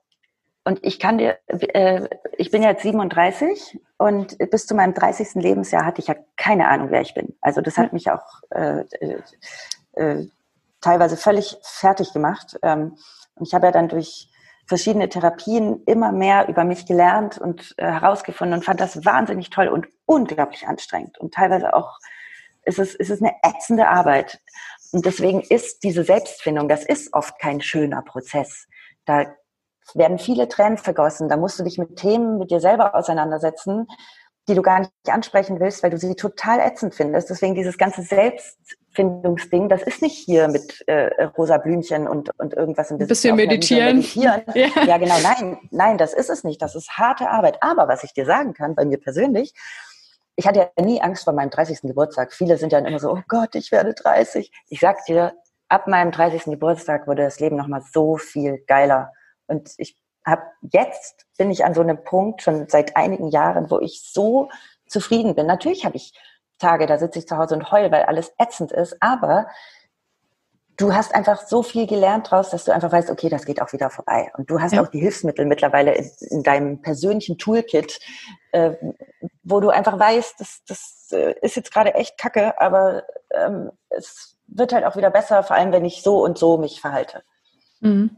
und 0.65 0.79
ich 0.81 0.99
kann 0.99 1.17
dir, 1.17 1.37
äh, 1.47 2.07
ich 2.37 2.51
bin 2.51 2.63
jetzt 2.63 2.83
37 2.83 3.79
und 3.97 4.37
bis 4.49 4.65
zu 4.65 4.75
meinem 4.75 4.93
30. 4.93 5.35
Lebensjahr 5.35 5.85
hatte 5.85 5.99
ich 5.99 6.07
ja 6.07 6.15
keine 6.37 6.69
Ahnung, 6.69 6.89
wer 6.89 7.01
ich 7.01 7.13
bin. 7.13 7.35
Also 7.41 7.61
das 7.61 7.77
hat 7.77 7.91
mich 7.91 8.09
auch 8.09 8.23
äh, 8.51 8.83
äh, 8.99 9.21
äh 9.93 10.27
teilweise 10.79 11.15
völlig 11.15 11.57
fertig 11.61 12.11
gemacht. 12.11 12.57
Ähm, 12.61 12.97
und 13.35 13.47
ich 13.47 13.53
habe 13.53 13.67
ja 13.67 13.71
dann 13.71 13.87
durch 13.87 14.29
verschiedene 14.65 15.09
Therapien 15.09 15.81
immer 15.85 16.11
mehr 16.11 16.47
über 16.47 16.63
mich 16.63 16.85
gelernt 16.85 17.37
und 17.37 17.73
äh, 17.77 17.85
herausgefunden 17.85 18.59
und 18.59 18.65
fand 18.65 18.79
das 18.79 19.05
wahnsinnig 19.05 19.49
toll 19.49 19.67
und 19.67 19.87
unglaublich 20.05 20.67
anstrengend. 20.67 21.17
Und 21.17 21.33
teilweise 21.33 21.73
auch 21.73 21.99
ist 22.65 22.79
es, 22.79 22.95
ist 22.95 23.09
es 23.09 23.21
eine 23.21 23.33
ätzende 23.43 23.87
Arbeit. 23.87 24.41
Und 24.93 25.05
deswegen 25.05 25.41
ist 25.41 25.83
diese 25.83 26.03
Selbstfindung, 26.03 26.67
das 26.69 26.85
ist 26.85 27.13
oft 27.13 27.39
kein 27.39 27.61
schöner 27.61 28.03
Prozess. 28.03 28.67
Da 29.05 29.25
werden 29.95 30.19
viele 30.19 30.47
Tränen 30.47 30.77
vergossen. 30.77 31.29
Da 31.29 31.35
musst 31.35 31.59
du 31.59 31.63
dich 31.63 31.77
mit 31.77 31.97
Themen 31.97 32.37
mit 32.37 32.51
dir 32.51 32.59
selber 32.59 32.95
auseinandersetzen, 32.95 33.87
die 34.47 34.55
du 34.55 34.61
gar 34.61 34.81
nicht 34.81 34.91
ansprechen 35.07 35.59
willst, 35.59 35.83
weil 35.83 35.89
du 35.89 35.97
sie 35.97 36.15
total 36.15 36.59
ätzend 36.59 36.93
findest. 36.93 37.29
Deswegen 37.29 37.55
dieses 37.55 37.77
ganze 37.77 38.03
Selbstfindungsding, 38.03 39.67
das 39.67 39.81
ist 39.81 40.01
nicht 40.01 40.17
hier 40.17 40.47
mit 40.47 40.83
äh, 40.87 41.23
rosa 41.37 41.57
Blümchen 41.57 42.07
und, 42.07 42.29
und 42.37 42.53
irgendwas 42.53 42.91
ein 42.91 42.99
bisschen 42.99 43.35
meditieren. 43.35 43.97
meditieren. 43.97 44.43
Ja. 44.53 44.83
ja, 44.85 44.97
genau. 44.97 45.15
Nein, 45.23 45.57
nein, 45.71 45.97
das 45.97 46.13
ist 46.13 46.29
es 46.29 46.43
nicht. 46.43 46.61
Das 46.61 46.75
ist 46.75 46.91
harte 46.91 47.29
Arbeit. 47.29 47.57
Aber 47.61 47.87
was 47.87 48.03
ich 48.03 48.13
dir 48.13 48.25
sagen 48.25 48.53
kann, 48.53 48.75
bei 48.75 48.85
mir 48.85 48.99
persönlich, 48.99 49.53
ich 50.35 50.47
hatte 50.47 50.71
ja 50.77 50.83
nie 50.83 51.01
Angst 51.01 51.23
vor 51.23 51.33
meinem 51.33 51.49
30. 51.49 51.81
Geburtstag. 51.81 52.33
Viele 52.33 52.57
sind 52.57 52.71
ja 52.71 52.79
immer 52.79 52.99
so, 52.99 53.11
oh 53.11 53.21
Gott, 53.27 53.55
ich 53.55 53.71
werde 53.71 53.93
30. 53.93 54.51
Ich 54.69 54.79
sag 54.79 55.05
dir, 55.05 55.33
ab 55.69 55.87
meinem 55.87 56.11
30. 56.11 56.45
Geburtstag 56.45 57.07
wurde 57.07 57.23
das 57.23 57.39
Leben 57.39 57.55
nochmal 57.55 57.83
so 57.91 58.17
viel 58.17 58.63
geiler. 58.67 59.11
Und 59.47 59.73
ich 59.77 59.97
habe 60.25 60.43
jetzt 60.61 61.25
bin 61.37 61.51
ich 61.51 61.65
an 61.65 61.73
so 61.73 61.81
einem 61.81 62.03
Punkt 62.03 62.41
schon 62.41 62.67
seit 62.69 62.95
einigen 62.95 63.27
Jahren, 63.27 63.69
wo 63.69 63.79
ich 63.79 64.01
so 64.03 64.49
zufrieden 64.87 65.35
bin. 65.35 65.45
Natürlich 65.47 65.85
habe 65.85 65.97
ich 65.97 66.13
Tage, 66.59 66.85
da 66.85 66.97
sitze 66.97 67.19
ich 67.19 67.27
zu 67.27 67.37
Hause 67.37 67.55
und 67.55 67.71
heul, 67.71 67.91
weil 67.91 68.03
alles 68.03 68.33
ätzend 68.37 68.71
ist, 68.71 68.95
aber 69.01 69.47
du 70.77 70.93
hast 70.93 71.13
einfach 71.13 71.41
so 71.41 71.63
viel 71.63 71.87
gelernt 71.87 72.31
draus, 72.31 72.49
dass 72.49 72.65
du 72.65 72.73
einfach 72.73 72.91
weißt, 72.91 73.09
okay, 73.09 73.29
das 73.29 73.45
geht 73.45 73.61
auch 73.61 73.73
wieder 73.73 73.89
vorbei. 73.89 74.31
Und 74.37 74.49
du 74.49 74.59
hast 74.59 74.73
ja. 74.73 74.81
auch 74.81 74.87
die 74.87 74.99
Hilfsmittel 74.99 75.45
mittlerweile 75.45 75.93
in, 75.93 76.09
in 76.29 76.43
deinem 76.43 76.81
persönlichen 76.81 77.37
Toolkit, 77.37 77.99
äh, 78.51 78.71
wo 79.43 79.59
du 79.59 79.69
einfach 79.69 79.99
weißt, 79.99 80.39
das, 80.39 80.63
das 80.67 81.09
äh, 81.11 81.35
ist 81.41 81.55
jetzt 81.55 81.73
gerade 81.73 81.93
echt 81.93 82.17
kacke, 82.17 82.59
aber 82.59 83.03
ähm, 83.31 83.71
es 83.89 84.37
wird 84.47 84.73
halt 84.73 84.85
auch 84.85 84.95
wieder 84.95 85.09
besser, 85.09 85.43
vor 85.43 85.55
allem 85.55 85.71
wenn 85.71 85.85
ich 85.85 86.01
so 86.03 86.23
und 86.23 86.37
so 86.37 86.57
mich 86.57 86.81
verhalte. 86.81 87.23
Mhm. 87.79 88.17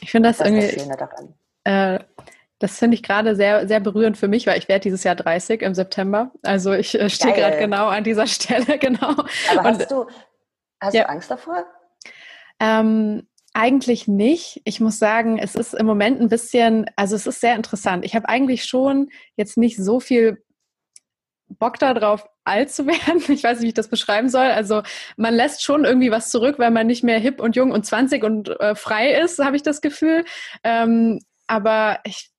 Ich 0.00 0.10
finde 0.10 0.30
das, 0.30 0.38
das 0.38 0.48
irgendwie. 0.48 0.66
Äh, 1.64 2.00
das 2.58 2.78
finde 2.78 2.94
ich 2.94 3.02
gerade 3.02 3.34
sehr, 3.34 3.66
sehr 3.66 3.80
berührend 3.80 4.16
für 4.16 4.28
mich, 4.28 4.46
weil 4.46 4.56
ich 4.56 4.68
werde 4.68 4.82
dieses 4.82 5.02
Jahr 5.02 5.16
30 5.16 5.62
im 5.62 5.74
September. 5.74 6.30
Also 6.42 6.72
ich 6.72 6.98
äh, 6.98 7.10
stehe 7.10 7.34
gerade 7.34 7.58
genau 7.58 7.88
an 7.88 8.04
dieser 8.04 8.26
Stelle, 8.28 8.78
genau. 8.78 9.14
Aber 9.50 9.64
hast, 9.64 9.90
du, 9.90 10.06
hast 10.82 10.94
ja. 10.94 11.04
du 11.04 11.08
Angst 11.08 11.30
davor? 11.30 11.64
Ähm, 12.60 13.26
eigentlich 13.54 14.08
nicht. 14.08 14.60
Ich 14.64 14.80
muss 14.80 14.98
sagen, 14.98 15.38
es 15.38 15.54
ist 15.54 15.74
im 15.74 15.86
Moment 15.86 16.20
ein 16.20 16.28
bisschen, 16.28 16.86
also 16.96 17.16
es 17.16 17.26
ist 17.26 17.40
sehr 17.40 17.54
interessant. 17.54 18.04
Ich 18.04 18.14
habe 18.14 18.28
eigentlich 18.28 18.64
schon 18.64 19.10
jetzt 19.36 19.56
nicht 19.56 19.76
so 19.76 20.00
viel 20.00 20.42
Bock 21.48 21.78
darauf, 21.78 22.26
alt 22.44 22.70
zu 22.70 22.86
werden. 22.86 23.22
Ich 23.28 23.44
weiß 23.44 23.58
nicht, 23.58 23.64
wie 23.64 23.68
ich 23.68 23.74
das 23.74 23.88
beschreiben 23.88 24.28
soll. 24.28 24.46
Also 24.46 24.82
man 25.16 25.34
lässt 25.34 25.62
schon 25.62 25.84
irgendwie 25.84 26.10
was 26.10 26.30
zurück, 26.30 26.58
weil 26.58 26.70
man 26.70 26.86
nicht 26.86 27.04
mehr 27.04 27.18
hip 27.18 27.40
und 27.40 27.56
jung 27.56 27.70
und 27.70 27.84
20 27.84 28.24
und 28.24 28.48
äh, 28.60 28.74
frei 28.74 29.12
ist, 29.12 29.38
habe 29.38 29.56
ich 29.56 29.62
das 29.62 29.80
Gefühl. 29.80 30.24
Ähm, 30.64 31.20
aber 31.46 32.00
ich 32.04 32.31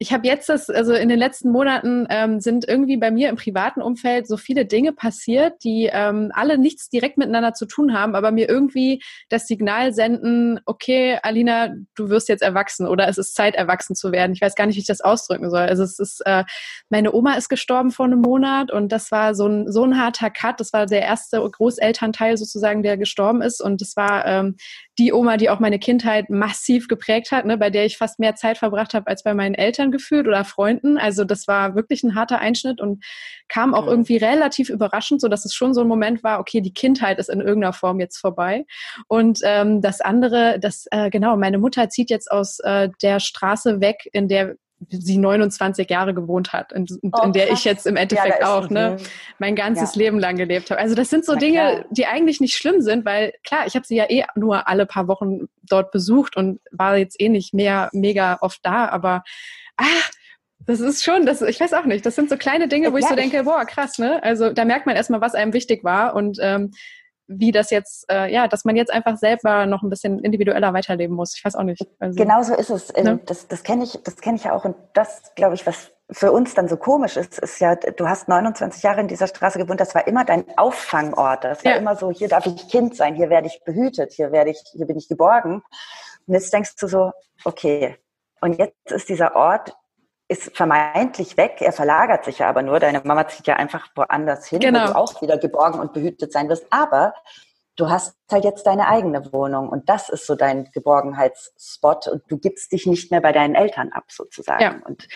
ich 0.00 0.12
habe 0.12 0.28
jetzt 0.28 0.48
das, 0.48 0.70
also 0.70 0.92
in 0.92 1.08
den 1.08 1.18
letzten 1.18 1.50
Monaten 1.50 2.06
ähm, 2.08 2.38
sind 2.38 2.68
irgendwie 2.68 2.96
bei 2.96 3.10
mir 3.10 3.28
im 3.28 3.34
privaten 3.34 3.82
Umfeld 3.82 4.28
so 4.28 4.36
viele 4.36 4.64
Dinge 4.64 4.92
passiert, 4.92 5.64
die 5.64 5.90
ähm, 5.92 6.30
alle 6.34 6.56
nichts 6.56 6.88
direkt 6.88 7.18
miteinander 7.18 7.52
zu 7.52 7.66
tun 7.66 7.92
haben, 7.92 8.14
aber 8.14 8.30
mir 8.30 8.48
irgendwie 8.48 9.02
das 9.28 9.48
Signal 9.48 9.92
senden, 9.92 10.60
okay, 10.66 11.18
Alina, 11.22 11.74
du 11.96 12.10
wirst 12.10 12.28
jetzt 12.28 12.42
erwachsen 12.42 12.86
oder 12.86 13.08
es 13.08 13.18
ist 13.18 13.34
Zeit, 13.34 13.56
erwachsen 13.56 13.96
zu 13.96 14.12
werden. 14.12 14.32
Ich 14.34 14.40
weiß 14.40 14.54
gar 14.54 14.66
nicht, 14.66 14.76
wie 14.76 14.80
ich 14.80 14.86
das 14.86 15.00
ausdrücken 15.00 15.50
soll. 15.50 15.62
Also 15.62 15.82
es 15.82 15.98
ist, 15.98 16.22
äh, 16.24 16.44
meine 16.90 17.12
Oma 17.12 17.34
ist 17.34 17.48
gestorben 17.48 17.90
vor 17.90 18.06
einem 18.06 18.20
Monat 18.20 18.70
und 18.70 18.92
das 18.92 19.10
war 19.10 19.34
so 19.34 19.48
ein, 19.48 19.72
so 19.72 19.82
ein 19.82 20.00
harter 20.00 20.30
Cut. 20.30 20.60
Das 20.60 20.72
war 20.72 20.86
der 20.86 21.02
erste 21.02 21.40
Großelternteil 21.40 22.36
sozusagen, 22.36 22.84
der 22.84 22.98
gestorben 22.98 23.42
ist 23.42 23.60
und 23.60 23.80
das 23.80 23.96
war 23.96 24.24
ähm, 24.26 24.54
die 24.98 25.12
Oma, 25.12 25.36
die 25.36 25.50
auch 25.50 25.60
meine 25.60 25.78
Kindheit 25.78 26.30
massiv 26.30 26.88
geprägt 26.88 27.32
hat, 27.32 27.46
ne, 27.46 27.56
bei 27.56 27.70
der 27.70 27.84
ich 27.84 27.96
fast 27.96 28.20
mehr 28.20 28.36
Zeit 28.36 28.58
verbracht 28.58 28.94
habe 28.94 29.08
als 29.08 29.22
bei 29.22 29.34
meinen 29.34 29.54
Eltern 29.54 29.87
gefühlt 29.90 30.26
oder 30.26 30.44
Freunden. 30.44 30.98
Also 30.98 31.24
das 31.24 31.48
war 31.48 31.74
wirklich 31.74 32.02
ein 32.02 32.14
harter 32.14 32.38
Einschnitt 32.38 32.80
und 32.80 33.04
kam 33.48 33.74
auch 33.74 33.86
irgendwie 33.86 34.16
relativ 34.16 34.68
überraschend, 34.68 35.20
so 35.20 35.28
dass 35.28 35.44
es 35.44 35.54
schon 35.54 35.74
so 35.74 35.80
ein 35.80 35.88
Moment 35.88 36.22
war, 36.22 36.40
okay, 36.40 36.60
die 36.60 36.74
Kindheit 36.74 37.18
ist 37.18 37.30
in 37.30 37.40
irgendeiner 37.40 37.72
Form 37.72 38.00
jetzt 38.00 38.18
vorbei. 38.18 38.66
Und 39.06 39.40
ähm, 39.44 39.80
das 39.80 40.00
andere, 40.00 40.58
das 40.60 40.86
äh, 40.90 41.10
genau, 41.10 41.36
meine 41.36 41.58
Mutter 41.58 41.88
zieht 41.88 42.10
jetzt 42.10 42.30
aus 42.30 42.58
äh, 42.60 42.88
der 43.02 43.20
Straße 43.20 43.80
weg, 43.80 44.08
in 44.12 44.28
der 44.28 44.56
sie 44.88 45.18
29 45.18 45.88
Jahre 45.90 46.14
gewohnt 46.14 46.52
hat 46.52 46.72
und, 46.72 46.92
oh, 47.02 47.22
in 47.24 47.32
der 47.32 47.50
ich 47.50 47.64
jetzt 47.64 47.86
im 47.86 47.96
Endeffekt 47.96 48.40
ja, 48.40 48.56
auch 48.56 48.70
ne, 48.70 48.96
mein 49.38 49.56
ganzes 49.56 49.94
ja. 49.94 50.02
Leben 50.02 50.18
lang 50.18 50.36
gelebt 50.36 50.70
habe. 50.70 50.80
Also 50.80 50.94
das 50.94 51.10
sind 51.10 51.24
so 51.24 51.32
Na, 51.32 51.38
Dinge, 51.38 51.58
klar. 51.58 51.84
die 51.90 52.06
eigentlich 52.06 52.40
nicht 52.40 52.54
schlimm 52.54 52.80
sind, 52.80 53.04
weil 53.04 53.32
klar, 53.44 53.66
ich 53.66 53.74
habe 53.74 53.86
sie 53.86 53.96
ja 53.96 54.08
eh 54.08 54.24
nur 54.36 54.68
alle 54.68 54.86
paar 54.86 55.08
Wochen 55.08 55.48
dort 55.62 55.90
besucht 55.90 56.36
und 56.36 56.60
war 56.70 56.96
jetzt 56.96 57.20
eh 57.20 57.28
nicht 57.28 57.54
mehr 57.54 57.90
mega 57.92 58.38
oft 58.40 58.60
da, 58.62 58.88
aber 58.88 59.24
ach, 59.76 60.10
das 60.60 60.80
ist 60.80 61.02
schon, 61.02 61.24
das, 61.24 61.40
ich 61.40 61.58
weiß 61.58 61.72
auch 61.72 61.86
nicht, 61.86 62.04
das 62.04 62.14
sind 62.14 62.28
so 62.28 62.36
kleine 62.36 62.68
Dinge, 62.68 62.92
wo 62.92 62.98
ich 62.98 63.06
so 63.06 63.14
denke, 63.14 63.44
boah, 63.44 63.64
krass, 63.64 63.98
ne? 63.98 64.22
Also 64.22 64.52
da 64.52 64.64
merkt 64.64 64.86
man 64.86 64.96
erstmal, 64.96 65.20
was 65.20 65.34
einem 65.34 65.54
wichtig 65.54 65.82
war 65.82 66.14
und 66.14 66.38
ähm, 66.42 66.72
wie 67.28 67.52
das 67.52 67.70
jetzt, 67.70 68.10
äh, 68.10 68.32
ja, 68.32 68.48
dass 68.48 68.64
man 68.64 68.74
jetzt 68.74 68.90
einfach 68.90 69.16
selber 69.18 69.66
noch 69.66 69.82
ein 69.82 69.90
bisschen 69.90 70.18
individueller 70.20 70.72
weiterleben 70.72 71.14
muss. 71.14 71.36
Ich 71.36 71.44
weiß 71.44 71.54
auch 71.56 71.62
nicht. 71.62 71.86
Also, 72.00 72.16
genau 72.16 72.42
so 72.42 72.54
ist 72.54 72.70
es. 72.70 72.92
Ähm, 72.96 73.04
ne? 73.04 73.20
Das, 73.26 73.46
das 73.46 73.62
kenne 73.62 73.84
ich, 73.84 73.98
das 74.02 74.16
kenne 74.16 74.36
ich 74.36 74.44
ja 74.44 74.52
auch. 74.52 74.64
Und 74.64 74.74
das, 74.94 75.34
glaube 75.36 75.54
ich, 75.54 75.66
was 75.66 75.92
für 76.10 76.32
uns 76.32 76.54
dann 76.54 76.68
so 76.68 76.78
komisch 76.78 77.18
ist, 77.18 77.38
ist 77.38 77.60
ja, 77.60 77.76
du 77.76 78.08
hast 78.08 78.28
29 78.28 78.82
Jahre 78.82 79.02
in 79.02 79.08
dieser 79.08 79.26
Straße 79.26 79.58
gewohnt, 79.58 79.78
das 79.78 79.94
war 79.94 80.06
immer 80.06 80.24
dein 80.24 80.44
Auffangort. 80.56 81.44
Das 81.44 81.64
war 81.64 81.72
ja. 81.72 81.78
immer 81.78 81.96
so, 81.96 82.10
hier 82.10 82.28
darf 82.28 82.46
ich 82.46 82.68
Kind 82.68 82.96
sein, 82.96 83.14
hier 83.14 83.28
werde 83.28 83.46
ich 83.46 83.62
behütet, 83.64 84.12
hier 84.12 84.32
werde 84.32 84.50
ich, 84.50 84.62
hier 84.72 84.86
bin 84.86 84.96
ich 84.96 85.08
geborgen. 85.08 85.62
Und 86.26 86.34
jetzt 86.34 86.52
denkst 86.52 86.76
du 86.76 86.88
so, 86.88 87.12
okay. 87.44 87.96
Und 88.40 88.58
jetzt 88.58 88.90
ist 88.90 89.08
dieser 89.10 89.36
Ort 89.36 89.76
ist 90.28 90.54
vermeintlich 90.56 91.36
weg, 91.36 91.56
er 91.60 91.72
verlagert 91.72 92.24
sich 92.24 92.38
ja 92.38 92.48
aber 92.48 92.62
nur. 92.62 92.78
Deine 92.80 93.00
Mama 93.02 93.26
zieht 93.28 93.46
ja 93.46 93.56
einfach 93.56 93.88
woanders 93.94 94.46
hin, 94.46 94.60
genau. 94.60 94.82
wo 94.82 94.86
du 94.86 94.96
auch 94.96 95.22
wieder 95.22 95.38
geborgen 95.38 95.80
und 95.80 95.94
behütet 95.94 96.32
sein 96.32 96.48
wirst. 96.50 96.66
Aber 96.70 97.14
du 97.76 97.88
hast 97.88 98.14
halt 98.30 98.44
jetzt 98.44 98.66
deine 98.66 98.88
eigene 98.88 99.32
Wohnung 99.32 99.68
und 99.68 99.88
das 99.88 100.08
ist 100.10 100.26
so 100.26 100.34
dein 100.34 100.70
Geborgenheitsspot 100.72 102.08
und 102.08 102.22
du 102.28 102.36
gibst 102.36 102.72
dich 102.72 102.86
nicht 102.86 103.10
mehr 103.10 103.20
bei 103.20 103.32
deinen 103.32 103.54
Eltern 103.54 103.90
ab 103.92 104.04
sozusagen. 104.08 104.62
Ja. 104.62 104.76
Und 104.84 105.08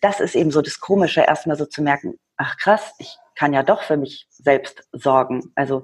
das 0.00 0.20
ist 0.20 0.36
eben 0.36 0.50
so 0.50 0.62
das 0.62 0.78
Komische, 0.78 1.22
erstmal 1.22 1.56
so 1.56 1.66
zu 1.66 1.82
merken, 1.82 2.18
ach 2.36 2.56
krass, 2.58 2.92
ich 2.98 3.16
kann 3.34 3.52
ja 3.52 3.62
doch 3.62 3.82
für 3.82 3.96
mich 3.96 4.28
selbst 4.30 4.82
sorgen. 4.92 5.50
Also 5.56 5.82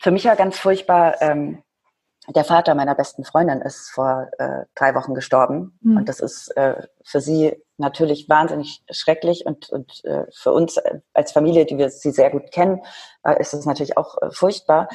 für 0.00 0.10
mich 0.10 0.24
war 0.24 0.36
ganz 0.36 0.58
furchtbar, 0.58 1.20
ähm, 1.20 1.62
der 2.28 2.44
Vater 2.44 2.74
meiner 2.74 2.94
besten 2.94 3.24
Freundin 3.24 3.60
ist 3.60 3.90
vor 3.90 4.28
äh, 4.38 4.64
drei 4.74 4.94
Wochen 4.94 5.14
gestorben 5.14 5.78
mhm. 5.82 5.98
und 5.98 6.08
das 6.08 6.20
ist 6.20 6.48
äh, 6.56 6.86
für 7.04 7.20
sie 7.20 7.62
natürlich 7.76 8.28
wahnsinnig 8.28 8.82
schrecklich 8.90 9.44
und, 9.46 9.68
und 9.70 10.04
äh, 10.04 10.24
für 10.32 10.52
uns 10.52 10.78
als 11.12 11.32
Familie, 11.32 11.66
die 11.66 11.76
wir 11.76 11.90
sie 11.90 12.12
sehr 12.12 12.30
gut 12.30 12.50
kennen, 12.50 12.80
äh, 13.24 13.38
ist 13.40 13.52
es 13.52 13.66
natürlich 13.66 13.96
auch 13.96 14.20
äh, 14.22 14.30
furchtbar. 14.30 14.88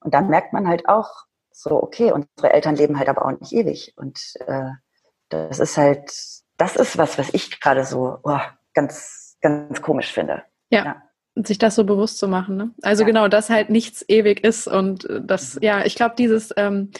Und 0.00 0.14
dann 0.14 0.28
merkt 0.28 0.52
man 0.52 0.68
halt 0.68 0.88
auch 0.88 1.10
so, 1.50 1.82
okay, 1.82 2.12
unsere 2.12 2.52
Eltern 2.52 2.76
leben 2.76 2.98
halt 2.98 3.08
aber 3.08 3.26
auch 3.26 3.38
nicht 3.38 3.52
ewig 3.52 3.94
und 3.96 4.18
äh, 4.46 4.70
das 5.28 5.58
ist 5.58 5.76
halt, 5.76 6.10
das 6.56 6.76
ist 6.76 6.98
was, 6.98 7.18
was 7.18 7.32
ich 7.34 7.60
gerade 7.60 7.84
so 7.84 8.18
oh, 8.22 8.40
ganz, 8.74 9.36
ganz 9.42 9.82
komisch 9.82 10.12
finde. 10.12 10.44
ja. 10.70 10.84
ja 10.84 11.02
sich 11.46 11.58
das 11.58 11.74
so 11.74 11.84
bewusst 11.84 12.18
zu 12.18 12.28
machen. 12.28 12.56
Ne? 12.56 12.70
Also 12.82 13.02
ja. 13.02 13.06
genau, 13.06 13.28
dass 13.28 13.50
halt 13.50 13.70
nichts 13.70 14.04
ewig 14.08 14.44
ist 14.44 14.66
und 14.66 15.08
äh, 15.08 15.20
das, 15.22 15.56
mhm. 15.56 15.62
ja, 15.62 15.84
ich 15.84 15.94
glaube, 15.94 16.14
dieses 16.16 16.52
ähm, 16.56 16.90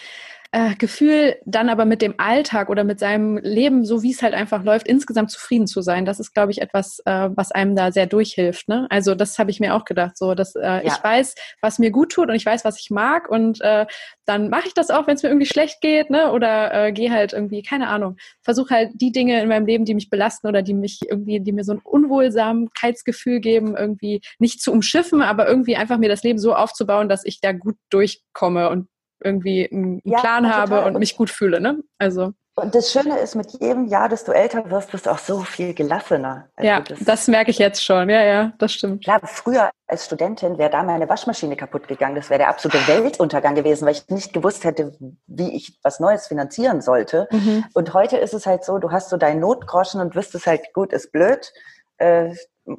äh, 0.52 0.74
Gefühl, 0.74 1.36
dann 1.44 1.68
aber 1.68 1.84
mit 1.84 2.02
dem 2.02 2.14
Alltag 2.18 2.70
oder 2.70 2.82
mit 2.82 2.98
seinem 2.98 3.38
Leben, 3.38 3.84
so 3.84 4.02
wie 4.02 4.10
es 4.10 4.20
halt 4.20 4.34
einfach 4.34 4.64
läuft, 4.64 4.88
insgesamt 4.88 5.30
zufrieden 5.30 5.68
zu 5.68 5.80
sein, 5.80 6.04
das 6.04 6.18
ist, 6.18 6.34
glaube 6.34 6.50
ich, 6.50 6.60
etwas, 6.60 7.00
äh, 7.04 7.30
was 7.34 7.52
einem 7.52 7.76
da 7.76 7.92
sehr 7.92 8.06
durchhilft. 8.06 8.68
Ne? 8.68 8.88
Also 8.90 9.14
das 9.14 9.38
habe 9.38 9.50
ich 9.50 9.60
mir 9.60 9.74
auch 9.74 9.84
gedacht, 9.84 10.16
so 10.16 10.34
dass 10.34 10.56
äh, 10.56 10.60
ja. 10.62 10.82
ich 10.82 11.04
weiß, 11.04 11.36
was 11.60 11.78
mir 11.78 11.92
gut 11.92 12.10
tut 12.12 12.28
und 12.28 12.34
ich 12.34 12.44
weiß, 12.44 12.64
was 12.64 12.80
ich 12.80 12.90
mag 12.90 13.28
und 13.28 13.60
äh, 13.60 13.86
dann 14.26 14.48
mache 14.48 14.66
ich 14.66 14.74
das 14.74 14.90
auch, 14.90 15.06
wenn 15.06 15.14
es 15.14 15.22
mir 15.22 15.28
irgendwie 15.28 15.46
schlecht 15.46 15.80
geht, 15.80 16.10
ne? 16.10 16.32
Oder 16.32 16.86
äh, 16.86 16.92
gehe 16.92 17.12
halt 17.12 17.32
irgendwie, 17.32 17.62
keine 17.62 17.88
Ahnung, 17.88 18.16
versuche 18.42 18.74
halt 18.74 18.90
die 18.94 19.12
Dinge 19.12 19.40
in 19.40 19.48
meinem 19.48 19.66
Leben, 19.66 19.84
die 19.84 19.94
mich 19.94 20.10
belasten 20.10 20.48
oder 20.48 20.62
die 20.62 20.74
mich 20.74 21.00
irgendwie, 21.08 21.40
die 21.40 21.52
mir 21.52 21.64
so 21.64 21.72
ein 21.72 21.80
Unwohlsamkeitsgefühl 21.82 23.40
geben, 23.40 23.76
irgendwie 23.76 24.20
nicht 24.38 24.62
zu 24.62 24.72
umschiffen, 24.72 25.22
aber 25.22 25.48
irgendwie 25.48 25.76
einfach 25.76 25.98
mir 25.98 26.08
das 26.08 26.22
Leben 26.22 26.38
so 26.38 26.54
aufzubauen, 26.54 27.08
dass 27.08 27.24
ich 27.24 27.40
da 27.40 27.52
gut 27.52 27.76
durchkomme 27.90 28.68
und 28.70 28.88
irgendwie 29.22 29.68
einen 29.70 30.00
ja, 30.04 30.20
Plan 30.20 30.52
habe 30.52 30.84
und 30.84 30.98
mich 30.98 31.16
gut 31.16 31.30
fühle. 31.30 31.60
Ne? 31.60 31.82
Also. 31.98 32.32
Und 32.56 32.74
das 32.74 32.92
Schöne 32.92 33.18
ist, 33.18 33.36
mit 33.36 33.52
jedem 33.52 33.86
Jahr, 33.86 34.08
dass 34.08 34.24
du 34.24 34.32
älter 34.32 34.70
wirst, 34.70 34.90
bist 34.90 35.06
du 35.06 35.10
auch 35.10 35.18
so 35.18 35.40
viel 35.40 35.72
gelassener. 35.72 36.48
Also 36.56 36.68
ja, 36.68 36.80
das, 36.80 36.98
das, 37.00 37.28
merke 37.28 37.50
ich 37.50 37.58
jetzt 37.58 37.82
schon. 37.82 38.10
Ja, 38.10 38.22
ja, 38.22 38.52
das 38.58 38.74
stimmt. 38.74 39.04
Klar, 39.04 39.20
früher 39.24 39.70
als 39.86 40.04
Studentin 40.04 40.58
wäre 40.58 40.68
da 40.68 40.82
meine 40.82 41.08
Waschmaschine 41.08 41.56
kaputt 41.56 41.88
gegangen. 41.88 42.16
Das 42.16 42.28
wäre 42.28 42.38
der 42.38 42.48
absolute 42.48 42.86
Weltuntergang 42.86 43.54
gewesen, 43.54 43.86
weil 43.86 43.94
ich 43.94 44.08
nicht 44.08 44.32
gewusst 44.32 44.64
hätte, 44.64 44.92
wie 45.26 45.56
ich 45.56 45.78
was 45.82 46.00
Neues 46.00 46.26
finanzieren 46.26 46.82
sollte. 46.82 47.28
Mhm. 47.30 47.64
Und 47.72 47.94
heute 47.94 48.18
ist 48.18 48.34
es 48.34 48.46
halt 48.46 48.64
so, 48.64 48.78
du 48.78 48.90
hast 48.90 49.08
so 49.08 49.16
deinen 49.16 49.40
Notgroschen 49.40 50.00
und 50.00 50.14
wirst 50.14 50.34
es 50.34 50.46
halt, 50.46 50.72
gut, 50.74 50.92
ist 50.92 51.12
blöd. 51.12 51.52
Äh, 51.96 52.34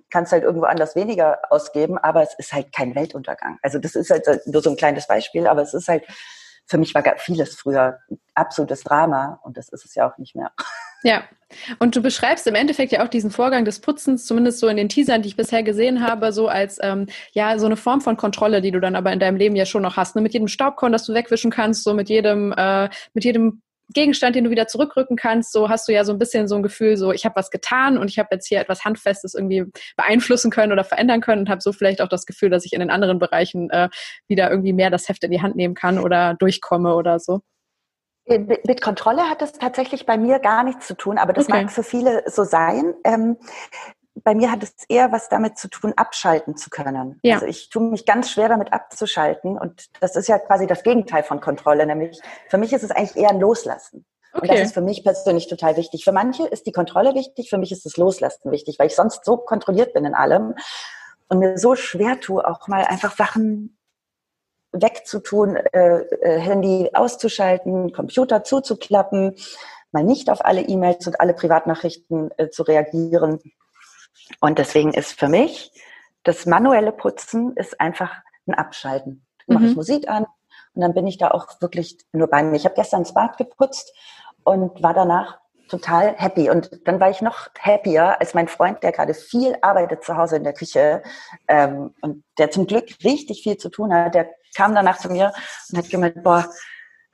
kannst 0.10 0.32
halt 0.32 0.44
irgendwo 0.44 0.66
anders 0.66 0.96
weniger 0.96 1.40
ausgeben, 1.50 1.98
aber 1.98 2.24
es 2.24 2.34
ist 2.38 2.54
halt 2.54 2.72
kein 2.74 2.96
Weltuntergang. 2.96 3.58
Also 3.62 3.80
das 3.80 3.96
ist 3.96 4.10
halt 4.10 4.26
nur 4.46 4.62
so 4.62 4.70
ein 4.70 4.78
kleines 4.78 5.08
Beispiel, 5.08 5.48
aber 5.48 5.62
es 5.62 5.74
ist 5.74 5.88
halt, 5.88 6.04
für 6.68 6.78
mich 6.78 6.94
war 6.94 7.04
vieles 7.18 7.56
früher 7.56 8.00
absolutes 8.34 8.84
Drama 8.84 9.40
und 9.44 9.58
das 9.58 9.70
ist 9.70 9.86
es 9.86 9.96
ja 9.96 10.10
auch 10.10 10.18
nicht 10.18 10.36
mehr. 10.36 10.52
Ja, 11.04 11.24
und 11.80 11.96
du 11.96 12.02
beschreibst 12.02 12.46
im 12.46 12.56
Endeffekt 12.56 12.92
ja 12.92 13.04
auch 13.04 13.08
diesen 13.08 13.32
Vorgang 13.32 13.66
des 13.66 13.82
Putzens, 13.82 14.26
zumindest 14.26 14.60
so 14.60 14.68
in 14.68 14.78
den 14.78 14.88
Teasern, 14.88 15.24
die 15.24 15.30
ich 15.30 15.36
bisher 15.36 15.64
gesehen 15.64 16.06
habe, 16.06 16.32
so 16.32 16.48
als 16.48 16.78
ähm, 16.82 17.08
ja 17.32 17.58
so 17.58 17.66
eine 17.66 17.76
Form 17.76 18.02
von 18.02 18.18
Kontrolle, 18.18 18.62
die 18.62 18.72
du 18.72 18.80
dann 18.80 18.96
aber 18.96 19.12
in 19.12 19.20
deinem 19.20 19.38
Leben 19.38 19.56
ja 19.56 19.66
schon 19.66 19.82
noch 19.82 19.98
hast. 19.98 20.16
Ne? 20.16 20.22
Mit 20.22 20.34
jedem 20.34 20.48
Staubkorn, 20.48 20.92
das 20.92 21.06
du 21.06 21.14
wegwischen 21.14 21.50
kannst, 21.50 21.84
so 21.84 21.94
mit 21.94 22.10
jedem, 22.10 22.54
äh, 22.56 22.90
mit 23.14 23.26
jedem 23.26 23.64
Gegenstand, 23.94 24.36
den 24.36 24.44
du 24.44 24.50
wieder 24.50 24.68
zurückrücken 24.68 25.16
kannst, 25.16 25.52
so 25.52 25.70
hast 25.70 25.88
du 25.88 25.94
ja 25.94 26.04
so 26.04 26.12
ein 26.12 26.20
bisschen 26.20 26.48
so 26.48 26.56
ein 26.56 26.64
Gefühl, 26.64 26.98
so 26.98 27.12
ich 27.12 27.26
habe 27.26 27.36
was 27.36 27.52
getan 27.52 27.98
und 27.98 28.10
ich 28.10 28.20
habe 28.20 28.30
jetzt 28.32 28.48
hier 28.48 28.60
etwas 28.60 28.86
Handfestes 28.86 29.34
irgendwie 29.34 29.66
beeinflussen 29.96 30.52
können 30.52 30.72
oder 30.72 30.84
verändern 30.84 31.22
können 31.22 31.42
und 31.42 31.50
habe 31.50 31.62
so 31.62 31.72
vielleicht 31.72 32.02
auch 32.02 32.08
das 32.08 32.26
Gefühl, 32.26 32.50
dass 32.50 32.66
ich 32.66 32.74
in 32.74 32.80
den 32.80 32.90
anderen 32.90 33.20
Bereichen 33.20 33.70
äh, 33.70 33.90
wieder 34.28 34.50
irgendwie 34.50 34.74
mehr 34.74 34.90
das 34.90 35.10
Heft 35.10 35.24
in 35.24 35.32
die 35.32 35.42
Hand 35.42 35.56
nehmen 35.56 35.76
kann 35.76 36.00
oder 36.00 36.36
durchkomme 36.36 36.96
oder 36.96 37.20
so. 37.20 37.42
Äh, 38.26 38.40
mit, 38.40 38.66
mit 38.66 38.82
Kontrolle 38.82 39.24
hat 39.30 39.42
das 39.42 39.54
tatsächlich 39.54 40.06
bei 40.06 40.18
mir 40.18 40.40
gar 40.40 40.64
nichts 40.64 40.88
zu 40.88 40.96
tun, 40.96 41.18
aber 41.18 41.34
das 41.34 41.50
okay. 41.50 41.64
mag 41.64 41.72
für 41.72 41.84
viele 41.84 42.24
so 42.28 42.44
sein. 42.44 42.94
Ähm, 43.04 43.38
bei 44.24 44.36
mir 44.36 44.52
hat 44.52 44.64
es 44.64 44.74
eher 44.88 45.12
was 45.12 45.30
damit 45.30 45.58
zu 45.58 45.68
tun, 45.68 45.94
abschalten 45.96 46.58
zu 46.58 46.70
können. 46.70 47.20
Ja. 47.24 47.36
Also 47.36 47.46
ich 47.46 47.70
tue 47.70 47.84
mich 47.84 48.06
ganz 48.06 48.32
schwer 48.32 48.50
damit 48.50 48.74
abzuschalten 48.74 49.58
und 49.58 49.90
das 50.00 50.16
ist 50.16 50.28
ja 50.28 50.40
quasi 50.40 50.68
das 50.68 50.84
Gegenteil 50.84 51.24
von 51.24 51.40
Kontrolle, 51.40 51.86
nämlich 51.86 52.20
für 52.50 52.58
mich 52.58 52.74
ist 52.74 52.84
es 52.84 52.92
eigentlich 52.92 53.16
eher 53.16 53.30
ein 53.30 53.40
Loslassen. 53.40 54.06
Okay. 54.34 54.42
Und 54.42 54.52
das 54.52 54.68
ist 54.68 54.74
für 54.74 54.82
mich 54.82 55.04
persönlich 55.04 55.48
total 55.48 55.76
wichtig. 55.76 56.06
Für 56.06 56.14
manche 56.14 56.48
ist 56.48 56.66
die 56.66 56.72
Kontrolle 56.72 57.14
wichtig, 57.16 57.50
für 57.50 57.58
mich 57.58 57.72
ist 57.72 57.86
das 57.86 57.98
Loslassen 57.98 58.52
wichtig, 58.52 58.80
weil 58.80 58.88
ich 58.88 58.96
sonst 58.96 59.26
so 59.26 59.38
kontrolliert 59.38 59.94
bin 59.94 60.06
in 60.06 60.14
allem 60.14 60.56
und 61.28 61.40
mir 61.40 61.58
so 61.58 61.76
schwer 61.76 62.20
tue, 62.20 62.46
auch 62.46 62.68
mal 62.68 62.86
einfach 62.86 63.16
Sachen 63.16 63.78
wegzutun, 64.72 65.58
äh, 65.58 66.00
äh, 66.00 66.40
Handy 66.40 66.90
auszuschalten, 66.94 67.92
Computer 67.92 68.44
zuzuklappen, 68.44 69.36
mal 69.92 70.04
nicht 70.04 70.30
auf 70.30 70.46
alle 70.46 70.62
E-Mails 70.62 71.08
und 71.08 71.20
alle 71.20 71.34
Privatnachrichten 71.34 72.32
äh, 72.38 72.50
zu 72.50 72.64
reagieren 72.64 73.40
und 74.40 74.60
deswegen 74.60 74.94
ist 74.94 75.20
für 75.20 75.28
mich 75.28 75.72
das 76.24 76.46
manuelle 76.46 76.92
Putzen 76.92 77.56
ist 77.56 77.80
einfach 77.80 78.22
ein 78.48 78.54
Abschalten. 78.54 79.26
Dann 79.48 79.56
mache 79.56 79.66
ich 79.66 79.72
mhm. 79.72 79.78
Musik 79.78 80.10
an 80.10 80.26
und 80.74 80.82
dann 80.82 80.94
bin 80.94 81.08
ich 81.08 81.18
da 81.18 81.32
auch 81.32 81.48
wirklich 81.62 81.98
nur 82.12 82.28
bei 82.28 82.44
mir. 82.44 82.56
Ich 82.56 82.66
habe 82.66 82.76
gestern 82.76 83.04
das 83.04 83.14
Bad 83.14 83.38
geputzt 83.38 83.94
und 84.44 84.82
war 84.84 84.94
danach 84.94 85.40
total 85.68 86.16
happy. 86.18 86.50
Und 86.50 86.86
dann 86.86 87.00
war 87.00 87.10
ich 87.10 87.22
noch 87.22 87.50
happier 87.60 88.20
als 88.20 88.34
mein 88.34 88.48
Freund, 88.48 88.84
der 88.84 88.92
gerade 88.92 89.14
viel 89.14 89.56
arbeitet 89.62 90.04
zu 90.04 90.18
Hause 90.18 90.36
in 90.36 90.44
der 90.44 90.54
Küche 90.54 91.02
ähm, 91.48 91.94
und 92.02 92.24
der 92.38 92.52
zum 92.52 92.68
Glück 92.68 92.90
richtig 93.04 93.44
viel 93.44 93.58
zu 93.58 93.70
tun 93.70 93.94
hat. 93.94 94.14
Der 94.14 94.30
kam 94.56 94.76
danach 94.76 94.98
zu 94.98 95.10
mir 95.10 95.34
und 95.72 95.78
hat 95.78 95.90
gemeint, 95.90 96.24
boah, 96.24 96.48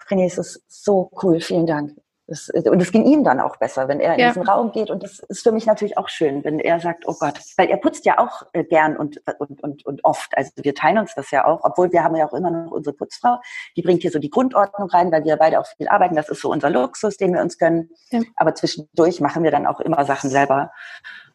René, 0.09 0.25
es 0.25 0.37
ist 0.37 0.63
so 0.67 1.11
cool, 1.21 1.39
vielen 1.39 1.67
Dank. 1.67 1.95
Das, 2.27 2.49
und 2.49 2.81
es 2.81 2.91
ging 2.91 3.05
ihm 3.05 3.23
dann 3.23 3.39
auch 3.39 3.55
besser, 3.55 3.87
wenn 3.87 4.01
er 4.01 4.15
in 4.15 4.19
ja. 4.19 4.27
diesen 4.27 4.43
Raum 4.43 4.71
geht. 4.73 4.89
Und 4.89 5.01
das 5.01 5.19
ist 5.19 5.43
für 5.43 5.53
mich 5.53 5.65
natürlich 5.65 5.97
auch 5.97 6.09
schön, 6.09 6.43
wenn 6.43 6.59
er 6.59 6.79
sagt, 6.79 7.07
oh 7.07 7.15
Gott, 7.17 7.39
weil 7.55 7.69
er 7.69 7.77
putzt 7.77 8.05
ja 8.05 8.19
auch 8.19 8.43
äh, 8.51 8.65
gern 8.65 8.97
und, 8.97 9.21
und, 9.39 9.63
und, 9.63 9.85
und 9.85 10.03
oft. 10.03 10.37
Also 10.37 10.51
wir 10.57 10.75
teilen 10.75 10.97
uns 10.97 11.15
das 11.15 11.31
ja 11.31 11.45
auch, 11.45 11.61
obwohl 11.63 11.91
wir 11.93 12.03
haben 12.03 12.15
ja 12.17 12.27
auch 12.27 12.33
immer 12.33 12.51
noch 12.51 12.71
unsere 12.71 12.95
Putzfrau, 12.95 13.37
die 13.77 13.81
bringt 13.81 14.01
hier 14.01 14.11
so 14.11 14.19
die 14.19 14.29
Grundordnung 14.29 14.89
rein, 14.89 15.11
weil 15.11 15.23
wir 15.23 15.37
beide 15.37 15.59
auch 15.59 15.67
viel 15.77 15.87
arbeiten. 15.87 16.15
Das 16.15 16.27
ist 16.27 16.41
so 16.41 16.51
unser 16.51 16.69
Luxus, 16.69 17.15
den 17.15 17.33
wir 17.33 17.41
uns 17.41 17.57
gönnen. 17.57 17.89
Ja. 18.11 18.21
Aber 18.35 18.53
zwischendurch 18.55 19.21
machen 19.21 19.43
wir 19.43 19.51
dann 19.51 19.65
auch 19.65 19.79
immer 19.79 20.03
Sachen 20.03 20.29
selber. 20.29 20.71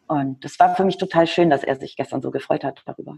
Und 0.07 0.43
das 0.43 0.59
war 0.59 0.75
für 0.75 0.85
mich 0.85 0.97
total 0.97 1.25
schön, 1.27 1.49
dass 1.49 1.63
er 1.63 1.75
sich 1.75 1.95
gestern 1.95 2.21
so 2.21 2.29
gefreut 2.29 2.63
hat 2.63 2.83
darüber. 2.85 3.17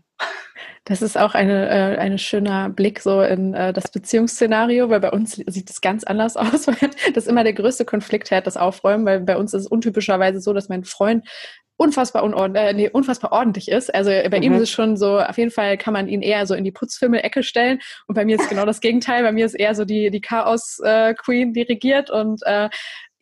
Das 0.85 1.01
ist 1.01 1.17
auch 1.17 1.33
eine, 1.33 1.69
äh, 1.69 1.97
ein 1.97 2.17
schöner 2.17 2.69
Blick 2.69 2.99
so 2.99 3.21
in 3.21 3.53
äh, 3.53 3.73
das 3.73 3.91
Beziehungsszenario, 3.91 4.89
weil 4.89 4.99
bei 4.99 5.11
uns 5.11 5.33
sieht 5.33 5.69
es 5.69 5.81
ganz 5.81 6.03
anders 6.03 6.37
aus, 6.37 6.67
weil 6.67 6.91
das 7.13 7.27
immer 7.27 7.43
der 7.43 7.53
größte 7.53 7.85
Konflikt 7.85 8.31
hat, 8.31 8.47
das 8.47 8.57
Aufräumen, 8.57 9.05
weil 9.05 9.21
bei 9.21 9.37
uns 9.37 9.53
ist 9.53 9.63
es 9.63 9.67
untypischerweise 9.67 10.39
so, 10.39 10.53
dass 10.53 10.69
mein 10.69 10.83
Freund 10.83 11.27
unfassbar, 11.77 12.23
unordentlich, 12.23 12.63
äh, 12.63 12.73
nee, 12.73 12.89
unfassbar 12.89 13.31
ordentlich 13.31 13.69
ist. 13.69 13.93
Also 13.93 14.09
bei 14.09 14.37
mhm. 14.37 14.43
ihm 14.43 14.53
ist 14.53 14.61
es 14.61 14.69
schon 14.69 14.95
so, 14.95 15.19
auf 15.19 15.37
jeden 15.37 15.51
Fall 15.51 15.77
kann 15.77 15.93
man 15.93 16.07
ihn 16.07 16.21
eher 16.21 16.45
so 16.47 16.53
in 16.53 16.63
die 16.63 16.71
Putzfimmel-Ecke 16.71 17.43
stellen. 17.43 17.79
Und 18.07 18.15
bei 18.15 18.23
mir 18.23 18.39
ist 18.39 18.49
genau 18.49 18.65
das 18.65 18.79
Gegenteil. 18.79 19.23
Bei 19.23 19.31
mir 19.31 19.45
ist 19.45 19.55
eher 19.55 19.75
so 19.75 19.83
die, 19.83 20.09
die 20.09 20.21
Chaos-Queen, 20.21 21.49
äh, 21.49 21.53
die 21.53 21.61
regiert. 21.63 22.09
Und 22.09 22.41
äh, 22.45 22.69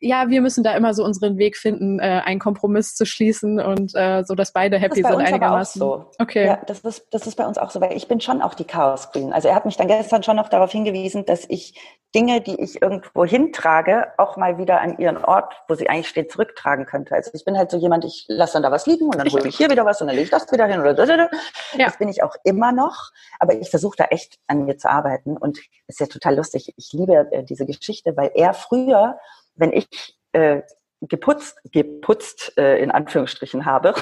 ja, 0.04 0.30
wir 0.30 0.42
müssen 0.42 0.64
da 0.66 0.76
immer 0.76 0.94
so 0.94 1.04
unseren 1.06 1.38
Weg 1.38 1.56
finden, 1.56 2.00
äh, 2.00 2.22
einen 2.26 2.40
Kompromiss 2.40 2.94
zu 2.94 3.06
schließen 3.06 3.62
und 3.62 3.94
äh, 3.96 4.24
so, 4.26 4.36
dass 4.36 4.52
beide 4.52 4.78
happy 4.78 5.02
sind 5.02 5.16
einigermaßen. 5.16 5.80
so. 5.80 6.12
Okay. 6.20 6.46
Ja, 6.46 6.62
das 6.68 6.80
ist, 6.82 7.08
das 7.12 7.26
ist 7.26 7.36
bei 7.36 7.48
uns 7.48 7.58
auch 7.58 7.72
so, 7.72 7.80
weil 7.80 7.96
ich 7.96 8.10
bin 8.10 8.20
schon 8.20 8.42
auch 8.42 8.54
die 8.54 8.66
Chaos 8.66 9.12
Queen. 9.12 9.32
Also 9.32 9.48
er 9.48 9.56
hat 9.56 9.66
mich 9.66 9.78
dann 9.78 9.88
gestern 9.88 10.22
schon 10.22 10.36
noch 10.36 10.50
darauf 10.50 10.72
hingewiesen, 10.72 11.26
dass 11.26 11.46
ich 11.48 11.80
Dinge, 12.14 12.42
die 12.42 12.62
ich 12.62 12.82
irgendwo 12.82 13.24
hintrage, 13.24 14.08
auch 14.18 14.36
mal 14.36 14.58
wieder 14.58 14.82
an 14.82 14.98
ihren 14.98 15.18
Ort, 15.24 15.56
wo 15.70 15.76
sie 15.76 15.90
eigentlich 15.90 16.10
steht, 16.10 16.32
zurücktragen 16.32 16.86
könnte. 16.86 17.16
Also 17.16 17.32
ich 17.34 17.46
bin 17.46 17.58
halt 17.58 17.72
so 17.72 17.78
jemand, 17.78 18.04
ich 18.04 18.26
lasse 18.28 18.54
dann 18.54 18.64
da 18.64 18.72
was 18.72 18.86
liegen 18.86 19.06
und 19.06 19.18
dann 19.18 19.30
hole 19.30 19.48
ich 19.48 19.56
hier 19.56 19.70
wieder 19.70 19.86
was 19.86 20.02
und 20.02 20.08
dann 20.08 20.18
lege 20.18 20.26
ich 20.26 20.32
das 20.32 20.52
wieder 20.52 20.68
hin 20.68 20.82
oder 20.82 20.94
da, 20.94 21.06
da, 21.06 21.18
da. 21.18 21.30
Ja. 21.78 21.86
Das 21.86 21.98
bin 21.98 22.10
ich 22.10 22.22
auch 22.24 22.36
immer 22.44 22.74
noch. 22.74 23.12
Aber 23.40 23.54
ich 23.54 23.70
versuche 23.70 23.96
da 23.98 24.06
echt 24.06 24.38
an 24.48 24.66
mir 24.66 24.78
zu 24.78 24.90
arbeiten 24.90 25.38
und 25.38 25.60
ist 25.88 26.02
ja 26.02 26.08
total 26.08 26.36
lustig. 26.36 26.74
Ich 26.76 26.92
liebe 26.92 27.32
äh, 27.32 27.44
diese 27.44 27.66
Geschichte, 27.66 28.18
weil 28.18 28.32
er 28.36 28.54
früher 28.54 29.18
wenn 29.56 29.74
ich 29.74 30.18
äh, 30.32 30.62
geputzt, 31.02 31.58
geputzt 31.72 32.58
äh, 32.58 32.78
in 32.82 32.92
Anführungsstrichen 32.92 33.66
habe, 33.66 33.94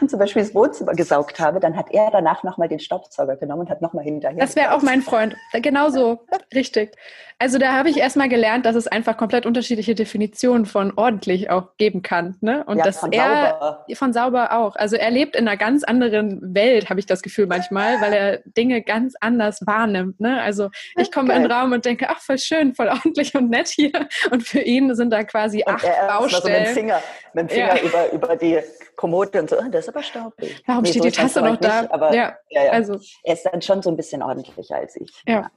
und 0.00 0.10
zum 0.10 0.18
Beispiel 0.18 0.42
das 0.42 0.54
Wohnzimmer 0.54 0.92
gesaugt 0.92 1.40
habe, 1.40 1.60
dann 1.60 1.76
hat 1.76 1.90
er 1.90 2.10
danach 2.10 2.42
nochmal 2.42 2.68
den 2.68 2.80
Staubsauger 2.80 3.36
genommen 3.36 3.62
und 3.62 3.70
hat 3.70 3.82
nochmal 3.82 4.04
hinterher. 4.04 4.38
Das 4.38 4.56
wäre 4.56 4.74
auch 4.74 4.82
mein 4.82 5.02
Freund. 5.02 5.36
Genauso. 5.52 6.20
Richtig. 6.54 6.92
Also 7.38 7.58
da 7.58 7.72
habe 7.72 7.90
ich 7.90 7.98
erstmal 7.98 8.28
gelernt, 8.28 8.64
dass 8.64 8.76
es 8.76 8.86
einfach 8.86 9.16
komplett 9.16 9.44
unterschiedliche 9.44 9.94
Definitionen 9.94 10.66
von 10.66 10.92
ordentlich 10.96 11.50
auch 11.50 11.76
geben 11.76 12.02
kann. 12.02 12.36
Ne? 12.40 12.64
Und 12.64 12.78
ja, 12.78 12.84
dass 12.84 13.00
von 13.00 13.12
er 13.12 13.58
sauber. 13.60 13.84
von 13.94 14.12
sauber 14.12 14.52
auch. 14.52 14.76
Also 14.76 14.96
er 14.96 15.10
lebt 15.10 15.34
in 15.34 15.48
einer 15.48 15.56
ganz 15.56 15.82
anderen 15.82 16.54
Welt, 16.54 16.90
habe 16.90 17.00
ich 17.00 17.06
das 17.06 17.22
Gefühl 17.22 17.46
manchmal, 17.46 18.00
weil 18.00 18.12
er 18.12 18.38
Dinge 18.56 18.82
ganz 18.82 19.14
anders 19.20 19.66
wahrnimmt. 19.66 20.20
Ne? 20.20 20.40
Also 20.40 20.70
ich 20.96 21.10
komme 21.10 21.34
in 21.34 21.42
den 21.42 21.50
Raum 21.50 21.72
und 21.72 21.84
denke, 21.84 22.08
ach 22.08 22.20
voll 22.20 22.38
schön, 22.38 22.74
voll 22.74 22.88
ordentlich 22.88 23.34
und 23.34 23.50
nett 23.50 23.68
hier. 23.68 23.92
Und 24.30 24.46
für 24.46 24.60
ihn 24.60 24.94
sind 24.94 25.10
da 25.10 25.24
quasi 25.24 25.64
und 25.66 25.74
acht 25.74 25.84
er 25.84 26.06
Baustellen. 26.06 26.42
So 26.42 26.48
mit 26.48 26.68
dem 26.68 26.74
Finger, 26.74 27.02
mit 27.34 27.42
dem 27.42 27.48
Finger 27.48 27.76
ja. 27.76 27.82
über, 27.82 28.12
über 28.12 28.36
die 28.36 28.60
Kommode 28.96 29.38
und 29.44 29.50
so, 29.50 29.58
oh, 29.58 29.68
das 29.70 29.84
ist 29.84 29.88
aber 29.94 30.02
staubig. 30.02 30.62
Warum 30.66 30.82
nee, 30.82 30.90
steht 30.90 31.02
so 31.02 31.08
die 31.08 31.14
Tasse 31.14 31.42
noch 31.42 31.56
da? 31.56 31.82
Nicht, 31.82 31.92
aber 31.92 32.14
ja, 32.14 32.34
ja, 32.48 32.64
ja, 32.64 32.72
Also, 32.72 32.98
er 33.22 33.34
ist 33.34 33.44
dann 33.44 33.60
schon 33.62 33.82
so 33.82 33.90
ein 33.90 33.96
bisschen 33.96 34.22
ordentlicher 34.22 34.76
als 34.76 34.96
ich. 34.96 35.12
Ja. 35.26 35.50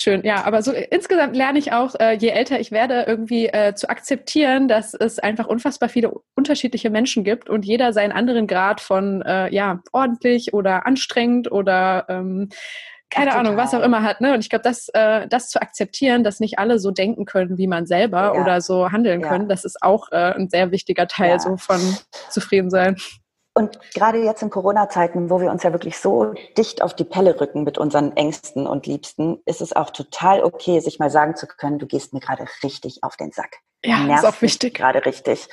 Schön, 0.00 0.22
ja, 0.24 0.44
aber 0.44 0.62
so 0.62 0.70
insgesamt 0.72 1.36
lerne 1.36 1.58
ich 1.58 1.72
auch, 1.72 1.96
äh, 1.98 2.12
je 2.12 2.28
älter 2.28 2.60
ich 2.60 2.70
werde, 2.70 3.02
irgendwie 3.08 3.48
äh, 3.48 3.74
zu 3.74 3.90
akzeptieren, 3.90 4.68
dass 4.68 4.94
es 4.94 5.18
einfach 5.18 5.48
unfassbar 5.48 5.88
viele 5.88 6.12
unterschiedliche 6.36 6.88
Menschen 6.88 7.24
gibt 7.24 7.50
und 7.50 7.64
jeder 7.64 7.92
seinen 7.92 8.12
anderen 8.12 8.46
Grad 8.46 8.80
von 8.80 9.22
äh, 9.22 9.52
ja 9.52 9.80
ordentlich 9.90 10.54
oder 10.54 10.86
anstrengend 10.86 11.50
oder 11.50 12.06
ähm, 12.08 12.48
keine 13.10 13.30
ja, 13.30 13.36
Ahnung, 13.36 13.56
was 13.56 13.74
auch 13.74 13.82
immer 13.82 14.02
hat. 14.02 14.20
Ne? 14.20 14.34
Und 14.34 14.40
ich 14.40 14.50
glaube, 14.50 14.62
das, 14.62 14.88
äh, 14.90 15.26
das 15.28 15.48
zu 15.48 15.60
akzeptieren, 15.60 16.24
dass 16.24 16.40
nicht 16.40 16.58
alle 16.58 16.78
so 16.78 16.90
denken 16.90 17.24
können 17.24 17.58
wie 17.58 17.66
man 17.66 17.86
selber 17.86 18.34
ja. 18.34 18.40
oder 18.40 18.60
so 18.60 18.90
handeln 18.90 19.22
ja. 19.22 19.28
können, 19.28 19.48
das 19.48 19.64
ist 19.64 19.82
auch 19.82 20.12
äh, 20.12 20.34
ein 20.34 20.48
sehr 20.48 20.70
wichtiger 20.70 21.06
Teil 21.06 21.40
so 21.40 21.56
von 21.56 21.80
Zufriedensein. 22.30 22.96
Und 23.54 23.78
gerade 23.92 24.22
jetzt 24.22 24.42
in 24.42 24.50
Corona-Zeiten, 24.50 25.30
wo 25.30 25.40
wir 25.40 25.50
uns 25.50 25.64
ja 25.64 25.72
wirklich 25.72 25.98
so 25.98 26.32
dicht 26.56 26.80
auf 26.80 26.94
die 26.94 27.04
Pelle 27.04 27.40
rücken 27.40 27.64
mit 27.64 27.76
unseren 27.76 28.16
Ängsten 28.16 28.68
und 28.68 28.86
Liebsten, 28.86 29.40
ist 29.46 29.60
es 29.60 29.74
auch 29.74 29.90
total 29.90 30.44
okay, 30.44 30.78
sich 30.78 31.00
mal 31.00 31.10
sagen 31.10 31.34
zu 31.34 31.48
können, 31.48 31.80
du 31.80 31.86
gehst 31.86 32.12
mir 32.12 32.20
gerade 32.20 32.44
richtig 32.62 33.02
auf 33.02 33.16
den 33.16 33.32
Sack. 33.32 33.56
Ja, 33.84 34.14
ist 34.14 34.24
auch 34.24 34.40
wichtig. 34.42 34.74
Gerade 34.74 35.04
richtig. 35.04 35.48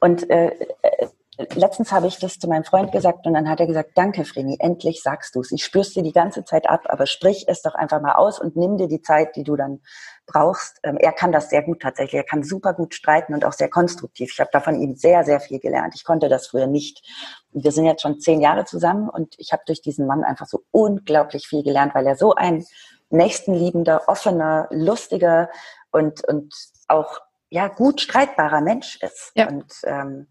Und 0.00 0.28
äh, 0.28 0.48
äh 0.82 1.08
letztens 1.54 1.92
habe 1.92 2.06
ich 2.06 2.18
das 2.18 2.38
zu 2.38 2.48
meinem 2.48 2.64
Freund 2.64 2.92
gesagt 2.92 3.26
und 3.26 3.34
dann 3.34 3.48
hat 3.48 3.60
er 3.60 3.66
gesagt, 3.66 3.90
danke 3.94 4.24
Vreni, 4.24 4.56
endlich 4.58 5.02
sagst 5.02 5.34
du 5.34 5.40
es. 5.40 5.52
Ich 5.52 5.64
spür's 5.64 5.92
dir 5.92 6.02
die 6.02 6.12
ganze 6.12 6.44
Zeit 6.44 6.68
ab, 6.68 6.84
aber 6.88 7.06
sprich 7.06 7.44
es 7.48 7.62
doch 7.62 7.74
einfach 7.74 8.00
mal 8.00 8.14
aus 8.14 8.40
und 8.40 8.56
nimm 8.56 8.78
dir 8.78 8.88
die 8.88 9.02
Zeit, 9.02 9.36
die 9.36 9.44
du 9.44 9.56
dann 9.56 9.80
brauchst. 10.26 10.78
Ähm, 10.82 10.96
er 10.98 11.12
kann 11.12 11.32
das 11.32 11.50
sehr 11.50 11.62
gut 11.62 11.82
tatsächlich. 11.82 12.14
Er 12.14 12.24
kann 12.24 12.42
super 12.42 12.72
gut 12.72 12.94
streiten 12.94 13.34
und 13.34 13.44
auch 13.44 13.52
sehr 13.52 13.68
konstruktiv. 13.68 14.30
Ich 14.32 14.40
habe 14.40 14.50
da 14.52 14.60
von 14.60 14.80
ihm 14.80 14.96
sehr, 14.96 15.24
sehr 15.24 15.40
viel 15.40 15.60
gelernt. 15.60 15.94
Ich 15.94 16.04
konnte 16.04 16.28
das 16.28 16.48
früher 16.48 16.66
nicht. 16.66 17.06
Wir 17.52 17.72
sind 17.72 17.84
jetzt 17.84 18.02
schon 18.02 18.18
zehn 18.18 18.40
Jahre 18.40 18.64
zusammen 18.64 19.08
und 19.08 19.34
ich 19.38 19.52
habe 19.52 19.62
durch 19.66 19.82
diesen 19.82 20.06
Mann 20.06 20.24
einfach 20.24 20.46
so 20.46 20.62
unglaublich 20.70 21.46
viel 21.46 21.62
gelernt, 21.62 21.94
weil 21.94 22.06
er 22.06 22.16
so 22.16 22.34
ein 22.34 22.64
nächstenliebender, 23.10 24.08
offener, 24.08 24.68
lustiger 24.70 25.50
und, 25.92 26.26
und 26.26 26.54
auch 26.88 27.20
ja 27.50 27.68
gut 27.68 28.00
streitbarer 28.00 28.60
Mensch 28.60 28.98
ist. 29.02 29.32
Ja. 29.34 29.48
Und 29.48 29.72
ähm, 29.84 30.28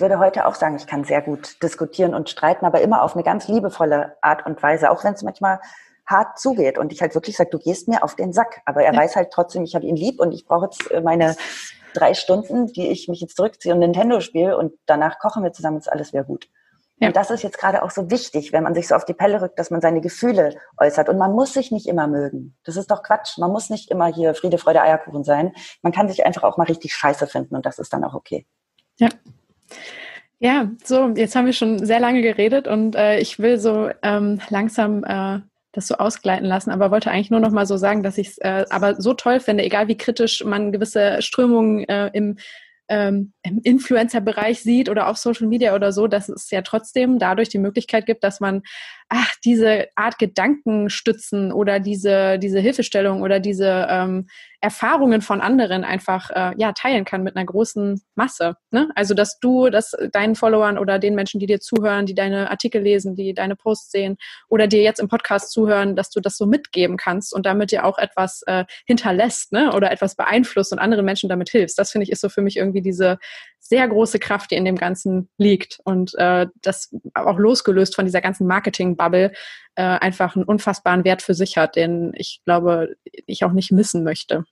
würde 0.00 0.18
heute 0.18 0.46
auch 0.46 0.54
sagen, 0.54 0.76
ich 0.76 0.86
kann 0.86 1.04
sehr 1.04 1.22
gut 1.22 1.62
diskutieren 1.62 2.14
und 2.14 2.28
streiten, 2.28 2.66
aber 2.66 2.80
immer 2.80 3.02
auf 3.02 3.14
eine 3.14 3.22
ganz 3.22 3.48
liebevolle 3.48 4.16
Art 4.20 4.46
und 4.46 4.62
Weise, 4.62 4.90
auch 4.90 5.04
wenn 5.04 5.14
es 5.14 5.22
manchmal 5.22 5.60
hart 6.06 6.38
zugeht 6.38 6.78
und 6.78 6.92
ich 6.92 7.00
halt 7.00 7.14
wirklich 7.14 7.36
sage, 7.36 7.50
du 7.50 7.58
gehst 7.58 7.88
mir 7.88 8.04
auf 8.04 8.14
den 8.14 8.32
Sack. 8.32 8.62
Aber 8.64 8.82
er 8.82 8.94
ja. 8.94 9.00
weiß 9.00 9.16
halt 9.16 9.30
trotzdem, 9.32 9.64
ich 9.64 9.74
habe 9.74 9.86
ihn 9.86 9.96
lieb 9.96 10.20
und 10.20 10.32
ich 10.32 10.46
brauche 10.46 10.66
jetzt 10.66 10.90
äh, 10.90 11.00
meine 11.00 11.36
drei 11.94 12.14
Stunden, 12.14 12.66
die 12.72 12.88
ich 12.88 13.08
mich 13.08 13.20
jetzt 13.20 13.36
zurückziehe 13.36 13.74
und 13.74 13.80
Nintendo 13.80 14.20
spiele 14.20 14.56
und 14.56 14.72
danach 14.86 15.18
kochen 15.18 15.42
wir 15.42 15.52
zusammen, 15.52 15.78
ist 15.78 15.90
alles 15.90 16.12
wieder 16.12 16.24
gut. 16.24 16.48
Ja. 16.98 17.08
Und 17.08 17.16
das 17.16 17.30
ist 17.30 17.42
jetzt 17.42 17.58
gerade 17.58 17.82
auch 17.82 17.90
so 17.90 18.10
wichtig, 18.10 18.52
wenn 18.52 18.62
man 18.62 18.74
sich 18.74 18.88
so 18.88 18.94
auf 18.94 19.04
die 19.04 19.12
Pelle 19.12 19.42
rückt, 19.42 19.58
dass 19.58 19.70
man 19.70 19.82
seine 19.82 20.00
Gefühle 20.00 20.56
äußert. 20.78 21.10
Und 21.10 21.18
man 21.18 21.32
muss 21.32 21.52
sich 21.52 21.70
nicht 21.70 21.86
immer 21.86 22.06
mögen. 22.06 22.56
Das 22.64 22.76
ist 22.76 22.90
doch 22.90 23.02
Quatsch. 23.02 23.36
Man 23.38 23.50
muss 23.50 23.68
nicht 23.68 23.90
immer 23.90 24.06
hier 24.06 24.34
Friede, 24.34 24.56
Freude, 24.56 24.80
Eierkuchen 24.80 25.22
sein. 25.22 25.52
Man 25.82 25.92
kann 25.92 26.08
sich 26.08 26.24
einfach 26.24 26.42
auch 26.44 26.56
mal 26.56 26.64
richtig 26.64 26.94
scheiße 26.94 27.26
finden 27.26 27.54
und 27.54 27.66
das 27.66 27.78
ist 27.78 27.92
dann 27.92 28.04
auch 28.04 28.14
okay. 28.14 28.46
Ja. 28.98 29.08
Ja, 30.38 30.70
so, 30.84 31.08
jetzt 31.16 31.34
haben 31.34 31.46
wir 31.46 31.54
schon 31.54 31.84
sehr 31.84 32.00
lange 32.00 32.20
geredet 32.20 32.68
und 32.68 32.94
äh, 32.94 33.18
ich 33.20 33.38
will 33.38 33.58
so 33.58 33.88
ähm, 34.02 34.40
langsam 34.50 35.02
äh, 35.04 35.40
das 35.72 35.86
so 35.86 35.94
ausgleiten 35.96 36.46
lassen, 36.46 36.70
aber 36.70 36.90
wollte 36.90 37.10
eigentlich 37.10 37.30
nur 37.30 37.40
noch 37.40 37.50
mal 37.50 37.66
so 37.66 37.76
sagen, 37.76 38.02
dass 38.02 38.18
ich 38.18 38.28
es 38.28 38.38
äh, 38.38 38.64
aber 38.70 39.00
so 39.00 39.14
toll 39.14 39.40
finde, 39.40 39.64
egal 39.64 39.88
wie 39.88 39.96
kritisch 39.96 40.44
man 40.44 40.72
gewisse 40.72 41.22
Strömungen 41.22 41.84
äh, 41.88 42.10
im 42.12 42.36
ähm, 42.88 43.32
im 43.42 43.60
Influencer-Bereich 43.62 44.62
sieht 44.62 44.88
oder 44.88 45.08
auf 45.08 45.16
Social 45.16 45.48
Media 45.48 45.74
oder 45.74 45.92
so, 45.92 46.06
dass 46.06 46.28
es 46.28 46.50
ja 46.50 46.62
trotzdem 46.62 47.18
dadurch 47.18 47.48
die 47.48 47.58
Möglichkeit 47.58 48.06
gibt, 48.06 48.22
dass 48.22 48.40
man 48.40 48.62
ach, 49.08 49.34
diese 49.44 49.86
Art 49.94 50.18
Gedanken 50.18 50.90
stützen 50.90 51.52
oder 51.52 51.78
diese, 51.78 52.38
diese 52.38 52.58
Hilfestellung 52.58 53.22
oder 53.22 53.38
diese 53.38 53.86
ähm, 53.88 54.26
Erfahrungen 54.60 55.22
von 55.22 55.40
anderen 55.40 55.84
einfach 55.84 56.30
äh, 56.30 56.52
ja, 56.56 56.72
teilen 56.72 57.04
kann 57.04 57.22
mit 57.22 57.36
einer 57.36 57.44
großen 57.44 58.02
Masse. 58.16 58.56
Ne? 58.72 58.88
Also 58.96 59.14
dass 59.14 59.38
du 59.38 59.70
das 59.70 59.92
deinen 60.12 60.34
Followern 60.34 60.76
oder 60.76 60.98
den 60.98 61.14
Menschen, 61.14 61.38
die 61.38 61.46
dir 61.46 61.60
zuhören, 61.60 62.06
die 62.06 62.14
deine 62.14 62.50
Artikel 62.50 62.82
lesen, 62.82 63.14
die 63.14 63.32
deine 63.32 63.54
Posts 63.54 63.92
sehen 63.92 64.16
oder 64.48 64.66
dir 64.66 64.82
jetzt 64.82 64.98
im 64.98 65.08
Podcast 65.08 65.52
zuhören, 65.52 65.94
dass 65.94 66.10
du 66.10 66.20
das 66.20 66.36
so 66.36 66.46
mitgeben 66.46 66.96
kannst 66.96 67.32
und 67.32 67.46
damit 67.46 67.70
dir 67.70 67.84
auch 67.84 67.98
etwas 67.98 68.42
äh, 68.46 68.64
hinterlässt 68.86 69.52
ne? 69.52 69.72
oder 69.72 69.92
etwas 69.92 70.16
beeinflusst 70.16 70.72
und 70.72 70.80
anderen 70.80 71.04
Menschen 71.04 71.28
damit 71.28 71.50
hilfst. 71.50 71.78
Das 71.78 71.92
finde 71.92 72.04
ich 72.04 72.10
ist 72.10 72.22
so 72.22 72.28
für 72.28 72.42
mich 72.42 72.56
irgendwie 72.56 72.82
diese 72.82 73.18
sehr 73.68 73.86
große 73.88 74.18
Kraft, 74.18 74.50
die 74.50 74.56
in 74.56 74.64
dem 74.64 74.76
Ganzen 74.76 75.28
liegt 75.38 75.80
und 75.84 76.14
äh, 76.16 76.46
das 76.62 76.94
auch 77.14 77.38
losgelöst 77.38 77.94
von 77.94 78.04
dieser 78.04 78.20
ganzen 78.20 78.46
Marketing-Bubble 78.46 79.32
äh, 79.74 79.82
einfach 79.82 80.36
einen 80.36 80.44
unfassbaren 80.44 81.04
Wert 81.04 81.22
für 81.22 81.34
sich 81.34 81.56
hat, 81.56 81.76
den 81.76 82.12
ich 82.14 82.40
glaube, 82.44 82.96
ich 83.04 83.44
auch 83.44 83.52
nicht 83.52 83.72
missen 83.72 84.04
möchte. 84.04 84.44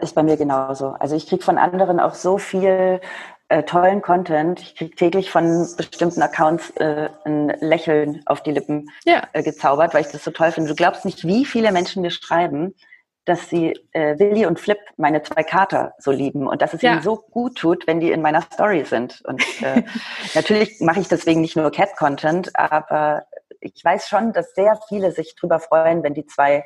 Ist 0.00 0.16
bei 0.16 0.22
mir 0.22 0.36
genauso. 0.36 0.88
Also 0.98 1.14
ich 1.14 1.28
kriege 1.28 1.44
von 1.44 1.58
anderen 1.58 2.00
auch 2.00 2.14
so 2.14 2.38
viel 2.38 3.00
äh, 3.48 3.62
tollen 3.62 4.02
Content. 4.02 4.60
Ich 4.60 4.74
kriege 4.74 4.96
täglich 4.96 5.30
von 5.30 5.68
bestimmten 5.76 6.22
Accounts 6.22 6.70
äh, 6.70 7.08
ein 7.24 7.48
Lächeln 7.60 8.22
auf 8.26 8.42
die 8.42 8.50
Lippen 8.50 8.90
ja. 9.04 9.22
äh, 9.32 9.44
gezaubert, 9.44 9.94
weil 9.94 10.00
ich 10.00 10.10
das 10.10 10.24
so 10.24 10.32
toll 10.32 10.50
finde. 10.50 10.70
Du 10.70 10.74
glaubst 10.74 11.04
nicht, 11.04 11.24
wie 11.24 11.44
viele 11.44 11.70
Menschen 11.70 12.02
mir 12.02 12.10
schreiben, 12.10 12.74
dass 13.26 13.50
sie 13.50 13.74
äh, 13.92 14.18
Willi 14.18 14.46
und 14.46 14.58
Flip, 14.58 14.78
meine 14.96 15.22
zwei 15.22 15.42
Kater, 15.42 15.94
so 15.98 16.12
lieben 16.12 16.46
und 16.46 16.62
dass 16.62 16.72
es 16.72 16.80
ja. 16.80 16.92
ihnen 16.92 17.02
so 17.02 17.16
gut 17.16 17.58
tut, 17.58 17.86
wenn 17.86 18.00
die 18.00 18.12
in 18.12 18.22
meiner 18.22 18.40
Story 18.40 18.84
sind. 18.84 19.20
Und 19.24 19.42
äh, 19.62 19.82
natürlich 20.34 20.80
mache 20.80 21.00
ich 21.00 21.08
deswegen 21.08 21.40
nicht 21.40 21.56
nur 21.56 21.70
Cat-Content, 21.70 22.56
aber 22.58 23.26
ich 23.60 23.84
weiß 23.84 24.08
schon, 24.08 24.32
dass 24.32 24.54
sehr 24.54 24.78
viele 24.88 25.10
sich 25.10 25.34
drüber 25.34 25.58
freuen, 25.58 26.02
wenn 26.04 26.14
die 26.14 26.24
zwei 26.26 26.64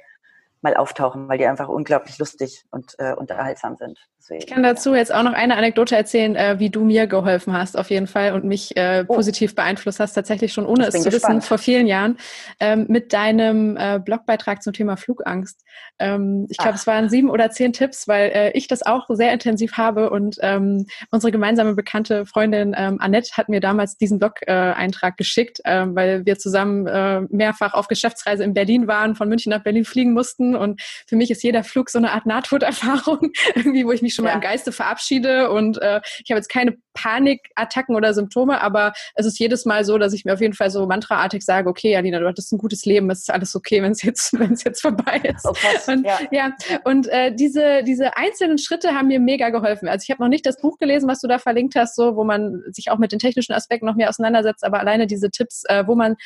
mal 0.60 0.76
auftauchen, 0.76 1.28
weil 1.28 1.38
die 1.38 1.46
einfach 1.46 1.68
unglaublich 1.68 2.18
lustig 2.18 2.64
und 2.70 2.94
äh, 2.98 3.14
unterhaltsam 3.14 3.76
sind. 3.76 3.98
Deswegen, 4.20 4.42
ich 4.42 4.46
kann 4.46 4.62
dazu 4.62 4.90
ja. 4.90 4.98
jetzt 4.98 5.14
auch 5.14 5.22
noch 5.22 5.32
eine 5.32 5.56
Anekdote 5.56 5.96
erzählen, 5.96 6.36
äh, 6.36 6.56
wie 6.58 6.68
du 6.68 6.84
mir 6.84 7.06
geholfen 7.06 7.54
hast 7.54 7.78
auf 7.78 7.88
jeden 7.88 8.06
Fall 8.06 8.34
und 8.34 8.44
mich 8.44 8.76
äh, 8.76 9.06
oh. 9.08 9.14
positiv 9.14 9.54
beeinflusst 9.54 9.98
hast, 9.98 10.12
tatsächlich 10.12 10.52
schon 10.52 10.66
ohne 10.66 10.88
es 10.88 10.94
zu 10.94 11.10
gespannt. 11.10 11.36
wissen, 11.38 11.40
vor 11.40 11.56
vielen 11.56 11.86
Jahren, 11.86 12.18
ähm, 12.60 12.84
mit 12.88 13.14
deinem 13.14 13.78
äh, 13.78 13.98
Blogbeitrag 13.98 14.62
zum 14.62 14.74
Thema 14.74 14.98
Flugangst. 14.98 15.64
Ähm, 15.98 16.46
ich 16.50 16.58
glaube, 16.58 16.74
es 16.74 16.86
waren 16.86 17.08
sieben 17.08 17.30
oder 17.30 17.50
zehn 17.50 17.72
Tipps, 17.72 18.08
weil 18.08 18.30
äh, 18.30 18.50
ich 18.52 18.68
das 18.68 18.82
auch 18.82 19.06
sehr 19.08 19.32
intensiv 19.32 19.78
habe 19.78 20.10
und 20.10 20.36
ähm, 20.42 20.86
unsere 21.10 21.32
gemeinsame 21.32 21.74
bekannte 21.74 22.26
Freundin 22.26 22.74
ähm, 22.76 22.98
Annette 23.00 23.32
hat 23.38 23.48
mir 23.48 23.60
damals 23.60 23.96
diesen 23.96 24.18
Blog-Eintrag 24.18 25.16
geschickt, 25.16 25.60
äh, 25.64 25.86
weil 25.86 26.26
wir 26.26 26.38
zusammen 26.38 26.86
äh, 26.86 27.22
mehrfach 27.30 27.72
auf 27.72 27.88
Geschäftsreise 27.88 28.44
in 28.44 28.52
Berlin 28.52 28.86
waren, 28.86 29.14
von 29.14 29.30
München 29.30 29.48
nach 29.48 29.62
Berlin 29.62 29.86
fliegen 29.86 30.12
mussten 30.12 30.54
und 30.54 30.82
für 31.06 31.16
mich 31.16 31.30
ist 31.30 31.42
jeder 31.42 31.64
Flug 31.64 31.88
so 31.88 31.98
eine 31.98 32.12
Art 32.12 32.26
Nahtoderfahrung, 32.26 33.32
irgendwie, 33.54 33.86
wo 33.86 33.92
ich 33.92 34.02
mich 34.02 34.09
schon 34.14 34.24
ja. 34.24 34.32
mal 34.32 34.36
im 34.36 34.40
Geiste 34.40 34.72
verabschiede 34.72 35.50
und 35.50 35.80
äh, 35.80 36.00
ich 36.24 36.30
habe 36.30 36.38
jetzt 36.38 36.48
keine 36.48 36.76
Panikattacken 36.94 37.94
oder 37.94 38.14
Symptome, 38.14 38.60
aber 38.60 38.92
es 39.14 39.26
ist 39.26 39.38
jedes 39.38 39.64
Mal 39.64 39.84
so, 39.84 39.98
dass 39.98 40.12
ich 40.12 40.24
mir 40.24 40.34
auf 40.34 40.40
jeden 40.40 40.54
Fall 40.54 40.70
so 40.70 40.86
mantraartig 40.86 41.44
sage, 41.44 41.68
okay, 41.68 41.96
Alina, 41.96 42.18
du 42.18 42.26
hattest 42.26 42.52
ein 42.52 42.58
gutes 42.58 42.84
Leben, 42.84 43.10
es 43.10 43.20
ist 43.20 43.30
alles 43.30 43.54
okay, 43.54 43.82
wenn 43.82 43.92
es 43.92 44.02
jetzt, 44.02 44.38
wenn 44.38 44.52
es 44.52 44.64
jetzt 44.64 44.80
vorbei 44.80 45.20
ist. 45.24 45.46
Oh, 45.46 45.54
und, 45.92 46.04
ja. 46.04 46.18
ja. 46.30 46.52
und 46.84 47.08
äh, 47.08 47.34
diese, 47.34 47.82
diese 47.84 48.16
einzelnen 48.16 48.58
Schritte 48.58 48.94
haben 48.94 49.08
mir 49.08 49.20
mega 49.20 49.50
geholfen. 49.50 49.88
Also 49.88 50.04
ich 50.04 50.10
habe 50.10 50.22
noch 50.22 50.28
nicht 50.28 50.46
das 50.46 50.60
Buch 50.60 50.78
gelesen, 50.78 51.08
was 51.08 51.20
du 51.20 51.28
da 51.28 51.38
verlinkt 51.38 51.74
hast, 51.76 51.96
so 51.96 52.16
wo 52.16 52.24
man 52.24 52.62
sich 52.70 52.90
auch 52.90 52.98
mit 52.98 53.12
den 53.12 53.18
technischen 53.18 53.52
Aspekten 53.52 53.86
noch 53.86 53.96
mehr 53.96 54.08
auseinandersetzt, 54.08 54.64
aber 54.64 54.80
alleine 54.80 55.06
diese 55.06 55.30
Tipps, 55.30 55.64
äh, 55.68 55.86
wo 55.86 55.94
man 55.94 56.16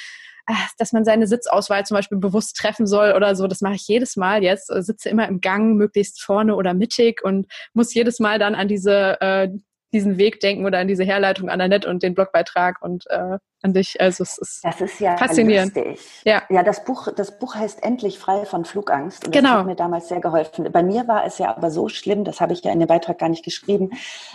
dass 0.79 0.93
man 0.93 1.05
seine 1.05 1.27
Sitzauswahl 1.27 1.85
zum 1.87 1.97
Beispiel 1.97 2.19
bewusst 2.19 2.57
treffen 2.57 2.87
soll 2.87 3.13
oder 3.13 3.35
so. 3.35 3.47
Das 3.47 3.61
mache 3.61 3.75
ich 3.75 3.87
jedes 3.89 4.17
Mal 4.17 4.43
jetzt. 4.43 4.67
Sitze 4.67 5.09
immer 5.09 5.29
im 5.29 5.41
Gang, 5.41 5.77
möglichst 5.77 6.23
vorne 6.23 6.57
oder 6.57 6.75
mittig 6.75 7.23
und 7.25 7.47
muss 7.73 7.95
jedes 7.95 8.21
Mal 8.21 8.39
dann 8.39 8.55
an 8.55 8.69
diese 8.69 9.21
äh, 9.21 9.49
diesen 9.95 10.19
Weg 10.19 10.41
denken 10.41 10.67
oder 10.67 10.79
an 10.79 10.89
diese 10.89 11.05
Herleitung 11.05 11.49
an 11.49 11.61
Annette 11.61 11.89
und 11.89 12.03
den 12.03 12.15
Blogbeitrag 12.15 12.83
und 12.83 13.05
äh, 13.09 13.39
an 13.63 13.73
dich. 13.73 14.01
Also 14.01 14.25
es 14.25 14.37
ist, 14.39 14.65
das 14.65 14.81
ist 14.81 15.01
ja 15.01 15.17
faszinierend. 15.17 15.75
Lustig. 15.75 16.01
Ja, 16.25 16.43
ja 16.51 16.63
das, 16.63 16.85
Buch, 16.85 17.09
das 17.15 17.39
Buch 17.39 17.55
heißt 17.55 17.83
Endlich 17.83 18.19
frei 18.19 18.45
von 18.45 18.65
Flugangst. 18.65 19.25
Und 19.25 19.35
das 19.35 19.43
genau. 19.43 19.59
hat 19.59 19.67
mir 19.67 19.77
damals 19.77 20.09
sehr 20.09 20.21
geholfen. 20.21 20.71
Bei 20.71 20.83
mir 20.83 21.09
war 21.09 21.25
es 21.25 21.39
ja 21.39 21.57
aber 21.57 21.71
so 21.71 21.89
schlimm, 21.89 22.25
das 22.25 22.41
habe 22.41 22.53
ich 22.53 22.63
ja 22.63 22.73
in 22.73 22.81
dem 22.81 22.89
Beitrag 22.89 23.19
gar 23.19 23.29
nicht 23.29 23.45
geschrieben, 23.45 23.93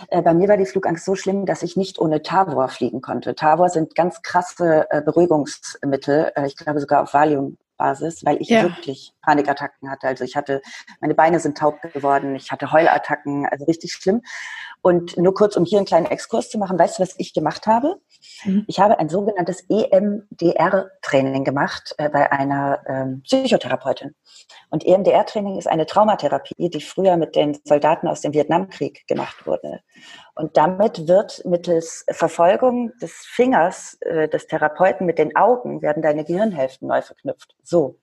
äh, 0.08 0.22
bei 0.22 0.34
mir 0.34 0.48
war 0.48 0.56
die 0.56 0.66
Flugangst 0.66 1.04
so 1.04 1.14
schlimm, 1.14 1.46
dass 1.46 1.62
ich 1.62 1.76
nicht 1.76 1.98
ohne 1.98 2.22
Tavor 2.22 2.68
fliegen 2.68 3.02
konnte. 3.02 3.34
Tavor 3.34 3.68
sind 3.68 3.94
ganz 3.94 4.22
krasse 4.22 4.86
äh, 4.90 5.02
Beruhigungsmittel, 5.02 6.32
äh, 6.34 6.46
ich 6.46 6.56
glaube 6.56 6.80
sogar 6.80 7.02
auf 7.02 7.14
Valium 7.14 7.56
Basis, 7.80 8.24
weil 8.26 8.36
ich 8.42 8.50
ja. 8.50 8.62
wirklich 8.62 9.14
Panikattacken 9.22 9.90
hatte. 9.90 10.06
Also 10.06 10.22
ich 10.22 10.36
hatte, 10.36 10.60
meine 11.00 11.14
Beine 11.14 11.40
sind 11.40 11.56
taub 11.56 11.80
geworden, 11.80 12.36
ich 12.36 12.52
hatte 12.52 12.72
Heulattacken, 12.72 13.46
also 13.46 13.64
richtig 13.64 13.92
schlimm. 13.94 14.20
Und 14.82 15.16
nur 15.18 15.34
kurz, 15.34 15.56
um 15.56 15.64
hier 15.64 15.78
einen 15.78 15.86
kleinen 15.86 16.06
Exkurs 16.06 16.48
zu 16.48 16.58
machen, 16.58 16.78
weißt 16.78 16.98
du, 16.98 17.02
was 17.02 17.14
ich 17.18 17.34
gemacht 17.34 17.66
habe? 17.66 18.00
Mhm. 18.44 18.64
Ich 18.66 18.80
habe 18.80 18.98
ein 18.98 19.08
sogenanntes 19.08 19.64
EMDR-Training 19.68 21.44
gemacht 21.44 21.94
äh, 21.98 22.08
bei 22.08 22.32
einer 22.32 22.80
ähm, 22.86 23.22
Psychotherapeutin. 23.24 24.14
Und 24.70 24.86
EMDR-Training 24.86 25.58
ist 25.58 25.68
eine 25.68 25.86
Traumatherapie, 25.86 26.70
die 26.70 26.80
früher 26.80 27.16
mit 27.16 27.36
den 27.36 27.58
Soldaten 27.64 28.08
aus 28.08 28.22
dem 28.22 28.32
Vietnamkrieg 28.32 29.06
gemacht 29.06 29.46
wurde. 29.46 29.80
Und 30.34 30.56
damit 30.56 31.08
wird 31.08 31.44
mittels 31.44 32.06
Verfolgung 32.10 32.92
des 33.02 33.12
Fingers 33.12 33.98
äh, 34.00 34.28
des 34.28 34.46
Therapeuten 34.46 35.06
mit 35.06 35.18
den 35.18 35.36
Augen 35.36 35.82
werden 35.82 36.02
deine 36.02 36.24
Gehirnhälften 36.24 36.88
neu 36.88 37.02
verknüpft. 37.02 37.54
So. 37.62 37.98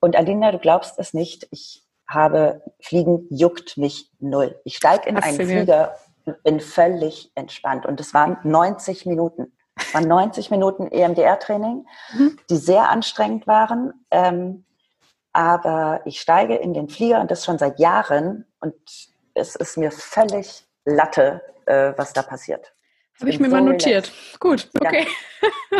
Und 0.00 0.16
Alina, 0.16 0.52
du 0.52 0.58
glaubst 0.58 0.98
es 0.98 1.14
nicht, 1.14 1.46
ich 1.50 1.83
habe 2.06 2.62
Fliegen 2.80 3.26
juckt 3.30 3.76
mich 3.76 4.10
null. 4.18 4.60
Ich 4.64 4.76
steige 4.76 5.08
in 5.08 5.16
einen 5.16 5.36
Flieger 5.36 5.94
und 6.24 6.42
bin 6.42 6.60
völlig 6.60 7.30
entspannt. 7.34 7.86
Und 7.86 8.00
es 8.00 8.14
waren 8.14 8.38
90 8.44 9.06
Minuten. 9.06 9.52
Es 9.76 9.92
waren 9.94 10.06
90 10.06 10.50
Minuten 10.50 10.86
EMDR-Training, 10.86 11.86
mhm. 12.12 12.38
die 12.48 12.56
sehr 12.56 12.90
anstrengend 12.90 13.46
waren. 13.46 13.92
Ähm, 14.10 14.64
aber 15.32 16.00
ich 16.04 16.20
steige 16.20 16.54
in 16.54 16.74
den 16.74 16.88
Flieger 16.88 17.20
und 17.20 17.30
das 17.30 17.44
schon 17.44 17.58
seit 17.58 17.80
Jahren 17.80 18.46
und 18.60 18.74
es 19.34 19.56
ist 19.56 19.76
mir 19.76 19.90
völlig 19.90 20.64
Latte, 20.84 21.42
äh, 21.66 21.92
was 21.96 22.12
da 22.12 22.22
passiert. 22.22 22.73
Habe 23.20 23.30
ich 23.30 23.38
mir 23.38 23.48
so 23.48 23.56
mal 23.56 23.62
notiert. 23.62 24.10
Relaxed. 24.10 24.40
Gut, 24.40 24.70
okay. 24.80 25.06
Ja. 25.70 25.78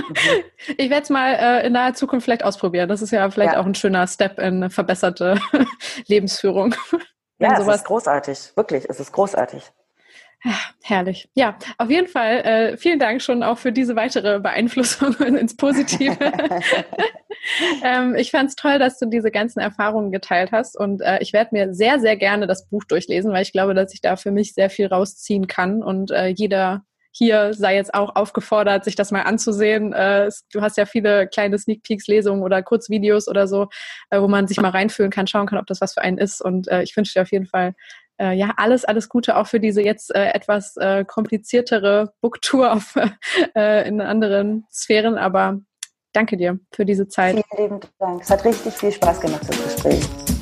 ich 0.77 0.91
werde 0.91 1.03
es 1.03 1.11
mal 1.11 1.35
äh, 1.35 1.67
in 1.67 1.73
naher 1.73 1.95
Zukunft 1.95 2.25
vielleicht 2.25 2.45
ausprobieren. 2.45 2.89
Das 2.89 3.03
ist 3.03 3.11
ja 3.11 3.29
vielleicht 3.31 3.55
ja. 3.55 3.61
auch 3.61 3.67
ein 3.67 3.75
schöner 3.75 4.07
Step 4.07 4.39
in 4.39 4.57
eine 4.57 4.71
verbesserte 4.71 5.41
Lebensführung. 6.07 6.75
ja, 7.39 7.61
es 7.61 7.67
ist 7.67 7.85
großartig. 7.85 8.53
Wirklich, 8.55 8.89
es 8.89 9.01
ist 9.01 9.13
großartig. 9.13 9.63
Herrlich. 10.83 11.31
Ja, 11.33 11.57
auf 11.79 11.89
jeden 11.89 12.07
Fall 12.07 12.41
äh, 12.41 12.77
vielen 12.77 12.99
Dank 12.99 13.23
schon 13.23 13.43
auch 13.43 13.57
für 13.57 13.73
diese 13.73 13.97
weitere 13.97 14.41
Beeinflussung 14.41 15.15
ins 15.15 15.57
Positive. 15.57 16.19
ähm, 17.83 18.15
ich 18.15 18.31
fand 18.31 18.51
es 18.51 18.55
toll, 18.55 18.79
dass 18.79 18.99
du 18.99 19.07
diese 19.07 19.31
ganzen 19.31 19.61
Erfahrungen 19.61 20.13
geteilt 20.13 20.53
hast 20.53 20.79
und 20.79 21.01
äh, 21.01 21.19
ich 21.21 21.33
werde 21.33 21.51
mir 21.53 21.73
sehr, 21.73 21.99
sehr 21.99 22.19
gerne 22.19 22.47
das 22.47 22.69
Buch 22.69 22.85
durchlesen, 22.85 23.33
weil 23.33 23.43
ich 23.43 23.53
glaube, 23.53 23.73
dass 23.73 23.95
ich 23.95 24.03
da 24.03 24.17
für 24.17 24.33
mich 24.33 24.53
sehr 24.53 24.69
viel 24.69 24.87
rausziehen 24.87 25.47
kann 25.47 25.83
und 25.83 26.11
äh, 26.11 26.27
jeder 26.27 26.85
hier 27.17 27.55
sei 27.55 27.77
jetzt 27.77 27.95
auch 27.95 28.17
aufgefordert, 28.17 28.85
sich 28.85 28.97
das 28.97 29.13
mal 29.13 29.23
anzusehen. 29.23 29.93
Äh, 29.93 30.31
du 30.53 30.63
hast 30.63 30.77
ja 30.77 30.85
viele 30.85 31.29
kleine 31.29 31.59
Sneak 31.59 31.83
Peeks, 31.85 32.09
Lesungen 32.09 32.43
oder 32.43 32.63
Kurzvideos 32.63 33.29
oder 33.29 33.47
so, 33.47 33.69
äh, 34.11 34.21
wo 34.21 34.27
man 34.27 34.49
sich 34.49 34.61
mal 34.61 34.71
reinfühlen 34.71 35.13
kann, 35.13 35.27
schauen 35.27 35.47
kann, 35.47 35.59
ob 35.59 35.67
das 35.67 35.81
was 35.81 35.95
für 35.95 36.03
einen 36.03 36.19
ist. 36.19 36.41
Und 36.41 36.67
äh, 36.69 36.83
ich 36.83 36.97
wünsche 36.97 37.15
dir 37.15 37.23
auf 37.23 37.31
jeden 37.31 37.47
Fall 37.47 37.75
äh, 38.21 38.35
ja, 38.35 38.53
alles, 38.57 38.85
alles 38.85 39.09
Gute 39.09 39.37
auch 39.37 39.47
für 39.47 39.61
diese 39.61 39.83
jetzt 39.83 40.15
äh, 40.15 40.27
etwas 40.27 40.77
äh, 40.77 41.05
kompliziertere 41.05 42.13
Booktour 42.21 42.73
auf, 42.73 42.95
äh, 43.57 43.89
in 43.89 44.01
anderen 44.01 44.67
Sphären. 44.73 45.17
Aber 45.17 45.61
danke 46.13 46.37
dir 46.37 46.59
für 46.73 46.85
diese 46.85 47.09
Zeit. 47.09 47.43
Vielen 47.55 47.63
lieben 47.63 47.81
Dank. 47.99 48.23
Es 48.23 48.31
hat 48.31 48.45
richtig 48.45 48.75
viel 48.75 48.93
Spaß 48.93 49.21
gemacht, 49.21 49.43
das 49.49 49.63
Gespräch. 49.63 50.34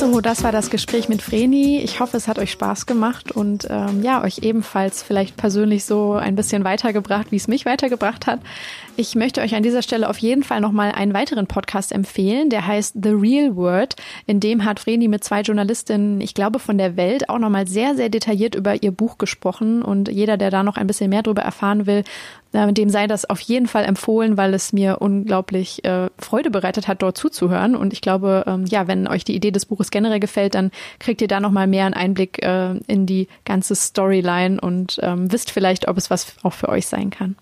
So, 0.00 0.22
das 0.22 0.42
war 0.42 0.50
das 0.50 0.70
Gespräch 0.70 1.10
mit 1.10 1.20
Vreni. 1.20 1.76
Ich 1.80 2.00
hoffe, 2.00 2.16
es 2.16 2.26
hat 2.26 2.38
euch 2.38 2.52
Spaß 2.52 2.86
gemacht 2.86 3.32
und 3.32 3.66
ähm, 3.68 4.02
ja, 4.02 4.24
euch 4.24 4.38
ebenfalls 4.38 5.02
vielleicht 5.02 5.36
persönlich 5.36 5.84
so 5.84 6.14
ein 6.14 6.36
bisschen 6.36 6.64
weitergebracht, 6.64 7.26
wie 7.32 7.36
es 7.36 7.48
mich 7.48 7.66
weitergebracht 7.66 8.26
hat. 8.26 8.40
Ich 8.96 9.14
möchte 9.14 9.42
euch 9.42 9.54
an 9.54 9.62
dieser 9.62 9.82
Stelle 9.82 10.08
auf 10.08 10.16
jeden 10.16 10.42
Fall 10.42 10.62
nochmal 10.62 10.92
einen 10.92 11.12
weiteren 11.12 11.46
Podcast 11.46 11.92
empfehlen, 11.92 12.48
der 12.48 12.66
heißt 12.66 12.94
The 13.02 13.10
Real 13.10 13.56
World. 13.56 13.94
In 14.24 14.40
dem 14.40 14.64
hat 14.64 14.80
Vreni 14.80 15.06
mit 15.06 15.22
zwei 15.22 15.42
Journalistinnen, 15.42 16.22
ich 16.22 16.32
glaube 16.32 16.60
von 16.60 16.78
der 16.78 16.96
Welt, 16.96 17.28
auch 17.28 17.38
nochmal 17.38 17.68
sehr, 17.68 17.94
sehr 17.94 18.08
detailliert 18.08 18.54
über 18.54 18.82
ihr 18.82 18.92
Buch 18.92 19.18
gesprochen. 19.18 19.82
Und 19.82 20.08
jeder, 20.08 20.38
der 20.38 20.48
da 20.48 20.62
noch 20.62 20.78
ein 20.78 20.86
bisschen 20.86 21.10
mehr 21.10 21.22
darüber 21.22 21.42
erfahren 21.42 21.84
will, 21.86 22.04
dem 22.52 22.90
sei 22.90 23.06
das 23.06 23.28
auf 23.28 23.40
jeden 23.40 23.66
Fall 23.66 23.84
empfohlen, 23.84 24.36
weil 24.36 24.54
es 24.54 24.72
mir 24.72 24.98
unglaublich 25.00 25.84
äh, 25.84 26.08
Freude 26.18 26.50
bereitet 26.50 26.88
hat, 26.88 27.02
dort 27.02 27.16
zuzuhören. 27.16 27.76
Und 27.76 27.92
ich 27.92 28.00
glaube, 28.00 28.44
ähm, 28.46 28.64
ja, 28.66 28.88
wenn 28.88 29.06
euch 29.06 29.24
die 29.24 29.36
Idee 29.36 29.52
des 29.52 29.66
Buches 29.66 29.90
generell 29.90 30.20
gefällt, 30.20 30.54
dann 30.54 30.70
kriegt 30.98 31.22
ihr 31.22 31.28
da 31.28 31.40
nochmal 31.40 31.66
mehr 31.66 31.86
einen 31.86 31.94
Einblick 31.94 32.42
äh, 32.42 32.74
in 32.86 33.06
die 33.06 33.28
ganze 33.44 33.74
Storyline 33.74 34.60
und 34.60 34.98
ähm, 35.02 35.30
wisst 35.32 35.50
vielleicht, 35.50 35.86
ob 35.88 35.96
es 35.96 36.10
was 36.10 36.34
auch 36.42 36.52
für 36.52 36.68
euch 36.68 36.86
sein 36.86 37.10
kann. 37.10 37.36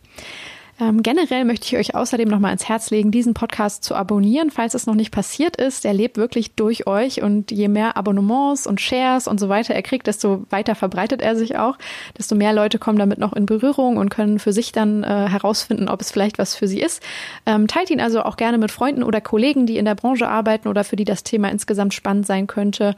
Ähm, 0.80 1.02
generell 1.02 1.44
möchte 1.44 1.66
ich 1.66 1.76
euch 1.76 1.94
außerdem 1.94 2.28
nochmal 2.28 2.50
ans 2.50 2.68
Herz 2.68 2.90
legen, 2.90 3.10
diesen 3.10 3.34
Podcast 3.34 3.82
zu 3.82 3.96
abonnieren, 3.96 4.50
falls 4.50 4.74
es 4.74 4.86
noch 4.86 4.94
nicht 4.94 5.10
passiert 5.10 5.56
ist. 5.56 5.84
Er 5.84 5.92
lebt 5.92 6.16
wirklich 6.16 6.52
durch 6.52 6.86
euch 6.86 7.20
und 7.22 7.50
je 7.50 7.66
mehr 7.66 7.96
Abonnements 7.96 8.66
und 8.66 8.80
Shares 8.80 9.26
und 9.26 9.40
so 9.40 9.48
weiter 9.48 9.74
er 9.74 9.82
kriegt, 9.82 10.06
desto 10.06 10.44
weiter 10.50 10.76
verbreitet 10.76 11.20
er 11.20 11.34
sich 11.34 11.56
auch, 11.56 11.78
desto 12.16 12.36
mehr 12.36 12.52
Leute 12.52 12.78
kommen 12.78 12.98
damit 12.98 13.18
noch 13.18 13.32
in 13.32 13.46
Berührung 13.46 13.96
und 13.96 14.08
können 14.08 14.38
für 14.38 14.52
sich 14.52 14.70
dann 14.70 15.02
äh, 15.02 15.28
herausfinden, 15.28 15.88
ob 15.88 16.00
es 16.00 16.12
vielleicht 16.12 16.38
was 16.38 16.54
für 16.54 16.68
sie 16.68 16.80
ist. 16.80 17.02
Ähm, 17.44 17.66
teilt 17.66 17.90
ihn 17.90 18.00
also 18.00 18.22
auch 18.22 18.36
gerne 18.36 18.58
mit 18.58 18.70
Freunden 18.70 19.02
oder 19.02 19.20
Kollegen, 19.20 19.66
die 19.66 19.78
in 19.78 19.84
der 19.84 19.96
Branche 19.96 20.28
arbeiten 20.28 20.68
oder 20.68 20.84
für 20.84 20.96
die 20.96 21.04
das 21.04 21.24
Thema 21.24 21.50
insgesamt 21.50 21.92
spannend 21.92 22.26
sein 22.26 22.46
könnte. 22.46 22.94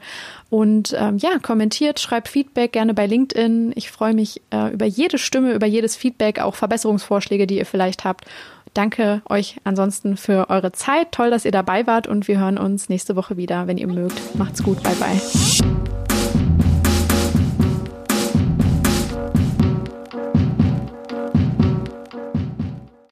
Und 0.51 0.95
ähm, 0.99 1.17
ja, 1.17 1.39
kommentiert, 1.41 1.99
schreibt 1.99 2.27
Feedback 2.27 2.73
gerne 2.73 2.93
bei 2.93 3.07
LinkedIn. 3.07 3.71
Ich 3.75 3.89
freue 3.89 4.13
mich 4.13 4.41
äh, 4.51 4.71
über 4.71 4.85
jede 4.85 5.17
Stimme, 5.17 5.53
über 5.53 5.65
jedes 5.65 5.95
Feedback, 5.95 6.39
auch 6.39 6.55
Verbesserungsvorschläge, 6.55 7.47
die 7.47 7.57
ihr 7.57 7.65
vielleicht 7.71 8.05
habt. 8.05 8.25
Danke 8.73 9.21
euch 9.27 9.57
ansonsten 9.63 10.15
für 10.15 10.49
eure 10.49 10.71
Zeit. 10.71 11.11
Toll, 11.11 11.29
dass 11.29 11.45
ihr 11.45 11.51
dabei 11.51 11.87
wart 11.87 12.07
und 12.07 12.27
wir 12.27 12.39
hören 12.39 12.57
uns 12.57 12.87
nächste 12.87 13.15
Woche 13.15 13.35
wieder, 13.35 13.67
wenn 13.67 13.77
ihr 13.77 13.87
mögt. 13.87 14.35
Macht's 14.35 14.63
gut. 14.63 14.81
Bye 14.83 14.95
bye. 14.95 16.00